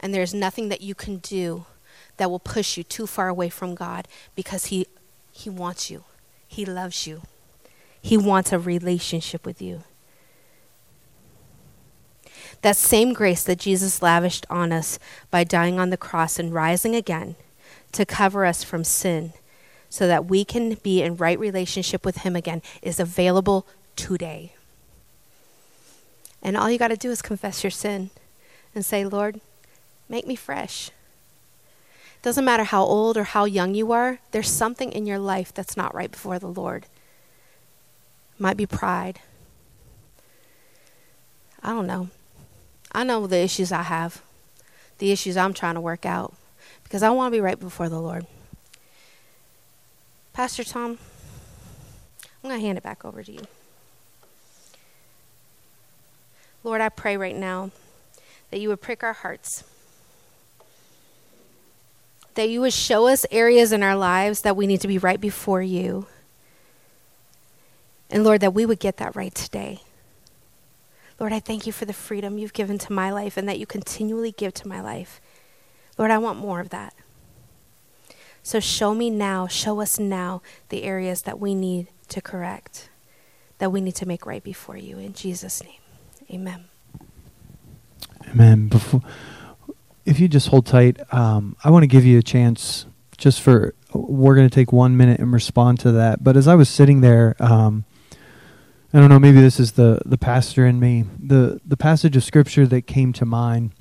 And 0.00 0.14
there's 0.14 0.34
nothing 0.34 0.68
that 0.68 0.80
you 0.80 0.94
can 0.94 1.18
do 1.18 1.66
that 2.16 2.30
will 2.30 2.38
push 2.38 2.76
you 2.76 2.82
too 2.82 3.06
far 3.06 3.28
away 3.28 3.48
from 3.48 3.74
God 3.74 4.08
because 4.34 4.66
he 4.66 4.86
he 5.30 5.50
wants 5.50 5.90
you. 5.90 6.04
He 6.48 6.64
loves 6.64 7.06
you. 7.06 7.22
He 8.00 8.16
wants 8.16 8.52
a 8.52 8.58
relationship 8.58 9.44
with 9.44 9.60
you. 9.60 9.84
That 12.62 12.76
same 12.76 13.12
grace 13.12 13.42
that 13.44 13.58
Jesus 13.58 14.00
lavished 14.00 14.46
on 14.48 14.72
us 14.72 14.98
by 15.30 15.44
dying 15.44 15.78
on 15.78 15.90
the 15.90 15.96
cross 15.96 16.38
and 16.38 16.54
rising 16.54 16.94
again 16.94 17.36
to 17.92 18.06
cover 18.06 18.46
us 18.46 18.64
from 18.64 18.82
sin 18.82 19.34
so 19.88 20.06
that 20.06 20.26
we 20.26 20.44
can 20.44 20.74
be 20.82 21.02
in 21.02 21.16
right 21.16 21.38
relationship 21.38 22.04
with 22.04 22.18
Him 22.18 22.34
again 22.34 22.62
is 22.82 22.98
available 22.98 23.66
today. 23.94 24.54
And 26.42 26.56
all 26.56 26.70
you 26.70 26.78
got 26.78 26.88
to 26.88 26.96
do 26.96 27.10
is 27.10 27.22
confess 27.22 27.62
your 27.62 27.70
sin 27.70 28.10
and 28.74 28.84
say, 28.84 29.04
Lord, 29.04 29.40
make 30.08 30.26
me 30.26 30.36
fresh. 30.36 30.90
Doesn't 32.22 32.44
matter 32.44 32.64
how 32.64 32.82
old 32.82 33.16
or 33.16 33.24
how 33.24 33.44
young 33.44 33.74
you 33.74 33.92
are, 33.92 34.18
there's 34.32 34.50
something 34.50 34.90
in 34.92 35.06
your 35.06 35.18
life 35.18 35.54
that's 35.54 35.76
not 35.76 35.94
right 35.94 36.10
before 36.10 36.38
the 36.38 36.48
Lord. 36.48 36.86
Might 38.38 38.56
be 38.56 38.66
pride. 38.66 39.20
I 41.62 41.70
don't 41.70 41.86
know. 41.86 42.10
I 42.92 43.04
know 43.04 43.26
the 43.26 43.38
issues 43.38 43.72
I 43.72 43.82
have, 43.82 44.22
the 44.98 45.12
issues 45.12 45.36
I'm 45.36 45.52
trying 45.52 45.74
to 45.74 45.80
work 45.80 46.06
out, 46.06 46.34
because 46.84 47.02
I 47.02 47.10
want 47.10 47.32
to 47.32 47.36
be 47.36 47.40
right 47.40 47.58
before 47.58 47.88
the 47.88 48.00
Lord. 48.00 48.26
Pastor 50.32 50.64
Tom, 50.64 50.98
I'm 52.42 52.50
going 52.50 52.60
to 52.60 52.66
hand 52.66 52.78
it 52.78 52.84
back 52.84 53.04
over 53.04 53.22
to 53.22 53.32
you. 53.32 53.42
Lord, 56.62 56.80
I 56.80 56.88
pray 56.88 57.16
right 57.16 57.36
now 57.36 57.70
that 58.50 58.60
you 58.60 58.68
would 58.68 58.80
prick 58.80 59.02
our 59.02 59.12
hearts, 59.12 59.64
that 62.36 62.48
you 62.48 62.60
would 62.60 62.72
show 62.72 63.08
us 63.08 63.26
areas 63.30 63.72
in 63.72 63.82
our 63.82 63.96
lives 63.96 64.42
that 64.42 64.56
we 64.56 64.66
need 64.66 64.80
to 64.82 64.88
be 64.88 64.98
right 64.98 65.20
before 65.20 65.62
you. 65.62 66.06
And 68.08 68.22
Lord, 68.24 68.40
that 68.42 68.54
we 68.54 68.64
would 68.64 68.78
get 68.78 68.98
that 68.98 69.16
right 69.16 69.34
today. 69.34 69.80
Lord, 71.18 71.32
I 71.32 71.40
thank 71.40 71.66
you 71.66 71.72
for 71.72 71.86
the 71.86 71.92
freedom 71.92 72.38
you've 72.38 72.52
given 72.52 72.78
to 72.78 72.92
my 72.92 73.10
life 73.10 73.36
and 73.36 73.48
that 73.48 73.58
you 73.58 73.66
continually 73.66 74.32
give 74.32 74.54
to 74.54 74.68
my 74.68 74.80
life. 74.80 75.20
Lord, 75.98 76.10
I 76.10 76.18
want 76.18 76.38
more 76.38 76.60
of 76.60 76.68
that. 76.68 76.94
So 78.42 78.60
show 78.60 78.94
me 78.94 79.10
now, 79.10 79.48
show 79.48 79.80
us 79.80 79.98
now 79.98 80.40
the 80.68 80.84
areas 80.84 81.22
that 81.22 81.40
we 81.40 81.54
need 81.54 81.88
to 82.08 82.20
correct, 82.20 82.90
that 83.58 83.72
we 83.72 83.80
need 83.80 83.96
to 83.96 84.06
make 84.06 84.24
right 84.24 84.44
before 84.44 84.76
you. 84.76 84.98
In 84.98 85.14
Jesus' 85.14 85.64
name, 85.64 85.80
amen. 86.30 86.66
Amen. 88.28 88.68
Before, 88.68 89.02
if 90.06 90.20
you 90.20 90.28
just 90.28 90.48
hold 90.48 90.66
tight, 90.66 90.98
um, 91.12 91.56
I 91.64 91.70
want 91.70 91.82
to 91.82 91.88
give 91.88 92.04
you 92.04 92.18
a 92.18 92.22
chance 92.22 92.86
just 93.18 93.40
for, 93.40 93.74
we're 93.92 94.36
going 94.36 94.48
to 94.48 94.54
take 94.54 94.72
one 94.72 94.96
minute 94.96 95.18
and 95.20 95.32
respond 95.32 95.80
to 95.80 95.92
that. 95.92 96.22
But 96.22 96.36
as 96.36 96.46
I 96.46 96.54
was 96.54 96.68
sitting 96.68 97.00
there, 97.00 97.34
um, 97.40 97.84
I 98.92 99.00
don't 99.00 99.08
know, 99.08 99.18
maybe 99.18 99.40
this 99.40 99.58
is 99.58 99.72
the, 99.72 100.00
the 100.06 100.16
pastor 100.16 100.64
in 100.64 100.78
me. 100.78 101.04
The, 101.18 101.60
the 101.66 101.76
passage 101.76 102.16
of 102.16 102.22
scripture 102.22 102.66
that 102.68 102.86
came 102.86 103.12
to 103.14 103.26
mind, 103.26 103.72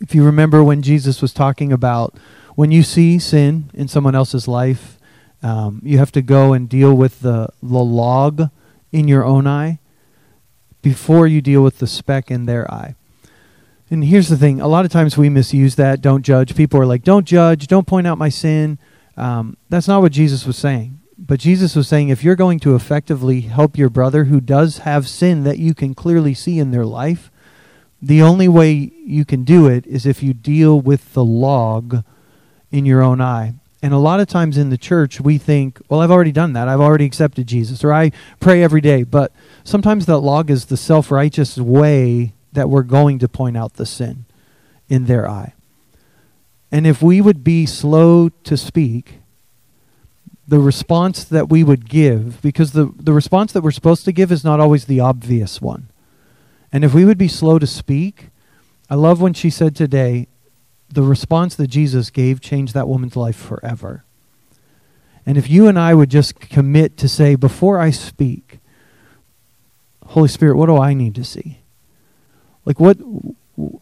if 0.00 0.14
you 0.14 0.24
remember 0.24 0.64
when 0.64 0.80
Jesus 0.80 1.20
was 1.20 1.32
talking 1.32 1.70
about 1.70 2.16
when 2.54 2.70
you 2.70 2.82
see 2.82 3.18
sin 3.18 3.70
in 3.74 3.88
someone 3.88 4.14
else's 4.14 4.48
life, 4.48 4.98
um, 5.42 5.82
you 5.84 5.98
have 5.98 6.10
to 6.12 6.22
go 6.22 6.54
and 6.54 6.68
deal 6.68 6.94
with 6.94 7.20
the, 7.20 7.50
the 7.62 7.84
log 7.84 8.50
in 8.90 9.06
your 9.06 9.24
own 9.24 9.46
eye 9.46 9.80
before 10.80 11.26
you 11.26 11.42
deal 11.42 11.62
with 11.62 11.78
the 11.78 11.86
speck 11.86 12.30
in 12.30 12.46
their 12.46 12.68
eye. 12.72 12.94
And 13.90 14.04
here's 14.04 14.28
the 14.28 14.36
thing 14.36 14.60
a 14.60 14.66
lot 14.66 14.84
of 14.84 14.90
times 14.90 15.16
we 15.16 15.28
misuse 15.28 15.76
that. 15.76 16.00
Don't 16.00 16.22
judge. 16.22 16.56
People 16.56 16.80
are 16.80 16.86
like, 16.86 17.02
don't 17.02 17.26
judge, 17.26 17.66
don't 17.66 17.86
point 17.86 18.06
out 18.06 18.18
my 18.18 18.28
sin. 18.28 18.78
Um, 19.16 19.56
that's 19.68 19.88
not 19.88 20.02
what 20.02 20.12
Jesus 20.12 20.44
was 20.44 20.56
saying. 20.56 21.00
But 21.18 21.40
Jesus 21.40 21.74
was 21.74 21.88
saying 21.88 22.08
if 22.08 22.22
you're 22.22 22.36
going 22.36 22.60
to 22.60 22.74
effectively 22.74 23.42
help 23.42 23.78
your 23.78 23.88
brother 23.88 24.24
who 24.24 24.40
does 24.40 24.78
have 24.78 25.08
sin 25.08 25.44
that 25.44 25.58
you 25.58 25.72
can 25.72 25.94
clearly 25.94 26.34
see 26.34 26.58
in 26.58 26.72
their 26.72 26.84
life, 26.84 27.30
the 28.02 28.20
only 28.20 28.48
way 28.48 28.72
you 28.72 29.24
can 29.24 29.44
do 29.44 29.66
it 29.66 29.86
is 29.86 30.04
if 30.04 30.22
you 30.22 30.34
deal 30.34 30.78
with 30.78 31.14
the 31.14 31.24
log 31.24 32.04
in 32.70 32.84
your 32.84 33.02
own 33.02 33.20
eye. 33.20 33.54
And 33.82 33.94
a 33.94 33.98
lot 33.98 34.20
of 34.20 34.26
times 34.26 34.58
in 34.58 34.70
the 34.70 34.76
church, 34.76 35.20
we 35.20 35.38
think, 35.38 35.80
well, 35.88 36.00
I've 36.00 36.10
already 36.10 36.32
done 36.32 36.52
that. 36.54 36.68
I've 36.68 36.80
already 36.80 37.04
accepted 37.04 37.46
Jesus, 37.46 37.84
or 37.84 37.92
I 37.92 38.10
pray 38.40 38.62
every 38.62 38.80
day. 38.80 39.04
But 39.04 39.32
sometimes 39.64 40.06
that 40.06 40.18
log 40.18 40.50
is 40.50 40.66
the 40.66 40.76
self 40.76 41.10
righteous 41.10 41.56
way 41.56 42.34
that 42.56 42.68
we're 42.68 42.82
going 42.82 43.20
to 43.20 43.28
point 43.28 43.56
out 43.56 43.74
the 43.74 43.86
sin 43.86 44.24
in 44.88 45.06
their 45.06 45.30
eye. 45.30 45.54
And 46.72 46.86
if 46.86 47.00
we 47.00 47.20
would 47.20 47.44
be 47.44 47.64
slow 47.64 48.28
to 48.28 48.56
speak, 48.56 49.20
the 50.48 50.58
response 50.58 51.24
that 51.24 51.48
we 51.48 51.62
would 51.62 51.88
give, 51.88 52.42
because 52.42 52.72
the, 52.72 52.92
the 52.96 53.12
response 53.12 53.52
that 53.52 53.62
we're 53.62 53.70
supposed 53.70 54.04
to 54.04 54.12
give 54.12 54.32
is 54.32 54.44
not 54.44 54.60
always 54.60 54.86
the 54.86 55.00
obvious 55.00 55.60
one. 55.60 55.88
And 56.72 56.84
if 56.84 56.92
we 56.92 57.04
would 57.04 57.18
be 57.18 57.28
slow 57.28 57.58
to 57.58 57.66
speak, 57.66 58.28
I 58.90 58.94
love 58.94 59.20
when 59.20 59.34
she 59.34 59.50
said 59.50 59.74
today, 59.74 60.26
the 60.88 61.02
response 61.02 61.56
that 61.56 61.68
Jesus 61.68 62.10
gave 62.10 62.40
changed 62.40 62.74
that 62.74 62.88
woman's 62.88 63.16
life 63.16 63.36
forever. 63.36 64.04
And 65.24 65.36
if 65.36 65.50
you 65.50 65.66
and 65.66 65.78
I 65.78 65.94
would 65.94 66.10
just 66.10 66.38
commit 66.38 66.96
to 66.98 67.08
say, 67.08 67.34
before 67.34 67.80
I 67.80 67.90
speak, 67.90 68.58
Holy 70.06 70.28
Spirit, 70.28 70.56
what 70.56 70.66
do 70.66 70.76
I 70.76 70.94
need 70.94 71.16
to 71.16 71.24
see? 71.24 71.58
Like, 72.66 72.78
what, 72.78 72.98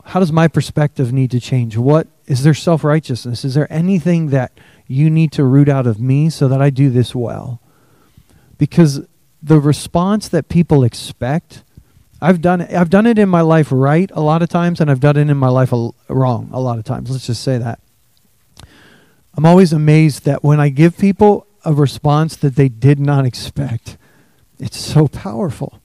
how 0.05 0.21
does 0.21 0.31
my 0.31 0.47
perspective 0.47 1.13
need 1.13 1.33
to 1.33 1.41
change? 1.41 1.77
What, 1.77 2.07
is 2.27 2.45
there 2.45 2.55
self 2.55 2.85
righteousness? 2.85 3.45
Is 3.45 3.55
there 3.55 3.71
anything 3.73 4.29
that 4.29 4.53
you 4.87 5.11
need 5.11 5.33
to 5.33 5.43
root 5.43 5.69
out 5.69 5.89
of 5.89 5.99
me 5.99 6.31
so 6.31 6.47
that 6.47 6.63
I 6.63 6.71
do 6.71 6.91
this 6.91 7.15
well? 7.15 7.61
Because 8.59 9.01
the 9.43 9.59
response 9.59 10.29
that 10.29 10.49
people 10.49 10.85
expect 10.85 11.65
I've 12.25 12.41
done 12.41 12.63
it, 12.63 12.73
I've 12.73 12.89
done 12.89 13.07
it 13.07 13.19
in 13.19 13.29
my 13.29 13.43
life 13.43 13.69
right 13.71 14.11
a 14.15 14.23
lot 14.23 14.41
of 14.41 14.49
times, 14.49 14.81
and 14.81 14.91
I've 14.91 15.01
done 15.01 15.19
it 15.19 15.29
in 15.29 15.37
my 15.37 15.49
life 15.49 15.75
wrong 16.09 16.49
a 16.55 16.61
lot 16.61 16.79
of 16.79 16.85
times. 16.85 17.11
Let's 17.11 17.27
just 17.27 17.43
say 17.43 17.59
that. 17.59 17.81
I'm 19.37 19.45
always 19.45 19.75
amazed 19.75 20.25
that 20.25 20.43
when 20.43 20.59
I 20.59 20.71
give 20.71 20.97
people 20.97 21.47
a 21.67 21.75
response 21.75 22.35
that 22.37 22.57
they 22.57 22.71
did 22.71 22.99
not 22.99 23.27
expect, 23.27 23.99
it's 24.59 24.79
so 24.79 25.07
powerful. 25.07 25.81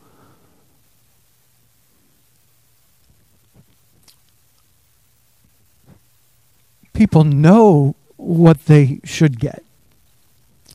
People 6.99 7.23
know 7.23 7.95
what 8.17 8.65
they 8.65 8.99
should 9.05 9.39
get. 9.39 9.63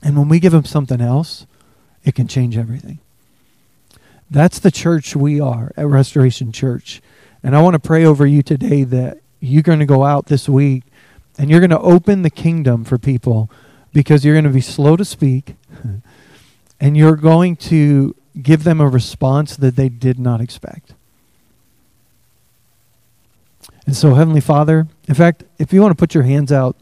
And 0.03 0.17
when 0.17 0.31
we 0.31 0.41
give 0.41 0.53
them 0.53 0.65
something 0.65 1.03
else, 1.03 1.47
it 2.03 2.15
can 2.15 2.29
change 2.29 2.57
everything. 2.57 2.99
That's 4.31 4.59
the 4.59 4.71
church 4.71 5.15
we 5.15 5.39
are 5.39 5.71
at 5.77 5.87
Restoration 5.87 6.51
Church. 6.51 7.03
And 7.43 7.55
I 7.55 7.61
want 7.61 7.75
to 7.75 7.79
pray 7.79 8.07
over 8.07 8.27
you 8.27 8.43
today 8.43 8.85
that 8.85 9.19
you're 9.39 9.61
going 9.61 9.81
to 9.81 9.85
go 9.85 10.03
out 10.03 10.25
this 10.25 10.49
week 10.49 10.85
and 11.37 11.51
you're 11.51 11.61
going 11.61 11.69
to 11.69 11.79
open 11.81 12.23
the 12.23 12.31
kingdom 12.31 12.85
for 12.87 12.97
people 12.97 13.51
because 13.93 14.25
you're 14.25 14.35
going 14.35 14.45
to 14.45 14.51
be 14.51 14.63
slow 14.63 14.97
to 14.97 15.05
speak 15.05 15.57
and 16.81 16.97
you're 16.97 17.17
going 17.17 17.55
to 17.57 18.17
give 18.41 18.65
them 18.65 18.81
a 18.81 18.89
response 18.89 19.57
that 19.59 19.77
they 19.77 19.91
did 19.91 20.19
not 20.19 20.41
expect. 20.41 20.95
And 23.87 23.97
so, 23.97 24.15
Heavenly 24.15 24.41
Father, 24.41 24.87
in 25.09 25.15
fact, 25.15 25.45
if 25.59 25.73
you 25.73 25.83
want 25.83 25.93
to 25.93 26.01
put 26.01 26.15
your 26.15 26.25
hands 26.25 26.51
out, 26.51 26.77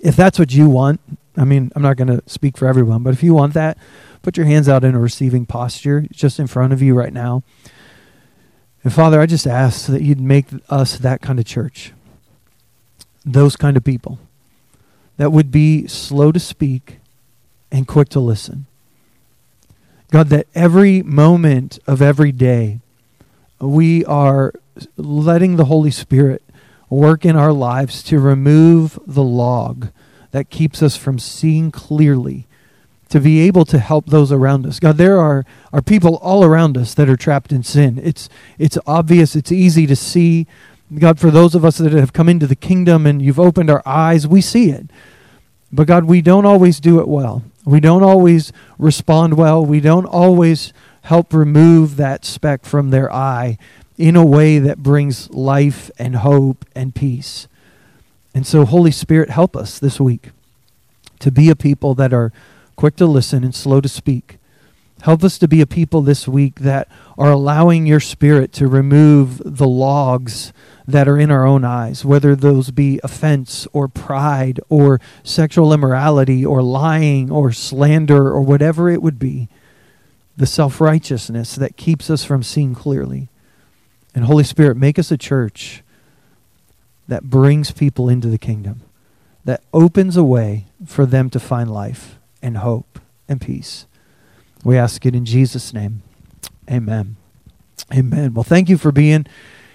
if 0.00 0.16
that's 0.16 0.38
what 0.38 0.52
you 0.52 0.68
want, 0.68 1.00
I 1.36 1.44
mean, 1.44 1.70
I'm 1.74 1.82
not 1.82 1.96
going 1.96 2.08
to 2.08 2.22
speak 2.26 2.56
for 2.56 2.66
everyone, 2.66 3.02
but 3.02 3.12
if 3.12 3.22
you 3.22 3.34
want 3.34 3.54
that, 3.54 3.78
Put 4.22 4.36
your 4.36 4.46
hands 4.46 4.68
out 4.68 4.84
in 4.84 4.94
a 4.94 5.00
receiving 5.00 5.46
posture 5.46 6.06
just 6.12 6.38
in 6.38 6.46
front 6.46 6.72
of 6.72 6.80
you 6.80 6.94
right 6.94 7.12
now. 7.12 7.42
And 8.84 8.92
Father, 8.92 9.20
I 9.20 9.26
just 9.26 9.46
ask 9.46 9.86
that 9.86 10.02
you'd 10.02 10.20
make 10.20 10.46
us 10.68 10.96
that 10.98 11.20
kind 11.20 11.40
of 11.40 11.44
church, 11.44 11.92
those 13.24 13.56
kind 13.56 13.76
of 13.76 13.82
people 13.82 14.20
that 15.16 15.32
would 15.32 15.50
be 15.50 15.88
slow 15.88 16.30
to 16.30 16.40
speak 16.40 16.98
and 17.72 17.86
quick 17.86 18.08
to 18.10 18.20
listen. 18.20 18.66
God, 20.12 20.28
that 20.28 20.46
every 20.54 21.02
moment 21.02 21.80
of 21.86 22.00
every 22.00 22.32
day 22.32 22.80
we 23.58 24.04
are 24.04 24.52
letting 24.96 25.56
the 25.56 25.66
Holy 25.66 25.90
Spirit 25.90 26.42
work 26.88 27.24
in 27.24 27.36
our 27.36 27.52
lives 27.52 28.02
to 28.04 28.18
remove 28.18 28.98
the 29.06 29.22
log 29.22 29.88
that 30.30 30.50
keeps 30.50 30.82
us 30.82 30.96
from 30.96 31.18
seeing 31.18 31.70
clearly 31.70 32.46
to 33.08 33.20
be 33.20 33.40
able 33.40 33.66
to 33.66 33.78
help 33.78 34.06
those 34.06 34.32
around 34.32 34.66
us. 34.66 34.80
God, 34.80 34.96
there 34.96 35.18
are, 35.18 35.44
are 35.72 35.82
people 35.82 36.16
all 36.16 36.44
around 36.44 36.78
us 36.78 36.94
that 36.94 37.10
are 37.10 37.16
trapped 37.16 37.52
in 37.52 37.62
sin. 37.62 38.00
It's, 38.02 38.28
it's 38.58 38.78
obvious, 38.86 39.36
it's 39.36 39.52
easy 39.52 39.86
to 39.86 39.94
see. 39.94 40.46
God, 40.98 41.20
for 41.20 41.30
those 41.30 41.54
of 41.54 41.64
us 41.64 41.76
that 41.78 41.92
have 41.92 42.14
come 42.14 42.28
into 42.28 42.46
the 42.46 42.56
kingdom 42.56 43.06
and 43.06 43.20
you've 43.20 43.38
opened 43.38 43.68
our 43.68 43.82
eyes, 43.84 44.26
we 44.26 44.40
see 44.40 44.70
it. 44.70 44.86
But 45.70 45.86
God, 45.86 46.04
we 46.06 46.22
don't 46.22 46.46
always 46.46 46.80
do 46.80 47.00
it 47.00 47.08
well. 47.08 47.42
We 47.66 47.80
don't 47.80 48.02
always 48.02 48.52
respond 48.78 49.34
well. 49.34 49.64
We 49.64 49.80
don't 49.80 50.06
always 50.06 50.72
help 51.02 51.34
remove 51.34 51.96
that 51.96 52.24
speck 52.24 52.64
from 52.64 52.90
their 52.90 53.12
eye 53.12 53.58
in 54.02 54.16
a 54.16 54.26
way 54.26 54.58
that 54.58 54.82
brings 54.82 55.30
life 55.30 55.88
and 55.96 56.16
hope 56.16 56.64
and 56.74 56.92
peace. 56.92 57.46
And 58.34 58.44
so, 58.44 58.64
Holy 58.64 58.90
Spirit, 58.90 59.30
help 59.30 59.56
us 59.56 59.78
this 59.78 60.00
week 60.00 60.30
to 61.20 61.30
be 61.30 61.48
a 61.50 61.54
people 61.54 61.94
that 61.94 62.12
are 62.12 62.32
quick 62.74 62.96
to 62.96 63.06
listen 63.06 63.44
and 63.44 63.54
slow 63.54 63.80
to 63.80 63.88
speak. 63.88 64.38
Help 65.02 65.22
us 65.22 65.38
to 65.38 65.46
be 65.46 65.60
a 65.60 65.68
people 65.68 66.02
this 66.02 66.26
week 66.26 66.56
that 66.56 66.88
are 67.16 67.30
allowing 67.30 67.86
your 67.86 68.00
spirit 68.00 68.52
to 68.54 68.66
remove 68.66 69.40
the 69.44 69.68
logs 69.68 70.52
that 70.84 71.06
are 71.06 71.18
in 71.18 71.30
our 71.30 71.46
own 71.46 71.64
eyes, 71.64 72.04
whether 72.04 72.34
those 72.34 72.72
be 72.72 72.98
offense 73.04 73.68
or 73.72 73.86
pride 73.86 74.58
or 74.68 75.00
sexual 75.22 75.72
immorality 75.72 76.44
or 76.44 76.60
lying 76.60 77.30
or 77.30 77.52
slander 77.52 78.32
or 78.32 78.40
whatever 78.40 78.90
it 78.90 79.00
would 79.00 79.20
be. 79.20 79.48
The 80.36 80.46
self 80.46 80.80
righteousness 80.80 81.54
that 81.54 81.76
keeps 81.76 82.10
us 82.10 82.24
from 82.24 82.42
seeing 82.42 82.74
clearly. 82.74 83.28
And 84.14 84.24
Holy 84.24 84.44
Spirit, 84.44 84.76
make 84.76 84.98
us 84.98 85.10
a 85.10 85.16
church 85.16 85.82
that 87.08 87.24
brings 87.24 87.70
people 87.72 88.08
into 88.08 88.28
the 88.28 88.38
kingdom, 88.38 88.82
that 89.44 89.62
opens 89.72 90.16
a 90.16 90.24
way 90.24 90.66
for 90.86 91.06
them 91.06 91.30
to 91.30 91.40
find 91.40 91.70
life 91.70 92.18
and 92.42 92.58
hope 92.58 92.98
and 93.28 93.40
peace. 93.40 93.86
We 94.64 94.76
ask 94.76 95.04
it 95.06 95.14
in 95.14 95.24
Jesus' 95.24 95.72
name. 95.72 96.02
Amen. 96.70 97.16
Amen. 97.92 98.34
Well, 98.34 98.44
thank 98.44 98.68
you 98.68 98.78
for 98.78 98.92
being 98.92 99.26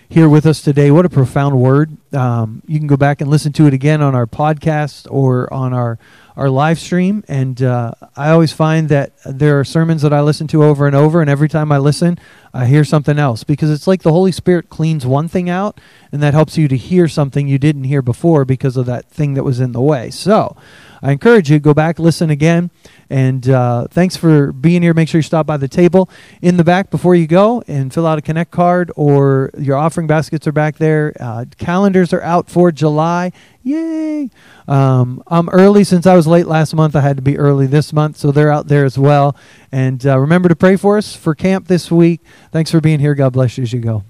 here 0.09 0.29
with 0.29 0.45
us 0.45 0.61
today. 0.61 0.89
What 0.91 1.05
a 1.05 1.09
profound 1.09 1.59
word. 1.59 1.97
Um, 2.13 2.63
you 2.65 2.79
can 2.79 2.87
go 2.87 2.97
back 2.97 3.19
and 3.19 3.29
listen 3.29 3.51
to 3.53 3.67
it 3.67 3.73
again 3.73 4.01
on 4.01 4.15
our 4.15 4.25
podcast 4.25 5.05
or 5.11 5.51
on 5.53 5.73
our, 5.73 5.99
our 6.37 6.49
live 6.49 6.79
stream. 6.79 7.23
And 7.27 7.61
uh, 7.61 7.91
I 8.15 8.29
always 8.29 8.53
find 8.53 8.87
that 8.89 9.11
there 9.25 9.59
are 9.59 9.65
sermons 9.65 10.03
that 10.03 10.13
I 10.13 10.21
listen 10.21 10.47
to 10.49 10.63
over 10.63 10.85
and 10.87 10.95
over, 10.95 11.19
and 11.19 11.29
every 11.29 11.49
time 11.49 11.71
I 11.71 11.79
listen, 11.79 12.17
I 12.53 12.67
hear 12.67 12.85
something 12.85 13.19
else 13.19 13.43
because 13.43 13.71
it's 13.71 13.87
like 13.87 14.03
the 14.03 14.11
Holy 14.11 14.31
Spirit 14.31 14.69
cleans 14.69 15.05
one 15.05 15.27
thing 15.27 15.49
out, 15.49 15.81
and 16.11 16.21
that 16.21 16.33
helps 16.33 16.57
you 16.57 16.67
to 16.67 16.77
hear 16.77 17.07
something 17.07 17.47
you 17.47 17.57
didn't 17.57 17.85
hear 17.85 18.03
before 18.03 18.45
because 18.45 18.77
of 18.77 18.85
that 18.85 19.09
thing 19.09 19.33
that 19.33 19.43
was 19.43 19.59
in 19.59 19.71
the 19.71 19.81
way. 19.81 20.11
So, 20.11 20.55
I 21.01 21.11
encourage 21.11 21.49
you 21.49 21.59
go 21.59 21.73
back, 21.73 21.99
listen 21.99 22.29
again, 22.29 22.71
and 23.09 23.47
uh, 23.49 23.87
thanks 23.89 24.15
for 24.15 24.51
being 24.51 24.81
here. 24.81 24.93
Make 24.93 25.09
sure 25.09 25.19
you 25.19 25.23
stop 25.23 25.45
by 25.45 25.57
the 25.57 25.67
table 25.67 26.09
in 26.41 26.57
the 26.57 26.63
back 26.63 26.89
before 26.89 27.15
you 27.15 27.27
go 27.27 27.63
and 27.67 27.93
fill 27.93 28.05
out 28.05 28.17
a 28.17 28.21
connect 28.21 28.51
card, 28.51 28.91
or 28.95 29.51
your 29.57 29.77
offering 29.77 30.07
baskets 30.07 30.47
are 30.47 30.51
back 30.51 30.77
there. 30.77 31.13
Uh, 31.19 31.45
calendars 31.57 32.13
are 32.13 32.21
out 32.21 32.49
for 32.49 32.71
July. 32.71 33.31
Yay! 33.63 34.29
Um, 34.67 35.21
I'm 35.27 35.49
early 35.49 35.83
since 35.83 36.05
I 36.05 36.15
was 36.15 36.25
late 36.25 36.47
last 36.47 36.73
month. 36.73 36.95
I 36.95 37.01
had 37.01 37.17
to 37.17 37.23
be 37.23 37.37
early 37.37 37.67
this 37.67 37.91
month, 37.91 38.17
so 38.17 38.31
they're 38.31 38.51
out 38.51 38.67
there 38.67 38.85
as 38.85 38.97
well. 38.97 39.35
And 39.71 40.05
uh, 40.05 40.17
remember 40.17 40.49
to 40.49 40.55
pray 40.55 40.77
for 40.77 40.97
us 40.97 41.15
for 41.15 41.35
camp 41.35 41.67
this 41.67 41.91
week. 41.91 42.21
Thanks 42.51 42.71
for 42.71 42.81
being 42.81 42.99
here. 42.99 43.13
God 43.13 43.33
bless 43.33 43.57
you 43.57 43.63
as 43.63 43.73
you 43.73 43.79
go. 43.79 44.03